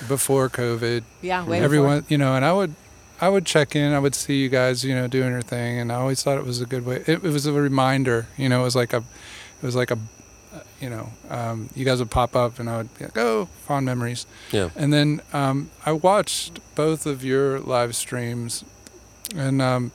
before 0.08 0.48
COVID. 0.50 1.04
yeah, 1.22 1.44
way 1.44 1.60
Everyone, 1.60 2.04
you 2.08 2.18
know, 2.18 2.34
and 2.34 2.44
I 2.44 2.52
would, 2.52 2.74
I 3.20 3.28
would 3.30 3.46
check 3.46 3.74
in. 3.74 3.92
I 3.94 3.98
would 3.98 4.14
see 4.14 4.42
you 4.42 4.48
guys, 4.50 4.84
you 4.84 4.94
know, 4.94 5.06
doing 5.08 5.30
your 5.30 5.40
thing, 5.42 5.78
and 5.78 5.90
I 5.90 5.94
always 5.96 6.22
thought 6.22 6.36
it 6.36 6.44
was 6.44 6.60
a 6.60 6.66
good 6.66 6.84
way. 6.84 6.96
It, 7.06 7.08
it 7.08 7.22
was 7.22 7.46
a 7.46 7.52
reminder, 7.52 8.26
you 8.36 8.48
know. 8.48 8.60
It 8.60 8.64
was 8.64 8.76
like 8.76 8.92
a, 8.92 8.98
it 8.98 9.62
was 9.62 9.74
like 9.74 9.90
a, 9.90 9.94
uh, 9.94 9.98
you 10.86 10.90
know, 10.90 11.08
um, 11.30 11.68
you 11.74 11.84
guys 11.84 11.98
would 11.98 12.12
pop 12.12 12.36
up, 12.36 12.60
and 12.60 12.70
I 12.70 12.76
would 12.76 12.96
be 12.96 13.06
like, 13.06 13.18
oh, 13.18 13.46
fond 13.66 13.84
memories. 13.86 14.24
yeah 14.52 14.70
And 14.76 14.92
then 14.92 15.20
um, 15.32 15.70
I 15.84 15.90
watched 15.90 16.60
both 16.76 17.06
of 17.06 17.24
your 17.24 17.58
live 17.58 17.96
streams, 17.96 18.64
and 19.34 19.60
um, 19.60 19.90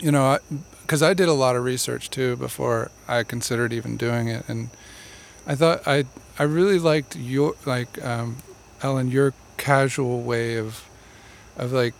you 0.00 0.10
know, 0.10 0.38
because 0.80 1.02
I, 1.02 1.12
did 1.12 1.28
a 1.28 1.34
lot 1.34 1.56
of 1.56 1.64
research 1.64 2.08
too 2.08 2.36
before 2.36 2.90
I 3.06 3.22
considered 3.22 3.70
even 3.74 3.98
doing 3.98 4.28
it, 4.28 4.48
and 4.48 4.70
I 5.46 5.56
thought 5.56 5.86
I 5.86 6.06
I 6.38 6.44
really 6.44 6.78
liked 6.78 7.14
your 7.14 7.54
like 7.66 8.02
um, 8.02 8.38
Ellen 8.80 9.10
your 9.10 9.34
casual 9.58 10.22
way 10.22 10.56
of 10.56 10.88
of 11.58 11.70
like 11.70 11.92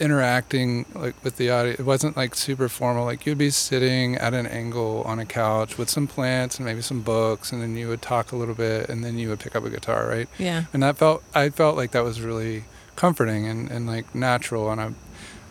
interacting 0.00 0.86
like 0.94 1.14
with 1.22 1.36
the 1.36 1.50
audience. 1.50 1.78
It 1.78 1.86
wasn't 1.86 2.16
like 2.16 2.34
super 2.34 2.68
formal. 2.68 3.04
Like 3.04 3.26
you'd 3.26 3.38
be 3.38 3.50
sitting 3.50 4.16
at 4.16 4.34
an 4.34 4.46
angle 4.46 5.02
on 5.06 5.18
a 5.18 5.26
couch 5.26 5.76
with 5.78 5.90
some 5.90 6.06
plants 6.06 6.56
and 6.56 6.64
maybe 6.66 6.82
some 6.82 7.02
books, 7.02 7.52
and 7.52 7.60
then 7.62 7.76
you 7.76 7.88
would 7.88 8.02
talk 8.02 8.32
a 8.32 8.36
little 8.36 8.54
bit, 8.54 8.88
and 8.88 9.04
then 9.04 9.18
you 9.18 9.28
would 9.28 9.40
pick 9.40 9.54
up 9.54 9.64
a 9.64 9.70
guitar, 9.70 10.08
right? 10.08 10.28
Yeah. 10.38 10.64
and 10.72 10.82
that 10.82 10.96
felt 10.96 11.22
I 11.34 11.50
felt 11.50 11.76
like 11.76 11.90
that 11.92 12.02
was 12.04 12.20
really 12.20 12.64
comforting 12.96 13.46
and, 13.46 13.70
and 13.70 13.86
like 13.86 14.14
natural 14.14 14.70
and 14.70 14.80
I 14.80 14.90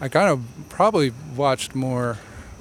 I 0.01 0.07
kind 0.07 0.29
of 0.29 0.43
probably 0.69 1.11
watched 1.35 1.73
more 1.73 2.17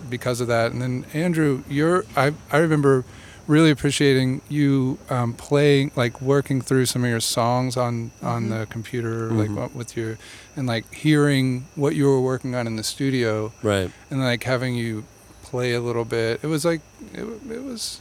because 0.08 0.40
of 0.40 0.48
that 0.48 0.72
and 0.72 0.80
then 0.80 1.04
Andrew 1.12 1.62
you're 1.68 2.06
I 2.16 2.32
I 2.50 2.56
remember 2.58 3.04
really 3.48 3.70
appreciating 3.70 4.40
you 4.48 4.98
um, 5.10 5.32
playing 5.32 5.90
like 5.96 6.20
working 6.20 6.60
through 6.60 6.84
some 6.86 7.02
of 7.02 7.10
your 7.10 7.18
songs 7.20 7.76
on 7.76 8.10
on 8.22 8.44
Mhm. 8.44 8.50
the 8.50 8.66
computer 8.66 9.30
Mhm. 9.30 9.38
like 9.38 9.50
what, 9.56 9.74
with 9.74 9.96
your 9.96 10.18
and 10.54 10.66
like 10.68 10.84
hearing 10.94 11.64
what 11.74 11.96
you 11.96 12.04
were 12.06 12.20
working 12.20 12.54
on 12.54 12.66
in 12.66 12.76
the 12.76 12.84
studio 12.84 13.50
right 13.62 13.90
and 14.10 14.20
like 14.20 14.44
having 14.44 14.74
you 14.76 15.04
play 15.42 15.72
a 15.72 15.80
little 15.80 16.04
bit. 16.04 16.40
It 16.42 16.46
was 16.48 16.64
like 16.64 16.82
it, 17.14 17.24
it 17.50 17.64
was 17.64 18.00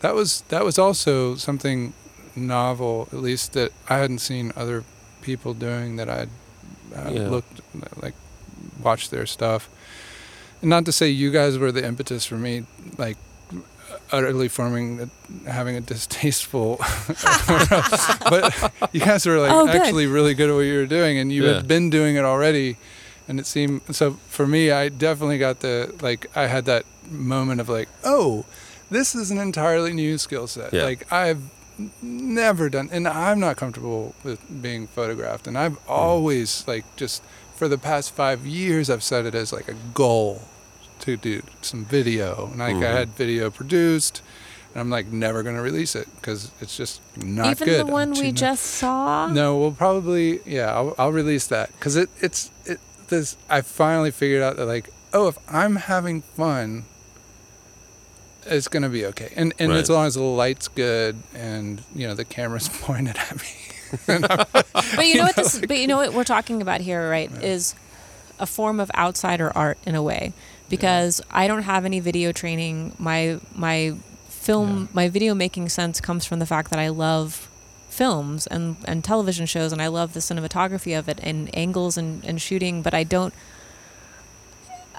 that 0.00 0.14
was 0.14 0.42
that 0.48 0.64
was 0.64 0.76
also 0.78 1.36
something 1.36 1.92
novel, 2.34 3.08
at 3.12 3.18
least 3.20 3.52
that 3.52 3.70
I 3.88 3.96
hadn't 3.98 4.18
seen 4.20 4.52
other 4.56 4.82
people 5.22 5.54
doing 5.54 5.96
that 5.96 6.08
I'd 6.08 6.30
uh, 6.96 7.10
Yeah. 7.12 7.28
looked 7.28 7.60
like 8.02 8.14
watched 8.82 9.10
their 9.12 9.26
stuff. 9.26 9.68
And 10.62 10.68
not 10.70 10.84
to 10.86 10.92
say 10.92 11.08
you 11.08 11.30
guys 11.30 11.58
were 11.58 11.70
the 11.72 11.84
impetus 11.86 12.24
for 12.26 12.36
me, 12.36 12.64
like 12.98 13.16
utterly 14.12 14.48
forming, 14.48 15.10
having 15.46 15.76
a 15.76 15.80
distasteful, 15.80 16.76
but 18.28 18.72
you 18.92 19.00
guys 19.00 19.26
were 19.26 19.38
like 19.38 19.52
Oh, 19.52 19.68
actually 19.68 20.06
really 20.06 20.34
good 20.34 20.50
at 20.50 20.54
what 20.54 20.60
you 20.60 20.78
were 20.78 20.86
doing, 20.86 21.18
and 21.18 21.32
you 21.32 21.46
Yeah. 21.46 21.54
had 21.54 21.68
been 21.68 21.90
doing 21.90 22.16
it 22.16 22.24
already 22.24 22.76
and 23.28 23.38
it 23.38 23.46
seemed 23.46 23.80
so 23.94 24.12
for 24.26 24.44
me 24.46 24.72
i 24.72 24.88
definitely 24.88 25.38
got 25.38 25.60
the 25.60 25.94
like 26.00 26.26
i 26.34 26.46
had 26.46 26.64
that 26.64 26.84
moment 27.08 27.60
of 27.60 27.68
like 27.68 27.88
oh 28.02 28.44
this 28.90 29.14
is 29.14 29.30
an 29.30 29.38
entirely 29.38 29.92
new 29.92 30.18
skill 30.18 30.48
set 30.48 30.72
Yeah. 30.72 30.84
like 30.84 31.12
i've 31.12 31.42
never 32.02 32.68
done, 32.68 32.88
and 32.92 33.06
I'm 33.08 33.40
not 33.40 33.56
comfortable 33.56 34.14
with 34.22 34.40
being 34.62 34.86
photographed. 34.86 35.46
And 35.46 35.56
I've 35.56 35.78
mm. 35.84 35.88
always 35.90 36.66
like 36.66 36.84
just 36.96 37.22
for 37.54 37.68
the 37.68 37.78
past 37.78 38.12
five 38.12 38.46
years, 38.46 38.90
I've 38.90 39.02
set 39.02 39.26
it 39.26 39.34
as 39.34 39.52
like 39.52 39.68
a 39.68 39.74
goal 39.94 40.42
to 41.16 41.22
do 41.40 41.42
some 41.62 41.84
video. 41.84 42.46
And 42.50 42.58
like 42.58 42.76
I 42.76 42.80
Mhm. 42.80 42.92
had 42.94 43.08
video 43.16 43.50
produced, 43.50 44.22
and 44.74 44.80
I'm 44.80 44.90
like 44.90 45.06
never 45.08 45.42
gonna 45.42 45.62
release 45.62 45.94
it 45.94 46.08
because 46.16 46.50
it's 46.60 46.76
just 46.76 47.00
not 47.16 47.50
Even 47.52 47.68
good. 47.68 47.86
the 47.86 47.92
one 47.92 48.12
we 48.12 48.30
ner- 48.30 48.32
just 48.32 48.64
saw. 48.64 49.26
no, 49.28 49.56
we'll 49.56 49.72
probably 49.72 50.40
yeah. 50.46 50.74
I'll, 50.74 50.94
I'll 50.98 51.12
release 51.12 51.46
that 51.48 51.70
because 51.72 51.96
it 51.96 52.08
it's 52.20 52.50
it. 52.66 52.80
This 53.08 53.36
I 53.48 53.60
finally 53.62 54.10
figured 54.12 54.42
out 54.42 54.56
that 54.56 54.66
like 54.66 54.88
oh 55.12 55.26
if 55.28 55.36
I'm 55.48 55.76
having 55.76 56.22
fun, 56.22 56.84
it's 58.46 58.68
gonna 58.68 58.88
be 58.88 59.04
okay. 59.06 59.32
And 59.36 59.52
and 59.58 59.70
Right. 59.70 59.80
as 59.80 59.90
long 59.90 60.06
as 60.06 60.14
the 60.14 60.22
light's 60.22 60.68
good 60.68 61.16
and 61.34 61.82
you 61.94 62.06
know 62.06 62.14
the 62.14 62.24
camera's 62.24 62.68
pointed 62.82 63.16
at 63.16 63.36
me. 63.36 63.48
But 64.96 65.06
you 65.06 65.16
know 65.16 65.24
what 65.24 65.34
this 65.36 65.58
but 65.68 65.78
you 65.78 65.86
know 65.88 65.96
what 65.96 66.12
we're 66.14 66.22
talking 66.24 66.62
about 66.62 66.80
here, 66.80 67.10
right? 67.10 67.30
Is 67.42 67.74
a 68.38 68.46
form 68.46 68.78
of 68.80 68.90
outsider 68.96 69.50
art 69.56 69.78
in 69.84 69.94
a 69.96 70.02
way. 70.02 70.32
Because 70.70 71.20
I 71.30 71.46
don't 71.46 71.62
have 71.62 71.84
any 71.84 72.00
video 72.00 72.32
training. 72.32 72.94
My 72.98 73.38
my 73.54 73.96
film 74.28 74.68
Yeah. 74.70 74.86
my 74.94 75.08
video 75.08 75.34
making 75.34 75.68
sense 75.68 76.00
comes 76.00 76.24
from 76.24 76.38
the 76.38 76.46
fact 76.46 76.70
that 76.70 76.78
I 76.78 76.88
love 76.88 77.48
films 77.90 78.46
and, 78.46 78.76
and 78.86 79.04
television 79.04 79.44
shows 79.46 79.72
and 79.72 79.82
I 79.82 79.88
love 79.88 80.14
the 80.14 80.20
cinematography 80.20 80.98
of 80.98 81.08
it 81.08 81.18
and 81.22 81.50
angles 81.54 81.98
and, 81.98 82.24
and 82.24 82.40
shooting, 82.40 82.80
but 82.82 82.94
I 82.94 83.04
don't 83.04 83.34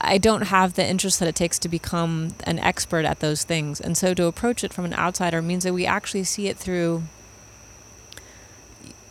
I 0.03 0.17
don't 0.17 0.43
have 0.43 0.73
the 0.73 0.87
interest 0.87 1.19
that 1.19 1.27
it 1.27 1.35
takes 1.35 1.57
to 1.59 1.69
become 1.69 2.29
an 2.43 2.59
expert 2.59 3.05
at 3.05 3.19
those 3.19 3.43
things. 3.43 3.79
And 3.79 3.95
so 3.97 4.13
to 4.15 4.25
approach 4.25 4.63
it 4.63 4.73
from 4.73 4.85
an 4.85 4.93
outsider 4.93 5.41
means 5.41 5.63
that 5.63 5.73
we 5.73 5.85
actually 5.85 6.23
see 6.23 6.47
it 6.47 6.57
through 6.57 7.03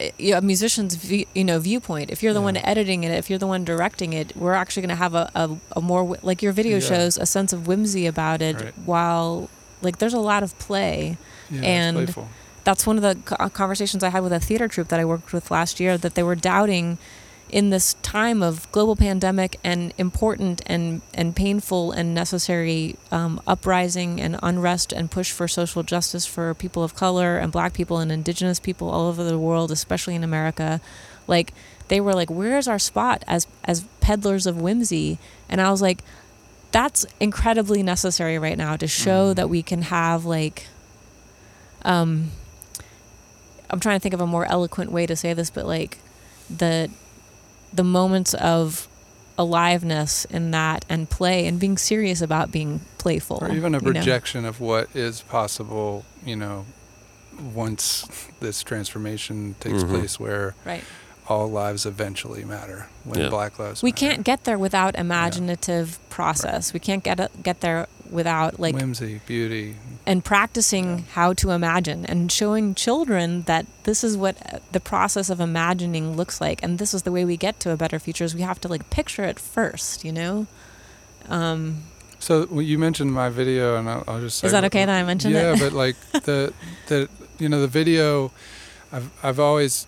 a 0.01 0.41
musician's 0.41 0.95
view, 0.95 1.27
you 1.35 1.45
know 1.45 1.59
viewpoint. 1.59 2.11
If 2.11 2.23
you're 2.23 2.33
the 2.33 2.41
one 2.41 2.57
editing 2.57 3.05
it, 3.05 3.11
if 3.13 3.29
you're 3.31 3.39
the 3.39 3.47
one 3.47 3.65
directing 3.65 4.13
it, 4.13 4.35
we're 4.37 4.55
actually 4.55 4.83
going 4.83 4.97
to 4.97 5.03
have 5.07 5.15
a, 5.15 5.31
a, 5.35 5.57
a 5.77 5.81
more 5.81 6.19
like 6.23 6.43
your 6.43 6.53
video 6.53 6.79
Yeah. 6.79 6.89
shows 6.89 7.19
a 7.19 7.27
sense 7.27 7.53
of 7.53 7.67
whimsy 7.67 8.07
about 8.07 8.41
it. 8.43 8.57
Right. 8.61 8.75
While 8.85 9.51
like 9.83 9.99
there's 9.99 10.15
a 10.15 10.21
lot 10.21 10.43
of 10.43 10.59
play. 10.59 11.17
yeah, 11.51 11.63
And- 11.63 12.15
That's 12.65 12.87
one 12.87 12.99
of 12.99 13.03
the 13.03 13.15
conversations 13.55 14.05
I 14.05 14.11
had 14.11 14.23
with 14.23 14.33
a 14.35 14.39
theater 14.41 14.69
troupe 14.69 14.89
that 14.89 15.01
I 15.01 15.05
worked 15.05 15.33
with 15.33 15.51
last 15.51 15.81
year. 15.81 15.97
That 15.97 16.15
they 16.15 16.23
were 16.23 16.37
doubting 16.37 16.99
in 17.51 17.71
this 17.71 17.95
time 18.03 18.43
of 18.43 18.71
global 18.73 18.97
pandemic 18.97 19.59
and 19.63 19.93
important 19.99 20.63
and, 20.67 21.03
and 21.15 21.35
painful 21.37 21.93
and 21.93 22.15
necessary 22.15 22.97
um, 23.11 23.41
uprising 23.47 24.21
and 24.21 24.39
unrest 24.43 24.93
and 24.93 25.11
push 25.11 25.31
for 25.33 25.47
social 25.47 25.83
justice 25.83 26.27
for 26.27 26.55
people 26.55 26.83
of 26.83 26.95
color 26.95 27.39
and 27.39 27.53
black 27.53 27.73
people 27.73 27.99
and 27.99 28.11
indigenous 28.11 28.59
people 28.61 28.89
all 28.91 29.09
over 29.09 29.23
the 29.25 29.39
world, 29.39 29.71
especially 29.71 30.15
in 30.15 30.25
America, 30.25 30.81
like 31.27 31.53
they 31.89 32.01
were 32.01 32.13
like, 32.15 32.31
"Where's 32.31 32.69
our 32.69 32.79
spot 32.79 33.23
as 33.27 33.47
as 33.65 33.85
peddlers 34.01 34.47
of 34.47 34.61
whimsy?" 34.61 35.19
And 35.49 35.61
I 35.61 35.71
was 35.71 35.83
like, 35.83 36.03
"That's 36.73 37.05
incredibly 37.19 37.83
necessary 37.83 38.39
right 38.39 38.57
now 38.57 38.77
to 38.77 38.87
show 38.87 39.33
Mhm. 39.33 39.37
that 39.37 39.51
we 39.51 39.63
can 39.63 39.83
have 39.83 40.25
like." 40.25 40.67
Um, 41.83 42.31
I'm 43.71 43.81
trying 43.81 43.97
to 43.99 44.03
think 44.03 44.15
of 44.15 44.21
a 44.21 44.27
more 44.27 44.45
eloquent 44.47 44.93
way 44.93 45.07
to 45.07 45.17
say 45.17 45.33
this, 45.35 45.51
but 45.51 45.67
like 45.67 45.99
the 46.49 46.91
the 47.73 47.85
moments 47.85 48.35
of 48.35 48.89
aliveness 49.39 50.25
in 50.27 50.51
that 50.51 50.85
and 50.89 51.09
play 51.09 51.47
and 51.47 51.59
being 51.59 51.79
serious 51.79 52.21
about 52.21 52.51
being 52.53 52.81
playful. 52.99 53.39
or 53.41 53.51
even 53.53 53.75
a 53.75 53.79
you 53.79 53.83
know? 53.85 53.93
projection 53.93 54.45
of 54.45 54.61
what 54.61 54.89
is 54.95 55.23
possible. 55.23 56.05
You 56.25 56.37
know, 56.37 56.67
once 57.55 58.07
this 58.41 58.63
transformation 58.63 59.55
takes 59.61 59.83
Mhm. 59.83 59.89
place, 59.89 60.21
where 60.21 60.55
Right. 60.67 60.85
All 61.31 61.49
lives 61.49 61.87
eventually 61.87 62.45
matter. 62.45 62.89
When 63.05 63.21
Yeah. 63.21 63.29
Black 63.29 63.59
lives. 63.59 63.83
We 63.83 63.91
matter. 63.93 64.07
can't 64.07 64.25
get 64.25 64.45
there 64.45 64.59
without 64.59 64.95
imaginative 64.97 65.99
process. 66.11 66.73
We 66.73 66.81
can't 66.81 67.05
get 67.05 67.21
it- 67.21 67.43
get 67.43 67.61
there 67.61 67.87
without 68.11 68.59
like 68.59 68.75
whimsy, 68.75 69.21
beauty. 69.27 69.77
and 70.05 70.25
practicing 70.25 71.05
how 71.15 71.33
to 71.35 71.53
imagine 71.53 72.05
and 72.07 72.33
showing 72.33 72.75
children 72.75 73.43
that 73.43 73.65
this 73.85 74.03
is 74.03 74.17
what 74.17 74.35
uh, 74.53 74.59
the 74.73 74.81
process 74.81 75.31
of 75.31 75.39
imagining 75.41 76.17
looks 76.17 76.41
like 76.41 76.59
and 76.65 76.79
this 76.81 76.93
is 76.93 77.03
the 77.05 77.13
way 77.13 77.25
we 77.25 77.37
get 77.37 77.61
to 77.61 77.71
a 77.71 77.77
better 77.77 78.01
future 78.01 78.25
is 78.25 78.35
we 78.35 78.41
have 78.43 78.61
to 78.61 78.67
like 78.67 78.91
picture 78.91 79.23
it 79.23 79.39
first 79.39 80.05
you 80.05 80.11
know 80.11 80.49
um, 81.29 81.85
So 82.19 82.47
well, 82.51 82.63
you 82.63 82.79
mentioned 82.79 83.13
my 83.13 83.29
video, 83.29 83.77
and 83.79 83.89
I'll, 83.89 84.05
I'll 84.09 84.21
just. 84.21 84.39
Say 84.39 84.47
is 84.47 84.53
that 84.53 84.65
okay 84.65 84.85
that 84.85 85.01
i 85.01 85.05
mentioned 85.05 85.33
yeah, 85.35 85.53
it 85.55 85.61
but 85.61 85.73
like 85.73 85.97
the 86.25 86.53
the 86.89 87.09
you 87.39 87.49
know 87.49 87.61
the 87.61 87.69
video, 87.81 88.33
I've 88.93 89.09
I've 89.23 89.39
always. 89.41 89.87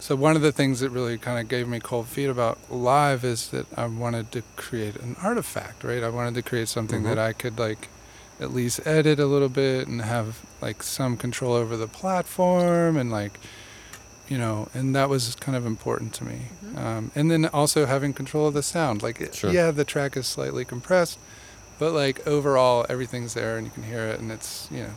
So 0.00 0.16
one 0.16 0.34
of 0.34 0.42
the 0.42 0.50
things 0.52 0.80
that 0.80 0.90
really 0.90 1.18
kind 1.18 1.38
of 1.38 1.46
gave 1.48 1.68
me 1.68 1.78
cold 1.78 2.06
feet 2.08 2.26
about 2.30 2.58
live 2.70 3.22
is 3.22 3.48
that 3.50 3.66
I 3.78 3.86
wanted 3.86 4.32
to 4.32 4.42
create 4.56 4.96
an 4.96 5.14
artifact, 5.22 5.84
right? 5.84 6.02
I 6.02 6.08
wanted 6.08 6.34
to 6.34 6.42
create 6.42 6.68
something 6.68 7.02
Mhm. 7.02 7.08
that 7.08 7.18
I 7.18 7.32
could 7.34 7.58
like 7.58 7.88
at 8.40 8.54
least 8.54 8.80
edit 8.86 9.20
a 9.20 9.26
little 9.26 9.50
bit 9.50 9.86
and 9.86 10.00
have 10.00 10.38
like 10.62 10.82
some 10.82 11.18
control 11.18 11.52
over 11.52 11.76
the 11.76 11.86
platform 11.86 12.96
and 12.96 13.10
like 13.12 13.38
you 14.30 14.38
know 14.38 14.68
and 14.72 14.94
that 14.94 15.10
was 15.10 15.36
kind 15.40 15.54
of 15.56 15.66
important 15.66 16.14
to 16.14 16.24
me 16.24 16.46
Mhm. 16.64 16.78
um, 16.82 17.10
and 17.14 17.30
then 17.30 17.44
also 17.46 17.84
having 17.84 18.14
control 18.14 18.46
of 18.46 18.54
the 18.54 18.62
sound 18.62 19.02
like 19.02 19.34
Sure. 19.34 19.50
yeah 19.52 19.70
the 19.70 19.84
track 19.84 20.16
is 20.16 20.26
slightly 20.26 20.64
compressed 20.64 21.18
but 21.78 21.92
like 21.92 22.26
overall 22.26 22.86
everything's 22.88 23.34
there 23.34 23.58
and 23.58 23.66
you 23.66 23.72
can 23.72 23.82
hear 23.82 24.06
it 24.06 24.20
and 24.20 24.32
it's 24.32 24.68
you 24.70 24.84
know 24.84 24.94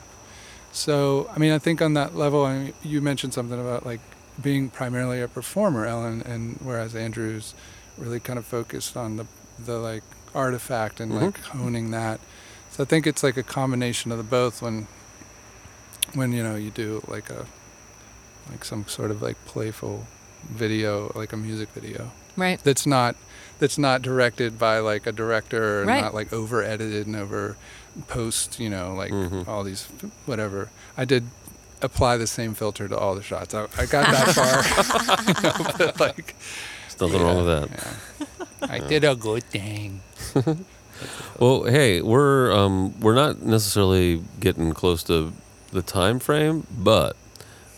so 0.72 1.30
i 1.36 1.40
mean 1.40 1.52
i 1.52 1.60
think 1.60 1.82
on 1.82 1.94
that 1.96 2.16
level 2.16 2.46
I 2.46 2.54
mean, 2.58 2.74
you 2.82 3.02
mentioned 3.02 3.34
something 3.34 3.60
about 3.60 3.86
like 3.86 4.00
being 4.42 4.70
primarily 4.70 5.22
a 5.22 5.28
performer 5.28 5.86
ellen 5.86 6.22
and 6.22 6.58
whereas 6.64 6.96
andrew's 6.96 7.54
really 7.98 8.20
kind 8.20 8.40
of 8.40 8.46
focused 8.46 8.98
on 8.98 9.18
the 9.18 9.26
the 9.64 9.78
like 9.78 10.04
artifact 10.34 11.00
and 11.00 11.12
Mhm. 11.12 11.22
like 11.22 11.38
honing 11.40 11.92
that 11.92 12.20
so 12.72 12.82
i 12.84 12.86
think 12.86 13.06
it's 13.06 13.22
like 13.24 13.38
a 13.38 13.44
combination 13.44 14.12
of 14.12 14.18
the 14.18 14.24
both 14.24 14.62
when 14.62 14.88
when 16.14 16.32
you 16.34 16.44
know 16.44 16.56
you 16.56 16.72
do 16.72 17.04
like 17.08 17.30
a 17.30 17.46
like 18.50 18.66
some 18.66 18.88
sort 18.88 19.12
of 19.12 19.22
like 19.22 19.38
playful 19.46 20.06
video 20.44 21.12
like 21.16 21.32
a 21.32 21.38
music 21.38 21.70
video 21.70 22.12
right 22.36 22.60
that's 22.64 22.86
not 22.86 23.16
that's 23.60 23.78
not 23.78 24.02
directed 24.02 24.58
by 24.60 24.80
like 24.80 25.06
a 25.08 25.12
director 25.12 25.82
and 25.82 25.88
Right. 25.90 26.02
not 26.02 26.14
like 26.14 26.34
over 26.34 26.64
edited 26.64 27.06
and 27.08 27.16
over 27.16 27.56
post 28.08 28.60
you 28.60 28.70
know 28.70 28.94
like 28.96 29.12
Mhm. 29.12 29.48
all 29.48 29.64
these 29.64 29.86
whatever 30.26 30.70
i 30.98 31.06
did 31.06 31.28
apply 31.84 32.18
the 32.18 32.28
same 32.28 32.54
filter 32.54 32.88
to 32.88 32.98
all 32.98 33.14
the 33.16 33.22
shots 33.24 33.54
i, 33.54 33.64
I 33.78 33.86
got 33.86 34.06
that 34.12 34.28
far 34.34 34.64
you 35.28 35.34
know, 35.44 35.72
but 35.78 36.00
like 36.00 36.36
There's 36.88 37.02
nothing 37.02 37.22
wrong 37.22 37.46
with 37.46 37.70
that. 37.70 37.70
yeah. 38.62 38.68
i 38.70 38.80
did 38.80 39.04
a 39.04 39.16
good 39.16 39.44
thing 39.44 40.02
Well, 41.38 41.64
hey, 41.66 42.02
we're 42.02 42.54
um, 42.54 42.98
we're 43.02 43.16
not 43.16 43.42
necessarily 43.42 44.22
getting 44.40 44.72
close 44.74 45.04
to 45.06 45.34
the 45.72 45.82
time 45.82 46.20
frame, 46.20 46.66
but 46.72 47.18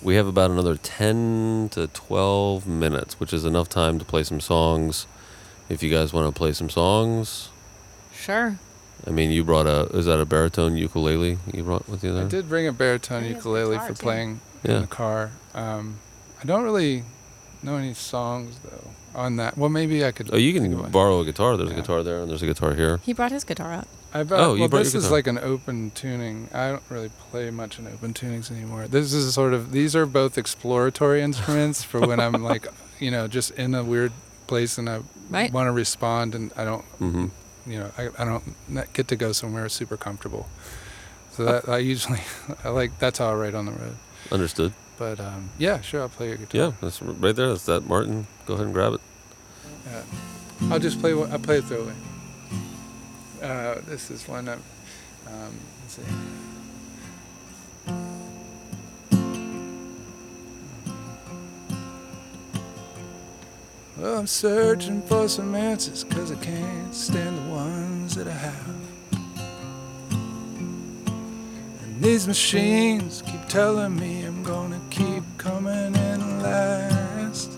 we 0.03 0.13
have 0.15 0.27
about 0.27 0.51
another 0.51 0.75
ten 0.77 1.69
to 1.71 1.87
twelve 1.87 2.67
minutes, 2.67 3.19
which 3.19 3.33
is 3.33 3.43
enough 3.43 3.67
time 3.67 3.97
to 3.97 4.05
play 4.05 4.21
some 4.21 4.39
songs. 4.39 5.07
If 5.69 5.81
you 5.81 5.89
guys 5.89 6.13
want 6.13 6.27
to 6.31 6.37
play 6.37 6.51
some 6.53 6.69
songs, 6.69 7.49
sure 8.13 8.59
I 9.07 9.11
mean, 9.11 9.31
you 9.31 9.43
brought 9.43 9.67
a 9.67 9.83
is 9.97 10.05
that 10.07 10.19
a 10.19 10.25
baritone 10.25 10.75
ukulele 10.77 11.37
you 11.53 11.63
brought 11.63 11.87
with 11.87 12.03
you 12.03 12.13
there? 12.13 12.25
i 12.25 12.27
did 12.27 12.49
bring 12.49 12.67
a 12.67 12.73
baritone 12.73 13.25
ukulele 13.25 13.75
guitar, 13.75 13.87
for 13.87 13.93
too. 13.93 14.03
playing 14.03 14.39
Yeah. 14.63 14.75
in 14.75 14.81
the 14.81 14.87
car 14.87 15.31
um, 15.53 15.99
i 16.41 16.45
don't 16.45 16.63
really 16.63 17.03
know 17.63 17.75
any 17.77 17.93
songs 17.93 18.59
though 18.63 18.89
on 19.13 19.35
that 19.37 19.57
well 19.57 19.69
maybe 19.69 20.03
i 20.05 20.11
could 20.11 20.29
Oh, 20.33 20.37
you 20.37 20.51
think 20.53 20.65
of 20.65 20.71
can 20.71 20.81
one. 20.83 20.91
borrow 20.91 21.19
a 21.19 21.25
guitar. 21.25 21.55
There's 21.57 21.71
a 21.71 21.75
guitar 21.75 22.03
there, 22.03 22.19
and 22.21 22.29
there's 22.29 22.43
a 22.43 22.45
guitar 22.47 22.73
here. 22.75 22.97
he 23.03 23.13
brought 23.13 23.31
his 23.31 23.43
guitar 23.45 23.71
up. 23.73 23.87
I 24.13 24.23
brought, 24.23 24.39
Oh, 24.41 24.53
you 24.53 24.61
well, 24.61 24.69
brought 24.69 24.83
this 24.83 24.93
your 24.93 25.03
is 25.03 25.11
like 25.11 25.27
an 25.27 25.37
open 25.37 25.91
tuning. 25.91 26.47
I 26.53 26.69
don't 26.69 26.83
really 26.89 27.09
play 27.31 27.49
much 27.51 27.79
in 27.79 27.85
open 27.87 28.13
tunings 28.13 28.49
anymore. 28.51 28.87
This 28.87 29.13
is 29.13 29.33
sort 29.33 29.53
of 29.53 29.71
these 29.71 29.95
are 29.95 30.05
both 30.05 30.37
exploratory 30.37 31.21
instruments 31.29 31.83
for 31.83 31.99
when 32.05 32.19
I'm 32.19 32.43
like, 32.43 32.67
you 32.99 33.09
know, 33.11 33.27
just 33.27 33.51
in 33.51 33.73
a 33.75 33.83
weird 33.83 34.11
place 34.47 34.77
and 34.77 34.89
I 34.89 34.99
Right. 35.29 35.51
want 35.51 35.67
to 35.67 35.71
respond 35.71 36.35
and 36.35 36.51
I 36.57 36.63
don't, 36.65 36.83
hmm 36.99 37.27
you 37.65 37.79
know, 37.79 37.91
I, 37.97 38.09
I 38.17 38.25
don't 38.25 38.55
get 38.93 39.07
to 39.09 39.15
go 39.15 39.31
somewhere 39.31 39.67
super 39.69 39.97
comfortable. 39.97 40.47
So 41.31 41.43
that 41.45 41.67
I 41.67 41.79
usually 41.79 42.21
I 42.63 42.69
like 42.69 42.97
that's 42.99 43.19
how 43.19 43.29
I 43.29 43.33
write 43.33 43.55
on 43.55 43.65
the 43.65 43.71
road. 43.71 43.97
Understood. 44.31 44.73
But 44.97 45.19
um, 45.19 45.49
yeah, 45.57 45.81
sure, 45.81 46.01
I'll 46.01 46.09
play 46.09 46.29
your 46.29 46.37
guitar. 46.37 46.61
Yeah, 46.61 46.71
that's 46.81 47.01
right 47.01 47.35
there. 47.35 47.49
That's 47.49 47.65
that. 47.65 47.85
Martin, 47.85 48.27
go 48.45 48.53
ahead 48.53 48.65
and 48.65 48.73
grab 48.73 48.93
it. 48.93 49.01
Yeah. 49.85 50.01
I'll 50.71 50.79
just 50.79 50.99
play. 51.01 51.11
I'll 51.11 51.39
play 51.39 51.57
it 51.57 51.65
throwaway. 51.65 51.93
Uh, 53.41 53.81
this 53.85 54.09
is 54.09 54.27
one. 54.27 54.47
Of, 54.47 54.59
um, 55.27 55.59
let's 55.83 55.95
see. 55.95 56.03
I'm 64.25 64.29
searching 64.29 65.03
for 65.03 65.27
some 65.27 65.53
answers 65.53 66.03
because 66.03 66.31
I 66.31 66.35
can't 66.37 66.95
stand 66.95 67.37
the 67.37 67.43
ones 67.43 68.15
that 68.15 68.27
I 68.27 68.31
have. 68.31 68.75
And 71.83 72.01
These 72.01 72.27
machines 72.27 73.21
keep 73.21 73.47
telling 73.47 73.95
me 73.95 74.23
I'm 74.23 74.41
gonna 74.41 74.81
keep 74.89 75.21
coming 75.37 75.95
in 75.95 76.41
last. 76.41 77.51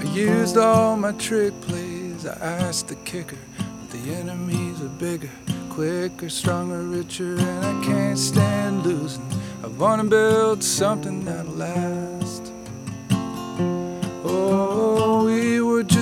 I 0.00 0.10
used 0.12 0.56
all 0.56 0.96
my 0.96 1.12
trick 1.12 1.54
plays. 1.60 2.26
I 2.26 2.34
asked 2.64 2.88
the 2.88 2.96
kicker, 3.04 3.38
but 3.56 3.90
the 3.90 4.14
enemies 4.16 4.82
are 4.82 4.88
bigger, 4.98 5.30
quicker, 5.70 6.28
stronger, 6.28 6.82
richer, 6.82 7.36
and 7.38 7.64
I 7.64 7.84
can't 7.84 8.18
stand 8.18 8.84
losing. 8.84 9.30
I 9.62 9.68
wanna 9.68 10.02
build 10.02 10.64
something 10.64 11.24
that'll 11.24 11.52
last. 11.52 12.13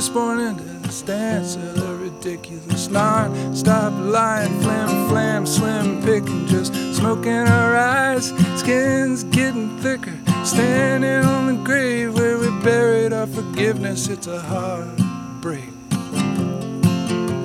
We 0.02 0.14
were 0.14 0.54
just 0.54 0.58
born 0.58 0.82
this 0.82 1.02
dance 1.02 1.54
of 1.54 1.74
the 1.76 1.94
ridiculous 1.94 2.88
non-stop 2.88 3.92
lying, 3.92 4.60
flim 4.60 5.08
flam, 5.08 5.46
slim 5.46 6.02
picking, 6.02 6.46
just 6.46 6.74
smoking 6.96 7.32
our 7.32 7.76
eyes. 7.76 8.32
Skin's 8.56 9.22
getting 9.24 9.76
thicker, 9.78 10.18
standing 10.44 11.24
on 11.24 11.46
the 11.46 11.64
grave 11.64 12.14
where 12.14 12.36
we 12.38 12.48
buried 12.62 13.12
our 13.12 13.28
forgiveness. 13.28 14.08
It's 14.08 14.26
a 14.26 14.40
heartbreak. 14.40 15.70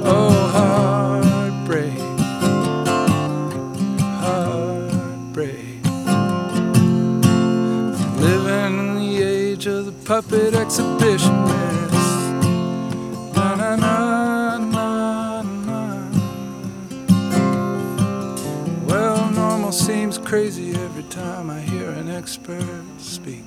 Oh, 0.03 0.49
heartbreak. 0.58 1.99
Heartbreak. 4.24 5.84
Living 8.20 8.80
in 8.80 8.95
the 8.95 9.22
age 9.22 9.68
of 9.68 9.86
the 9.86 9.91
puppet 10.05 10.53
exhibitionist. 10.53 11.68
Na 11.68 11.77
crazy 20.28 20.72
every 20.72 21.04
time 21.04 21.50
I 21.50 21.62
hear 21.62 21.90
an 21.92 22.10
expert 22.10 22.84
speak. 22.98 23.46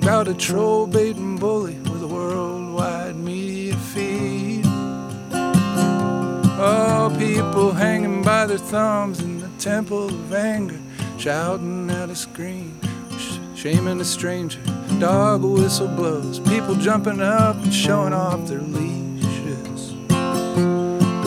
About 0.00 0.28
a 0.28 0.34
troll 0.34 0.86
baiting 0.86 1.36
bully 1.36 1.74
with 1.90 2.04
a 2.04 2.06
worldwide 2.06 3.16
media 3.16 3.74
feed. 3.74 4.62
Oh, 6.54 7.12
people 7.18 7.72
hanging 7.72 8.22
by 8.22 8.46
their 8.46 8.58
thumbs 8.58 9.18
in 9.18 9.40
the 9.40 9.48
temple 9.58 10.06
of 10.06 10.32
anger, 10.32 10.78
shouting 11.18 11.90
at 11.90 12.08
a 12.08 12.14
screen, 12.14 12.78
sh- 13.18 13.38
shaming 13.56 14.00
a 14.00 14.04
stranger. 14.04 14.60
Dog 15.00 15.42
whistle 15.42 15.88
blows, 15.88 16.38
people 16.38 16.76
jumping 16.76 17.20
up 17.20 17.56
and 17.56 17.74
showing 17.74 18.12
off 18.12 18.46
their 18.46 18.60
leashes. 18.60 19.94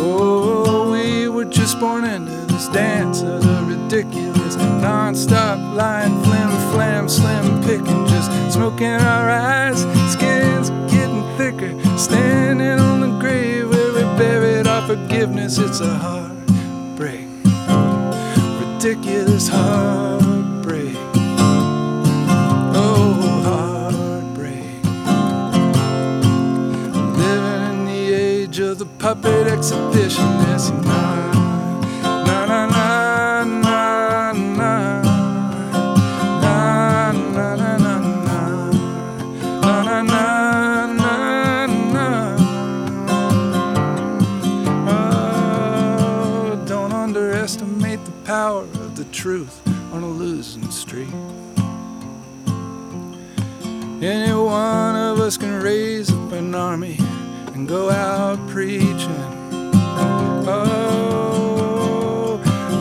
Oh, 0.01 0.91
we 0.93 1.27
were 1.27 1.43
just 1.43 1.77
born 1.81 2.05
into 2.05 2.38
this 2.59 2.67
dance 2.69 3.21
of 3.21 3.41
the 3.41 3.63
ridiculous, 3.63 4.57
non-stop 4.57 5.57
lying, 5.77 6.21
flim 6.23 6.49
flam, 6.73 7.07
slim 7.07 7.61
picking, 7.63 8.05
just 8.05 8.29
smoking 8.53 8.87
our 8.87 9.29
eyes, 9.29 9.81
skins 10.11 10.69
getting 10.91 11.23
thicker, 11.37 11.73
standing 11.97 12.77
on 12.79 12.99
the 12.99 13.19
grave 13.19 13.69
where 13.69 13.93
we 13.93 14.01
buried 14.17 14.67
our 14.67 14.85
forgiveness. 14.85 15.57
It's 15.57 15.79
a 15.79 15.93
heartbreak, 15.95 17.27
ridiculous 18.59 19.47
heartbreak. 19.47 20.97
Oh, 22.75 23.13
heartbreak. 23.47 24.83
Living 27.15 27.69
in 27.71 27.85
the 27.85 28.13
age 28.13 28.59
of 28.59 28.79
the 28.79 28.85
puppet 28.85 29.47
exhibitionist. 29.47 31.28
Us 55.29 55.37
can 55.37 55.61
raise 55.61 56.11
up 56.11 56.31
an 56.31 56.55
army 56.55 56.97
and 57.53 57.67
go 57.67 57.91
out 57.91 58.39
preaching. 58.47 59.23
Oh, 60.47 61.61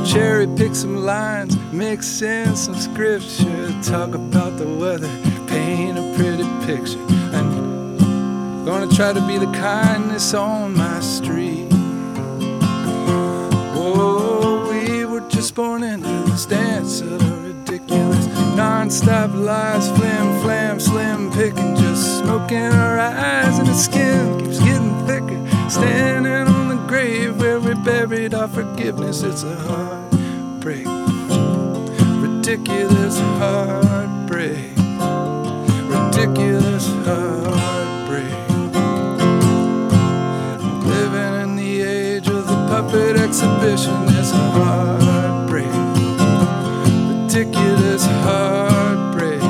cherry 0.07 0.47
pick 0.57 0.75
some 0.75 0.97
lines, 0.97 1.59
mix 1.73 2.23
in 2.23 2.57
some 2.57 2.77
scripture, 2.77 3.75
talk 3.83 4.15
about 4.15 4.57
the 4.57 4.67
weather, 4.67 5.11
paint 5.47 5.99
a 5.99 6.15
pretty 6.17 6.45
picture. 6.65 6.99
And 7.37 8.65
gonna 8.65 8.89
try 8.89 9.13
to 9.13 9.21
be 9.27 9.37
the 9.37 9.53
kindness 9.53 10.33
on 10.33 10.73
my 10.75 11.01
street. 11.01 11.69
Oh, 13.77 14.71
we 14.71 15.05
were 15.05 15.29
just 15.29 15.55
born 15.55 15.83
into 15.83 16.09
this 16.31 16.47
dance 16.47 17.03
of 17.03 17.21
ridiculous. 17.45 18.28
Non-stop 18.59 19.31
lies, 19.35 19.89
flim, 19.93 20.41
flam, 20.41 20.81
slim 20.81 21.31
picking, 21.31 21.77
just 21.77 22.19
smoking 22.19 22.57
our 22.57 22.99
eyes, 22.99 23.57
and 23.57 23.69
the 23.69 23.73
skin 23.73 24.37
keeps 24.41 24.59
getting 24.59 25.07
thicker. 25.07 25.71
Standing 25.71 26.49
on 26.53 26.69
the 26.69 26.87
grave 26.89 27.41
where 27.41 27.61
we 27.61 27.75
buried 27.75 28.35
our 28.35 28.49
forgiveness. 28.49 29.23
It's 29.23 29.45
a 29.45 29.55
heartbreak, 29.55 30.87
ridiculous 32.21 33.21
heartbreak, 33.39 34.75
ridiculous 35.95 36.89
heartbreak. 37.07 38.35
Living 40.85 41.43
in 41.43 41.55
the 41.55 41.83
age 41.83 42.27
of 42.27 42.45
the 42.49 42.57
puppet 42.67 43.17
exhibition. 43.19 44.08
Ridiculous 47.39 48.05
heartbreak, 48.05 49.41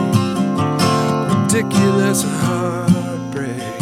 ridiculous 1.30 2.22
heartbreak. 2.22 3.80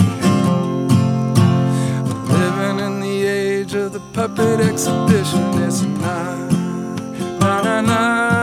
Living 2.28 2.78
in 2.86 3.00
the 3.00 3.26
age 3.26 3.74
of 3.74 3.92
the 3.92 4.00
puppet 4.12 4.60
exhibition, 4.60 5.42
it's 5.60 5.82
na 7.40 7.62
na 7.62 7.80
na 7.80 8.35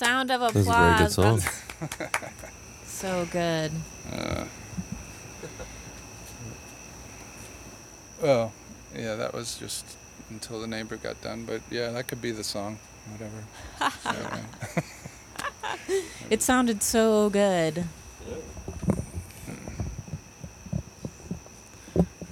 sound 0.00 0.30
of 0.30 0.40
That's 0.40 0.54
a 0.54 0.62
very 0.62 0.92
applause. 0.92 0.98
good 1.00 1.12
song. 1.12 1.40
That's 1.98 2.22
so 2.86 3.26
good. 3.30 3.70
Well, 8.22 8.52
yeah, 8.96 9.14
that 9.16 9.32
was 9.34 9.56
just 9.58 9.84
until 10.30 10.60
the 10.60 10.66
neighbor 10.66 10.96
got 10.96 11.20
done, 11.20 11.44
but 11.44 11.60
yeah, 11.70 11.90
that 11.90 12.06
could 12.08 12.22
be 12.22 12.30
the 12.32 12.44
song, 12.44 12.78
whatever. 13.12 13.44
Uh, 13.80 14.80
It 16.30 16.42
sounded 16.42 16.82
so 16.82 17.28
good. 17.30 17.84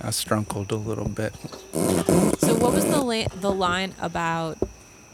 I 0.01 0.09
strunkled 0.11 0.71
a 0.71 0.77
little 0.77 1.09
bit. 1.09 1.35
So 2.41 2.55
what 2.55 2.73
was 2.73 2.85
the 2.85 3.01
la- 3.03 3.27
the 3.41 3.51
line 3.51 3.95
about 4.01 4.59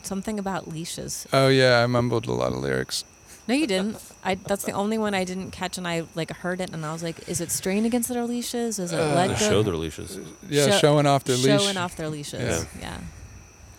something 0.07 0.38
about 0.38 0.68
leashes? 0.68 1.26
Oh 1.32 1.48
yeah, 1.48 1.82
I 1.82 1.86
mumbled 1.86 2.26
a 2.26 2.32
lot 2.32 2.52
of 2.52 2.59
lyrics. 2.59 3.05
No, 3.46 3.55
you 3.55 3.66
didn't. 3.66 3.98
I 4.24 4.36
that's 4.36 4.64
the 4.64 4.72
only 4.72 4.96
one 4.96 5.12
I 5.14 5.24
didn't 5.24 5.50
catch, 5.50 5.76
and 5.76 5.86
I 5.86 6.05
like 6.14 6.30
heard 6.32 6.61
it, 6.62 6.70
and 6.72 6.84
I 6.86 6.92
was 6.94 7.02
like, 7.02 7.28
"Is 7.28 7.40
it 7.42 7.50
strain 7.50 7.84
against 7.84 8.09
their 8.09 8.24
leashes? 8.24 8.78
Is 8.78 8.92
it 8.92 8.98
Uh, 8.98 9.14
let 9.14 9.28
go?" 9.28 9.34
show 9.50 9.62
their 9.62 9.76
leashes. 9.76 10.18
Yeah, 10.48 10.70
Show- 10.70 10.78
showing 10.78 11.07
off 11.07 11.24
their 11.24 11.36
leash. 11.36 11.61
showing 11.61 11.76
off 11.76 11.94
their 11.96 12.09
leashes. 12.09 12.40
Yeah. 12.40 12.80
Yeah. 12.80 12.98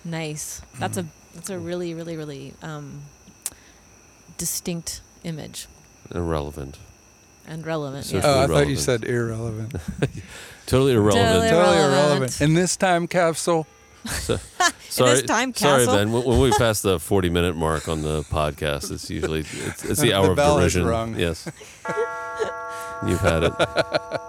Nice. 0.04 0.62
That's 0.78 0.98
a 0.98 1.06
that's 1.34 1.50
a 1.50 1.58
really 1.58 1.94
really 1.96 2.16
really 2.16 2.54
um, 2.62 3.02
distinct 4.38 5.02
image 5.24 5.68
Irrelevant. 6.14 6.78
and 7.48 7.66
relevant. 7.66 8.12
Yeah. 8.12 8.22
Oh, 8.24 8.44
I 8.44 8.48
thought 8.48 8.68
you 8.68 8.76
said 8.76 9.04
irrelevant. 9.04 9.74
Totally 10.68 10.94
irrelevant. 10.94 11.26
Totally 11.32 11.50
totally 11.50 11.78
Irrelevant. 11.78 11.94
irrelevant. 11.94 12.42
In 12.42 12.54
this 12.54 12.76
time 12.78 13.08
capsule, 13.08 13.66
Sorry, 14.96 15.22
time 15.24 15.54
sorry, 15.54 15.80
capsule. 15.86 15.96
Ben. 15.96 16.12
When, 16.12 16.24
when 16.26 16.40
we 16.40 16.52
pass 16.52 16.82
the 16.82 17.00
forty-minute 17.00 17.56
mark 17.56 17.88
on 17.88 18.02
the 18.02 18.22
podcast, 18.24 18.92
it's 18.92 19.10
usually 19.10 19.40
it's, 19.42 19.84
it's 19.86 20.02
the 20.02 20.14
hour 20.14 20.26
The 20.26 20.32
of 20.32 20.38
bell 20.38 20.58
has 20.60 20.74
derision. 20.74 20.90
rung. 20.90 21.20
Yes, 21.20 21.48
you've 23.08 23.20
had 23.22 23.44
it. 23.44 23.54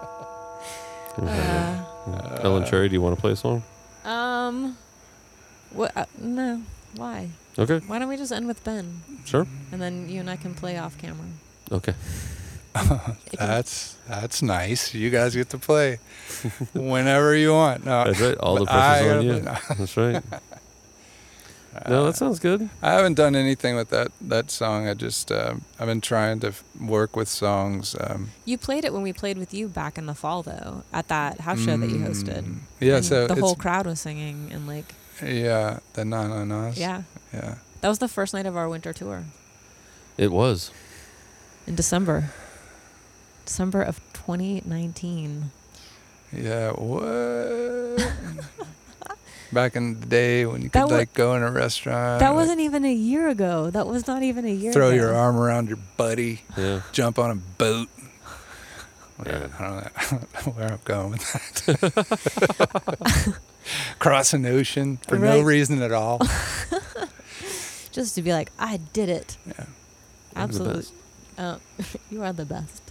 Uh, 1.18 2.40
Ellen 2.42 2.66
Cherry, 2.66 2.88
do 2.90 2.92
you 2.94 3.00
want 3.00 3.16
to 3.16 3.20
play 3.20 3.32
a 3.32 3.36
song? 3.36 3.62
um, 4.04 4.76
what? 5.72 5.96
Uh, 5.96 6.04
no. 6.18 6.62
Why? 6.96 7.30
Okay, 7.58 7.78
Why 7.86 7.98
don't 7.98 8.08
we 8.08 8.16
just 8.18 8.32
end 8.32 8.46
with 8.46 8.62
Ben, 8.64 9.00
sure. 9.24 9.46
and 9.72 9.80
then 9.80 10.08
you 10.10 10.20
and 10.20 10.28
I 10.28 10.36
can 10.36 10.54
play 10.54 10.76
off 10.78 10.98
camera. 10.98 11.24
Okay. 11.72 11.94
That's 13.38 13.96
that's 14.06 14.42
nice. 14.42 14.92
You 14.92 15.08
guys 15.08 15.34
get 15.34 15.48
to 15.50 15.58
play 15.58 15.98
whenever 16.74 17.34
you 17.34 17.52
want. 17.54 17.86
No, 17.86 18.04
That's 18.04 18.20
right. 18.20 18.36
All 18.36 18.56
the 18.56 18.66
but 18.66 18.74
I 18.74 18.98
pressure's 19.00 19.16
on 19.16 19.22
you. 19.24 19.40
play- 19.40 19.58
That's 19.78 19.96
right. 19.96 20.22
No, 21.88 22.04
that 22.06 22.16
sounds 22.16 22.38
good. 22.38 22.68
I 22.82 22.92
haven't 22.92 23.14
done 23.14 23.34
anything 23.36 23.76
with 23.76 23.90
that 23.90 24.08
that 24.20 24.50
song. 24.50 24.88
I 24.88 24.94
just 24.94 25.30
um, 25.32 25.62
I've 25.78 25.86
been 25.86 26.00
trying 26.00 26.40
to 26.40 26.48
f- 26.48 26.64
work 26.80 27.16
with 27.16 27.28
songs. 27.28 27.94
Um, 28.00 28.30
You 28.44 28.58
played 28.58 28.84
it 28.84 28.92
when 28.92 29.02
we 29.02 29.12
played 29.12 29.36
with 29.38 29.52
you 29.52 29.68
back 29.68 29.98
in 29.98 30.06
the 30.06 30.14
fall, 30.14 30.42
though, 30.42 30.82
at 30.92 31.08
that 31.08 31.40
house 31.40 31.60
show 31.60 31.76
that 31.76 31.90
you 31.90 31.98
hosted. 31.98 32.44
mm, 32.44 32.58
Yeah, 32.80 32.96
And 32.96 33.04
so 33.04 33.26
the 33.26 33.34
whole 33.34 33.56
crowd 33.56 33.86
was 33.86 34.00
singing, 34.00 34.50
and 34.52 34.66
like, 34.66 34.94
yeah, 35.22 35.78
the 35.94 36.04
na 36.04 36.26
na 36.28 36.44
nas. 36.44 36.78
yeah, 36.78 37.02
yeah. 37.32 37.56
that 37.80 37.88
was 37.88 37.98
the 37.98 38.08
first 38.08 38.32
night 38.34 38.46
of 38.46 38.56
our 38.56 38.68
winter 38.68 38.92
tour 38.92 39.24
It 40.16 40.30
was. 40.32 40.70
in 41.66 41.74
December. 41.74 42.30
December 43.44 43.82
of 43.82 44.00
2019. 44.12 45.50
Yeah, 46.32 46.72
what? 46.72 48.02
Back 49.52 49.76
in 49.76 50.00
the 50.00 50.06
day 50.06 50.44
when 50.44 50.62
you 50.62 50.68
That 50.70 50.82
could 50.84 50.90
wa- 50.90 50.96
like 50.98 51.14
go 51.14 51.34
in 51.36 51.42
a 51.42 51.50
restaurant, 51.50 52.18
That 52.20 52.34
wasn't 52.34 52.60
even 52.60 52.84
a 52.84 52.92
year 52.92 53.28
ago. 53.28 53.70
That 53.70 53.86
was 53.86 54.06
not 54.06 54.22
even 54.22 54.44
a 54.44 54.50
year 54.50 54.70
ago. 54.70 54.78
throw 54.80 54.88
ago. 54.88 54.96
your 54.96 55.14
arm 55.14 55.36
around 55.36 55.68
your 55.68 55.78
buddy, 55.96 56.42
Yeah. 56.56 56.80
jump 56.92 57.18
on 57.18 57.30
a 57.30 57.36
boat. 57.36 57.88
Yeah. 59.24 59.48
I, 59.58 59.62
don't 59.62 59.76
know, 59.76 59.88
I 59.96 60.04
don't 60.10 60.46
know 60.46 60.52
where 60.52 60.72
I'm 60.72 60.80
going 60.84 61.10
with 61.12 61.66
that. 61.66 63.38
Cross 63.98 64.34
an 64.34 64.46
ocean 64.46 64.98
for 65.08 65.18
no 65.18 65.40
reason 65.40 65.80
at 65.82 65.92
all. 65.92 66.20
Just 67.92 68.14
to 68.16 68.22
be 68.22 68.32
like, 68.32 68.50
I 68.58 68.78
did 68.92 69.08
it. 69.08 69.36
Yeah. 69.46 69.64
Absolutely. 70.34 70.82
best. 70.82 70.92
Uh, 71.38 71.58
you 72.10 72.22
are 72.22 72.32
the 72.32 72.44
best. 72.44 72.82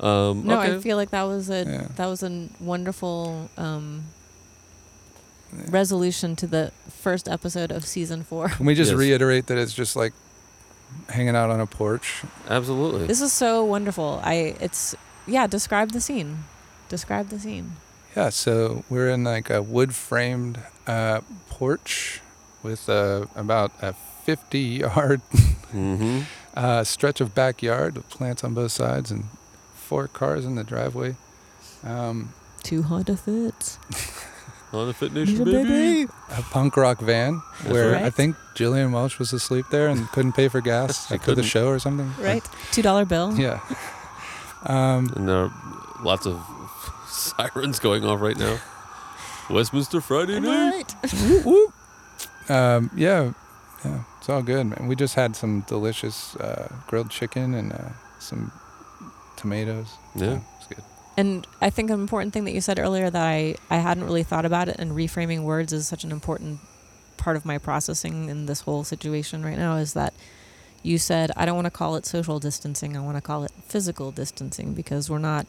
Um, 0.00 0.44
No, 0.46 0.60
okay. 0.60 0.74
I 0.76 0.80
feel 0.80 0.96
like 0.96 1.10
that 1.10 1.22
was 1.24 1.48
a 1.50 1.64
Yeah. 1.64 1.86
that 1.96 2.06
was 2.06 2.22
a 2.24 2.48
wonderful 2.60 3.48
um, 3.56 4.04
resolution 5.68 6.36
to 6.36 6.46
the 6.46 6.72
first 6.88 7.28
episode 7.28 7.70
of 7.70 7.84
season 7.84 8.22
four. 8.24 8.48
Can 8.48 8.66
we 8.66 8.74
just 8.74 8.90
Yes. 8.90 8.98
reiterate 8.98 9.46
that 9.46 9.58
it's 9.58 9.72
just 9.74 9.96
like 9.96 10.12
hanging 11.08 11.36
out 11.36 11.50
on 11.50 11.60
a 11.60 11.66
porch? 11.66 12.22
Absolutely. 12.48 13.06
This 13.06 13.20
is 13.20 13.32
so 13.32 13.64
wonderful. 13.64 14.20
I 14.22 14.54
it's 14.60 14.94
yeah. 15.26 15.46
Describe 15.46 15.92
the 15.92 16.00
scene. 16.00 16.44
Describe 16.88 17.28
the 17.28 17.38
scene. 17.38 17.72
Yeah, 18.16 18.30
so 18.30 18.84
we're 18.88 19.08
in 19.08 19.24
like 19.24 19.50
a 19.50 19.60
wood 19.60 19.94
framed 19.94 20.60
uh, 20.86 21.20
porch 21.48 22.20
with 22.62 22.88
uh, 22.88 23.26
about 23.34 23.72
a 23.82 23.92
50 23.92 24.58
yard 24.58 25.20
mm-hmm. 25.72 26.20
uh, 26.56 26.84
stretch 26.84 27.20
of 27.20 27.34
backyard 27.34 27.96
with 27.96 28.08
plants 28.08 28.44
on 28.44 28.54
both 28.54 28.70
sides 28.72 29.10
and 29.10 29.24
four 29.74 30.06
cars 30.08 30.44
in 30.44 30.54
the 30.54 30.64
driveway. 30.64 31.16
Um, 31.82 32.32
Too 32.62 32.82
hard 32.82 33.06
to 33.06 33.16
fit. 34.74 34.80
On 34.80 34.86
the 34.88 34.94
Fit 34.94 35.12
He's 35.12 35.28
Nation, 35.38 35.42
a 35.42 35.44
baby. 35.44 35.68
baby. 35.68 36.10
a 36.36 36.42
punk 36.42 36.76
rock 36.76 36.98
van 37.00 37.42
That's 37.62 37.72
where 37.72 37.96
I 37.96 38.10
think 38.10 38.36
Gillian 38.54 38.92
Welch 38.92 39.18
was 39.18 39.32
asleep 39.32 39.66
there 39.70 39.88
and 39.88 40.08
couldn't 40.12 40.32
pay 40.32 40.48
for 40.48 40.60
gas 40.60 41.06
She 41.08 41.14
after 41.14 41.30
the 41.30 41.34
couldn't. 41.36 41.50
show 41.50 41.68
or 41.68 41.78
something. 41.78 42.12
Right. 42.20 42.44
Two 42.72 42.82
dollar 42.82 43.04
bill. 43.04 43.34
Yeah. 43.38 43.60
Um, 44.66 45.12
And 45.16 45.28
there 45.28 45.36
are 45.44 45.52
lots 46.02 46.26
of 46.26 46.40
sirens 47.08 47.78
going 47.78 48.04
off 48.04 48.20
right 48.20 48.36
now. 48.38 48.58
Westminster 49.50 50.00
Friday 50.00 50.36
Am 50.36 50.46
I 50.48 50.70
night. 50.70 50.94
right? 51.02 51.46
um, 52.50 52.90
yeah, 52.96 53.32
yeah, 53.84 54.04
it's 54.18 54.28
all 54.30 54.42
good, 54.42 54.64
man. 54.66 54.88
We 54.88 54.96
just 54.96 55.14
had 55.14 55.36
some 55.36 55.60
delicious 55.68 56.34
uh, 56.36 56.72
grilled 56.86 57.10
chicken 57.10 57.54
and 57.54 57.72
uh, 57.72 57.90
some 58.20 58.50
tomatoes. 59.36 59.88
Yeah. 60.14 60.38
So 60.38 60.42
it's 60.58 60.66
good. 60.68 60.84
And 61.16 61.46
I 61.60 61.70
think 61.70 61.90
an 61.90 62.00
important 62.00 62.32
thing 62.32 62.44
that 62.44 62.52
you 62.52 62.60
said 62.60 62.78
earlier 62.78 63.08
that 63.08 63.24
I, 63.24 63.54
I 63.70 63.76
hadn't 63.76 64.04
really 64.04 64.24
thought 64.24 64.44
about 64.44 64.68
it 64.68 64.76
and 64.78 64.92
reframing 64.92 65.42
words 65.42 65.72
is 65.72 65.86
such 65.86 66.02
an 66.04 66.10
important 66.10 66.60
part 67.16 67.36
of 67.36 67.44
my 67.44 67.56
processing 67.58 68.28
in 68.28 68.46
this 68.46 68.62
whole 68.62 68.84
situation 68.84 69.44
right 69.44 69.56
now 69.56 69.76
is 69.76 69.94
that 69.94 70.12
you 70.82 70.98
said 70.98 71.30
I 71.36 71.46
don't 71.46 71.54
want 71.54 71.66
to 71.66 71.70
call 71.70 71.96
it 71.96 72.04
social 72.04 72.38
distancing, 72.38 72.96
I 72.96 73.00
want 73.00 73.16
to 73.16 73.22
call 73.22 73.44
it 73.44 73.52
physical 73.66 74.10
distancing 74.10 74.74
because 74.74 75.08
we're 75.08 75.18
not 75.18 75.46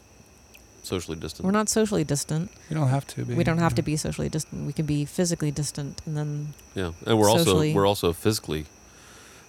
Socially 0.83 1.17
distant. 1.17 1.43
we're 1.45 1.51
not 1.51 1.67
socially 1.67 2.03
distant. 2.03 2.51
You 2.69 2.75
don't 2.75 2.89
have 2.89 3.07
to 3.07 3.25
be. 3.25 3.33
We 3.33 3.43
don't 3.43 3.57
have 3.57 3.71
yeah. 3.71 3.77
to 3.77 3.81
be 3.81 3.97
socially 3.97 4.29
distant. 4.29 4.67
We 4.67 4.71
can 4.73 4.85
be 4.85 5.03
physically 5.03 5.49
distant 5.51 6.01
and 6.05 6.15
then 6.15 6.53
Yeah, 6.75 6.91
and 7.07 7.17
we're 7.19 7.29
also 7.29 7.57
we're 7.73 7.87
also 7.87 8.13
physically 8.13 8.65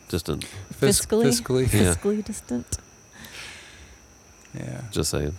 distant. 0.08 0.44
Fis- 0.44 1.04
fiscally 1.04 1.26
Fiscally. 1.26 1.72
Yeah. 1.72 1.94
fiscally 1.94 2.24
distant. 2.24 2.78
Yeah. 4.54 4.80
Just 4.90 5.10
saying. 5.10 5.34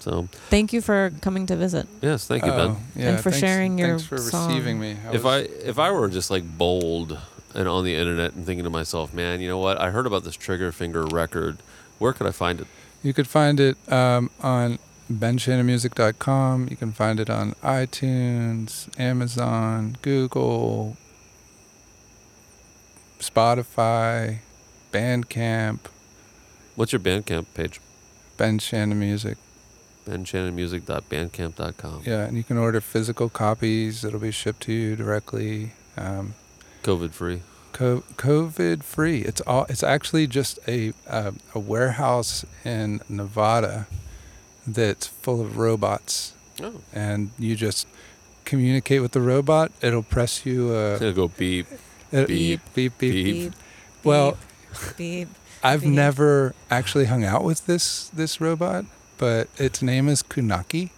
So 0.00 0.28
Thank 0.48 0.72
you 0.72 0.80
for 0.80 1.12
coming 1.20 1.46
to 1.46 1.56
visit. 1.56 1.86
yes, 2.00 2.26
thank 2.26 2.44
you, 2.44 2.50
Oh, 2.52 2.56
Ben. 2.68 2.76
yeah, 2.96 3.16
for 3.18 3.30
thanks- 3.30 3.38
sharing 3.38 3.78
your 3.78 3.98
Thanks 3.98 4.04
for 4.04 4.18
song. 4.18 4.48
receiving 4.48 4.80
me. 4.80 4.96
if 5.12 5.24
I 5.26 5.38
if 5.40 5.78
I 5.78 5.90
were 5.92 6.08
just 6.08 6.30
like 6.30 6.42
bold 6.58 7.18
and 7.54 7.68
on 7.68 7.84
the 7.84 7.94
internet 7.94 8.32
and 8.34 8.44
thinking 8.46 8.64
to 8.64 8.70
myself, 8.70 9.12
man, 9.12 9.40
you 9.40 9.48
know 9.48 9.58
what? 9.58 9.80
I 9.80 9.90
heard 9.90 10.06
about 10.06 10.24
this 10.24 10.36
Trigger 10.36 10.72
Finger 10.72 11.04
record. 11.04 11.58
Where 11.98 12.12
could 12.14 12.26
I 12.26 12.30
find 12.30 12.60
it? 12.60 12.66
You 13.02 13.12
could 13.12 13.28
find 13.28 13.60
it 13.60 13.76
um, 13.92 14.30
on 14.40 14.78
benshannonmusic.com. 15.12 16.68
You 16.70 16.76
can 16.76 16.92
find 16.92 17.18
it 17.20 17.28
on 17.28 17.52
iTunes, 17.62 18.88
Amazon, 18.98 19.96
Google, 20.02 20.96
Spotify, 23.18 24.38
Bandcamp, 24.92 25.80
What's 26.76 26.92
your 26.92 27.00
Bandcamp 27.00 27.46
page? 27.54 27.80
Ben 28.38 28.58
Shannon 28.58 28.98
Music. 28.98 29.36
benshannonmusic.bandcamp.com. 30.10 32.02
Yeah, 32.04 32.24
and 32.24 32.36
you 32.36 32.44
can 32.44 32.58
order 32.58 32.80
physical 32.80 33.28
copies. 33.28 34.04
It'll 34.04 34.20
be 34.20 34.30
shipped 34.30 34.62
to 34.64 34.72
you 34.72 34.96
directly. 34.96 35.72
Um, 35.96 36.34
COVID 36.82 37.10
free. 37.12 37.42
co- 37.72 38.04
COVID 38.16 38.82
free. 38.82 39.20
It's 39.22 39.40
all. 39.42 39.66
It's 39.68 39.82
actually 39.82 40.26
just 40.26 40.58
a 40.66 40.92
uh, 41.08 41.32
a 41.54 41.58
warehouse 41.58 42.44
in 42.64 43.00
Nevada 43.08 43.86
that's 44.66 45.06
full 45.06 45.40
of 45.40 45.56
robots, 45.58 46.32
Oh. 46.62 46.80
and 46.92 47.30
you 47.38 47.56
just 47.56 47.86
communicate 48.44 49.02
with 49.02 49.12
the 49.12 49.20
robot. 49.20 49.72
It'll 49.82 50.02
press 50.02 50.44
you. 50.46 50.70
Uh, 50.70 50.96
It'll 50.96 51.12
go 51.12 51.28
beep. 51.28 51.66
it- 52.12 52.28
beep, 52.28 52.60
beep, 52.74 52.98
beep. 52.98 53.24
beep. 53.24 53.52
Well, 54.04 54.36
beep. 54.96 55.28
I've 55.62 55.82
beep. 55.82 55.90
never 55.90 56.54
actually 56.70 57.04
hung 57.06 57.24
out 57.24 57.44
with 57.44 57.66
this 57.66 58.08
this 58.08 58.40
robot, 58.40 58.86
but 59.20 59.48
its 59.58 59.82
name 59.82 60.08
is 60.08 60.22
Kunaki, 60.22 60.88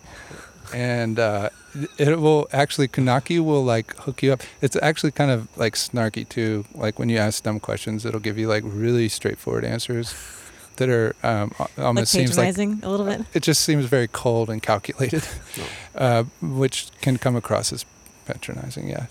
and 0.73 1.19
uh, 1.19 1.51
it 1.99 2.21
will 2.21 2.49
actually 2.53 2.87
Kunaki 2.87 3.41
will 3.41 3.65
like 3.65 3.97
hook 3.97 4.23
you 4.23 4.33
up. 4.33 4.43
It's 4.61 4.77
actually 4.81 5.11
kind 5.11 5.31
of 5.33 5.49
like 5.59 5.75
snarky 5.75 6.27
too. 6.27 6.65
Like 6.73 7.01
when 7.01 7.09
you 7.09 7.19
ask 7.19 7.43
dumb 7.43 7.59
questions, 7.59 8.07
it'll 8.07 8.21
give 8.21 8.39
you 8.39 8.47
like 8.47 8.63
really 8.65 9.09
straightforward 9.09 9.65
answers 9.65 10.15
that 10.77 10.89
are 10.89 11.17
um, 11.25 11.53
al- 11.59 11.71
like 11.77 11.85
almost 11.85 12.13
seems 12.13 12.39
like 12.39 12.57
a 12.57 12.89
little 12.89 13.05
bit. 13.05 13.23
it 13.35 13.43
just 13.43 13.63
seems 13.63 13.87
very 13.87 14.07
cold 14.07 14.49
and 14.49 14.63
calculated, 14.63 15.27
uh, 15.97 16.23
which 16.41 16.89
can 17.01 17.19
come 17.19 17.35
across 17.35 17.73
as 17.73 17.85
patronizing. 18.25 18.89
Yeah, 18.89 19.07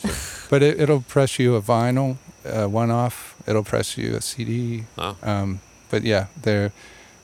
but 0.50 0.64
it, 0.64 0.80
it'll 0.80 1.02
press 1.02 1.38
you 1.38 1.56
a 1.56 1.62
vinyl, 1.62 2.16
uh, 2.46 2.68
one 2.68 2.90
off. 2.92 3.36
It'll 3.46 3.66
press 3.66 3.98
you 3.98 4.16
a 4.16 4.22
CD. 4.22 4.86
Wow. 4.98 5.18
Um, 5.22 5.60
but 5.90 6.04
yeah, 6.04 6.28
they're 6.42 6.72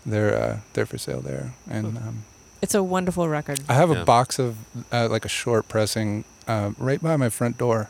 they're 0.08 0.36
uh, 0.36 0.58
they're 0.74 0.86
for 0.88 0.98
sale 0.98 1.22
there, 1.22 1.54
and 1.70 1.98
um, 1.98 2.24
It's 2.62 2.74
a 2.76 2.82
wonderful 2.82 3.28
record. 3.30 3.60
I 3.70 3.74
have 3.74 3.92
Yeah. 3.92 4.02
a 4.02 4.06
box 4.06 4.40
of 4.40 4.56
uh, 4.92 5.08
like 5.12 5.26
a 5.26 5.30
short 5.30 5.68
pressing 5.68 6.24
uh, 6.48 6.72
right 6.80 7.02
by 7.02 7.16
my 7.18 7.30
front 7.30 7.58
door. 7.58 7.90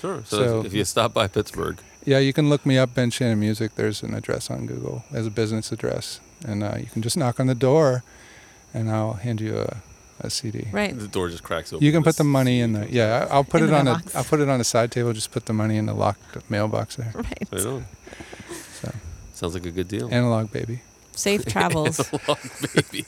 Sure. 0.00 0.22
So, 0.26 0.36
So- 0.36 0.66
if 0.66 0.72
you 0.74 0.84
stop 0.84 1.12
by 1.14 1.26
Pittsburgh, 1.28 1.78
Yeah, 2.04 2.20
you 2.20 2.32
can 2.32 2.48
look 2.48 2.64
me 2.64 2.78
up, 2.82 2.94
Ben 2.94 3.10
Shannon 3.10 3.38
Music. 3.40 3.74
There's 3.74 4.02
an 4.02 4.14
address 4.14 4.50
on 4.50 4.66
Google 4.66 5.02
as 5.12 5.26
a 5.26 5.30
business 5.30 5.72
address, 5.72 6.20
and 6.46 6.62
uh, 6.62 6.76
you 6.78 6.86
can 6.92 7.02
just 7.02 7.16
knock 7.16 7.38
on 7.40 7.46
the 7.46 7.54
door, 7.54 8.02
and 8.74 8.88
I'll 8.90 9.14
hand 9.14 9.40
you 9.40 9.58
a, 9.58 9.76
a 10.20 10.30
CD. 10.30 10.68
Right. 10.72 10.96
the 10.98 11.08
door 11.08 11.28
just 11.28 11.42
cracks 11.42 11.72
open. 11.72 11.84
You 11.84 11.92
can 11.92 12.02
put 12.02 12.16
the 12.16 12.24
money 12.24 12.60
in 12.60 12.72
the 12.72 12.86
yeah. 12.90 13.26
I- 13.28 13.34
I'll 13.34 13.44
put 13.44 13.60
In 13.62 13.68
it 13.68 13.74
on 13.74 13.80
a 13.80 13.84
mailbox. 13.84 14.14
I'll 14.16 14.24
put 14.24 14.40
it 14.40 14.48
on 14.48 14.60
a 14.60 14.64
side 14.64 14.90
table. 14.90 15.12
Just 15.12 15.30
put 15.32 15.44
the 15.46 15.52
money 15.52 15.76
in 15.76 15.86
the 15.86 15.94
locked 15.94 16.50
mailbox 16.50 16.96
there. 16.96 17.12
Right. 17.28 17.48
Right 17.52 17.66
on. 17.66 17.84
So 18.80 18.92
Sounds 19.34 19.54
like 19.54 19.66
a 19.66 19.70
good 19.70 19.88
deal. 19.88 20.08
analog 20.12 20.50
baby. 20.50 20.80
Safe 21.18 21.44
travels. 21.52 21.98
baby. 22.74 23.04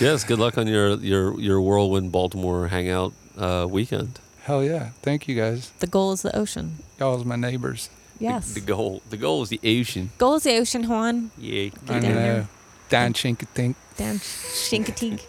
yes. 0.00 0.24
Good 0.24 0.38
luck 0.38 0.58
on 0.58 0.66
your 0.66 0.94
your 0.96 1.38
your 1.40 1.60
whirlwind 1.60 2.12
Baltimore 2.12 2.68
hangout 2.68 3.12
uh, 3.36 3.66
weekend. 3.68 4.18
Hell 4.42 4.64
yeah! 4.64 4.90
Thank 5.02 5.28
you 5.28 5.34
guys. 5.36 5.70
the 5.78 5.86
goal 5.86 6.12
is 6.12 6.22
the 6.22 6.34
ocean. 6.34 6.78
Y'all's 6.98 7.24
my 7.24 7.36
neighbors. 7.36 7.90
Yes. 8.18 8.52
The, 8.54 8.60
goal. 8.60 9.00
The 9.10 9.16
goal 9.16 9.42
is 9.42 9.48
the 9.50 9.60
ocean. 9.62 10.10
goal 10.18 10.34
is 10.36 10.42
the 10.42 10.56
ocean, 10.58 10.88
Juan. 10.88 11.30
Yeah. 11.38 11.68
Get 11.68 11.90
I 11.90 11.98
down 12.00 12.02
know. 12.02 12.14
there. 12.14 12.48
Dan 12.88 13.12
Shinkatink. 13.12 13.76
Dan 13.96 14.16
Shinkatig. 14.18 15.20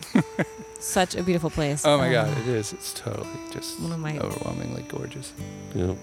Such 0.79 1.13
a 1.15 1.21
beautiful 1.21 1.51
place. 1.51 1.85
Oh 1.85 1.97
my 1.99 2.07
Um, 2.07 2.13
God, 2.33 2.37
it 2.39 2.47
is. 2.47 2.73
It's 2.73 2.93
totally 2.93 3.27
just 3.51 3.79
One 3.79 3.91
of 3.91 3.99
my- 3.99 4.17
overwhelmingly 4.17 4.83
gorgeous. 4.87 5.33
Yeah. 5.75 5.93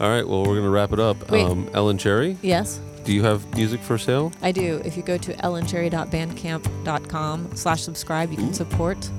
All 0.00 0.08
right. 0.08 0.26
Well, 0.26 0.44
we're 0.44 0.56
gonna 0.56 0.70
wrap 0.70 0.92
it 0.92 1.00
up. 1.00 1.30
Wait. 1.30 1.44
Um, 1.44 1.68
Ellen 1.72 1.98
Cherry, 1.98 2.36
Yes, 2.42 2.80
do 3.04 3.12
you 3.12 3.22
have 3.22 3.44
music 3.54 3.80
for 3.80 3.98
sale? 3.98 4.32
I 4.42 4.52
do. 4.52 4.80
If 4.84 4.96
you 4.96 5.02
go 5.02 5.16
to 5.18 5.32
ellencherry.bandcamp.com 5.34 7.50
slash 7.54 7.82
subscribe, 7.82 8.30
you 8.30 8.36
can 8.36 8.54
support 8.54 9.10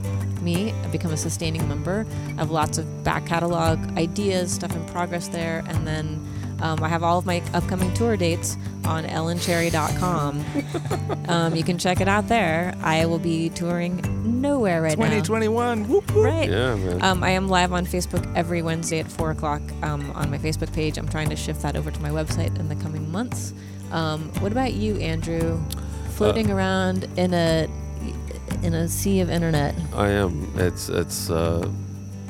me 0.42 0.70
and 0.72 0.92
become 0.92 1.12
a 1.12 1.18
sustaining 1.18 1.68
member. 1.68 2.06
I 2.30 2.40
have 2.40 2.52
lots 2.52 2.78
of 2.78 3.04
back 3.04 3.26
catalog 3.26 3.80
ideas, 3.98 4.52
stuff 4.52 4.76
in 4.76 4.86
progress 4.88 5.28
there, 5.28 5.64
and 5.68 5.88
then 5.88 6.22
um, 6.62 6.84
I 6.84 6.90
have 6.90 7.04
all 7.04 7.18
of 7.20 7.26
my 7.26 7.42
upcoming 7.54 7.94
tour 7.94 8.18
dates 8.18 8.58
on 8.86 9.04
ellencherry.com. 9.06 10.46
um, 11.28 11.56
you 11.56 11.64
can 11.64 11.78
check 11.78 12.02
it 12.02 12.08
out 12.08 12.28
there. 12.28 12.76
I 12.82 13.06
will 13.06 13.20
be 13.20 13.50
touring 13.50 14.02
nowhere 14.46 14.82
right 14.82 14.98
now. 14.98 15.06
2021. 15.06 15.88
Whoop, 15.88 16.12
whoop. 16.12 16.24
Right. 16.26 16.50
Yeah, 16.50 16.76
man. 16.76 17.02
Um, 17.04 17.24
I 17.24 17.32
am 17.32 17.48
live 17.48 17.74
on 17.74 17.86
Facebook 17.86 18.24
every 18.36 18.62
Wednesday 18.62 19.00
at 19.00 19.12
4 19.12 19.32
o'clock 19.32 19.62
um, 19.84 20.12
on 20.12 20.30
my 20.30 20.38
Facebook 20.38 20.72
page. 20.74 20.98
I'm 20.98 21.08
trying 21.10 21.30
to 21.30 21.36
shift 21.36 21.62
that 21.64 21.76
over 21.76 21.92
to 21.92 22.02
my 22.02 22.10
website 22.10 22.58
in 22.60 22.70
the 22.70 22.76
coming 22.76 23.12
months. 23.12 23.54
Um, 23.92 24.30
what 24.42 24.52
about 24.52 24.74
you, 24.74 24.98
Andrew? 24.98 25.62
Floating 26.16 26.52
Uh, 26.52 26.56
around 26.56 27.04
in 27.18 27.34
a 27.34 27.68
in 28.64 28.74
a 28.74 28.88
sea 28.88 29.20
of 29.20 29.30
internet. 29.30 29.76
I 29.94 30.10
am. 30.10 30.52
It's 30.56 30.88
it's 30.90 31.30
uh, 31.30 31.68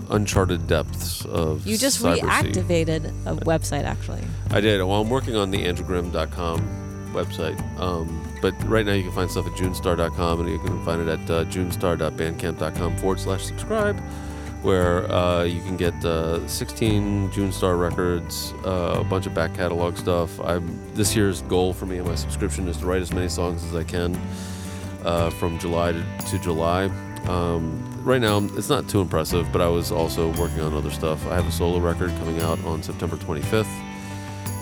uncharted 0.09 0.67
depths 0.67 1.23
of. 1.25 1.65
You 1.67 1.77
just 1.77 2.01
cybersea. 2.03 2.21
reactivated 2.21 3.05
a 3.25 3.35
website, 3.45 3.83
actually. 3.83 4.23
I 4.51 4.59
did. 4.61 4.81
Well, 4.83 5.01
I'm 5.01 5.09
working 5.09 5.35
on 5.35 5.51
the 5.51 5.59
andrewgrimm.com 5.65 7.11
website. 7.13 7.59
Um, 7.79 8.24
but 8.45 8.63
right 8.65 8.85
now 8.85 8.93
you 8.93 9.01
can 9.01 9.11
find 9.11 9.31
stuff 9.31 9.47
at 9.47 9.53
junestar.com 9.53 10.41
and 10.41 10.49
you 10.49 10.59
can 10.59 10.85
find 10.85 11.01
it 11.01 11.07
at 11.07 11.31
uh, 11.31 11.45
junestar.bandcamp.com 11.45 12.95
forward 12.97 13.19
slash 13.19 13.43
subscribe, 13.43 13.99
where 14.61 15.11
uh, 15.11 15.41
you 15.41 15.59
can 15.61 15.75
get 15.75 15.95
uh, 16.05 16.47
16 16.47 17.31
June 17.31 17.51
Star 17.51 17.75
records, 17.75 18.53
uh, 18.63 18.97
a 18.99 19.03
bunch 19.03 19.25
of 19.25 19.33
back 19.33 19.55
catalog 19.55 19.97
stuff. 19.97 20.39
I'm 20.41 20.79
This 20.93 21.15
year's 21.15 21.41
goal 21.41 21.73
for 21.73 21.87
me 21.87 21.97
and 21.97 22.07
my 22.07 22.13
subscription 22.13 22.67
is 22.67 22.77
to 22.77 22.85
write 22.85 23.01
as 23.01 23.11
many 23.11 23.29
songs 23.29 23.63
as 23.63 23.73
I 23.73 23.83
can 23.83 24.15
uh, 25.03 25.31
from 25.31 25.57
July 25.57 25.93
to, 25.93 26.05
to 26.27 26.37
July. 26.37 26.85
Um, 27.25 27.83
right 28.03 28.21
now, 28.21 28.37
it's 28.55 28.69
not 28.69 28.87
too 28.87 29.01
impressive, 29.01 29.51
but 29.51 29.61
I 29.61 29.69
was 29.69 29.91
also 29.91 30.31
working 30.39 30.61
on 30.61 30.75
other 30.75 30.91
stuff. 30.91 31.25
I 31.25 31.33
have 31.33 31.47
a 31.47 31.51
solo 31.51 31.79
record 31.79 32.11
coming 32.19 32.43
out 32.43 32.63
on 32.63 32.83
September 32.83 33.15
25th 33.15 33.65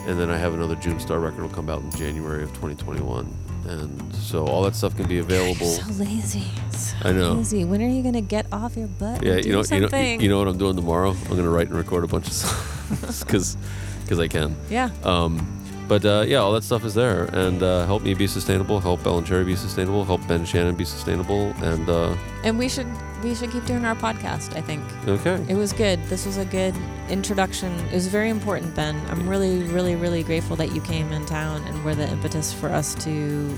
and 0.05 0.17
then 0.17 0.29
I 0.29 0.37
have 0.37 0.53
another 0.53 0.75
June 0.75 1.01
Star 1.01 1.19
record 1.19 1.41
will 1.41 1.49
come 1.49 1.69
out 1.69 1.81
in 1.81 1.91
January 1.91 2.43
of 2.43 2.49
2021. 2.49 3.42
And 3.65 4.13
so 4.15 4.45
all 4.45 4.63
that 4.63 4.75
stuff 4.75 4.95
can 4.95 5.07
be 5.07 5.19
available. 5.19 5.65
So 5.65 5.89
lazy. 5.93 6.45
So 6.71 6.95
I 7.03 7.11
know. 7.13 7.33
lazy. 7.33 7.63
When 7.63 7.81
are 7.81 7.87
you 7.87 8.01
going 8.01 8.13
to 8.15 8.21
get 8.21 8.45
off 8.51 8.75
your 8.75 8.87
butt? 8.87 9.23
Yeah, 9.23 9.35
you 9.35 9.53
know, 9.53 9.63
you 9.63 9.79
know, 9.87 9.97
you 9.97 10.27
know 10.29 10.37
what 10.37 10.47
I'm 10.47 10.57
doing 10.57 10.75
tomorrow? 10.75 11.11
I'm 11.11 11.35
gonna 11.35 11.49
write 11.49 11.67
and 11.67 11.77
record 11.77 12.03
a 12.03 12.07
bunch 12.07 12.27
of 12.27 12.33
songs 12.33 13.23
because 13.23 13.57
because 14.03 14.19
I 14.19 14.27
can. 14.27 14.55
Yeah. 14.69 14.89
Um, 15.03 15.62
but 15.87 16.05
uh, 16.05 16.23
yeah, 16.27 16.37
all 16.37 16.51
that 16.53 16.63
stuff 16.63 16.83
is 16.85 16.93
there, 16.93 17.25
and 17.33 17.61
uh, 17.61 17.85
help 17.85 18.03
me 18.03 18.13
be 18.13 18.27
sustainable, 18.27 18.79
help 18.79 19.05
Ellen 19.05 19.25
Cherry 19.25 19.43
be 19.43 19.55
sustainable, 19.55 20.03
help 20.05 20.25
Ben 20.27 20.45
Shannon 20.45 20.75
be 20.75 20.85
sustainable, 20.85 21.53
and 21.61 21.89
uh, 21.89 22.15
And 22.43 22.57
we 22.57 22.69
should 22.69 22.87
we 23.23 23.33
should 23.35 23.51
keep 23.51 23.65
doing 23.65 23.85
our 23.85 23.95
podcast, 23.95 24.55
I 24.57 24.61
think. 24.61 24.83
okay, 25.07 25.43
It 25.47 25.55
was 25.55 25.71
good. 25.71 26.03
This 26.05 26.25
was 26.25 26.37
a 26.37 26.45
good 26.45 26.75
introduction. 27.09 27.71
It 27.87 27.93
was 27.93 28.07
very 28.07 28.29
important, 28.29 28.75
Ben. 28.75 29.01
I'm 29.09 29.29
really, 29.29 29.63
really, 29.63 29.95
really 29.95 30.23
grateful 30.23 30.57
that 30.57 30.73
you 30.75 30.81
came 30.81 31.11
in 31.13 31.25
town 31.25 31.63
and 31.67 31.83
were 31.85 31.95
the 31.95 32.09
impetus 32.09 32.51
for 32.53 32.69
us 32.69 32.95
to 33.03 33.57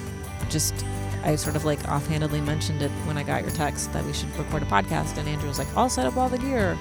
just. 0.50 0.74
I 1.24 1.36
sort 1.36 1.56
of 1.56 1.66
like 1.66 1.84
offhandedly 1.90 2.42
mentioned 2.42 2.84
it 2.84 2.92
when 3.08 3.18
I 3.18 3.24
got 3.24 3.42
your 3.42 3.50
text 3.52 3.92
that 3.94 4.06
we 4.06 4.14
should 4.14 4.30
record 4.38 4.62
a 4.62 4.68
podcast, 4.68 5.18
and 5.18 5.28
Andrew 5.28 5.48
was 5.48 5.58
like, 5.58 5.68
"I'll 5.76 5.90
set 5.90 6.06
up 6.06 6.16
all 6.18 6.30
the 6.30 6.38
gear, 6.38 6.78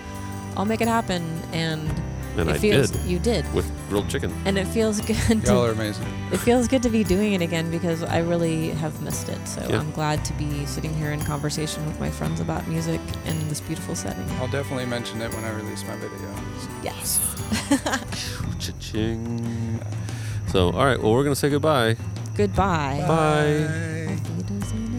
I'll 0.54 0.66
make 0.66 0.82
it 0.82 0.88
happen," 0.88 1.22
and, 1.52 1.88
and 2.36 2.48
it 2.50 2.56
I 2.56 2.58
feels 2.58 2.90
did 2.90 3.04
you 3.04 3.18
did, 3.18 3.44
with 3.54 3.70
grilled 3.88 4.08
chicken. 4.10 4.32
and 4.44 4.56
it 4.58 4.66
feels 4.66 5.00
good. 5.10 5.42
Y'all 5.44 5.64
are 5.64 5.70
amazing. 5.72 6.06
it 6.32 6.38
feels 6.38 6.66
good 6.68 6.82
to 6.82 6.88
be 6.90 7.04
doing 7.04 7.32
it 7.34 7.42
again 7.42 7.70
because 7.70 8.02
I 8.02 8.18
really 8.18 8.70
have 8.70 9.00
missed 9.02 9.28
it. 9.28 9.46
So 9.46 9.60
Yeah. 9.68 9.78
I'm 9.80 9.90
glad 9.92 10.24
to 10.24 10.32
be 10.34 10.64
sitting 10.66 10.92
here 10.94 11.12
in 11.12 11.20
conversation 11.20 11.84
with 11.86 11.98
my 12.00 12.10
friends 12.10 12.40
about 12.40 12.66
music 12.68 13.00
in 13.26 13.48
this 13.48 13.60
beautiful 13.60 13.94
setting. 13.94 14.24
I'll 14.40 14.48
definitely 14.48 14.86
mention 14.86 15.20
it 15.22 15.32
when 15.34 15.44
I 15.44 15.50
release 15.50 15.84
my 15.86 15.96
video. 15.96 16.34
Yes. 16.82 17.20
Cha-ching. 18.58 19.80
So 20.48 20.70
all 20.72 20.84
right, 20.84 21.00
well 21.00 21.12
we're 21.12 21.24
gonna 21.24 21.34
say 21.36 21.50
goodbye. 21.50 21.96
Goodbye. 22.36 23.04
Bye. 23.06 24.12
Auf 24.12 24.20
Wiedersehen, 24.36 24.90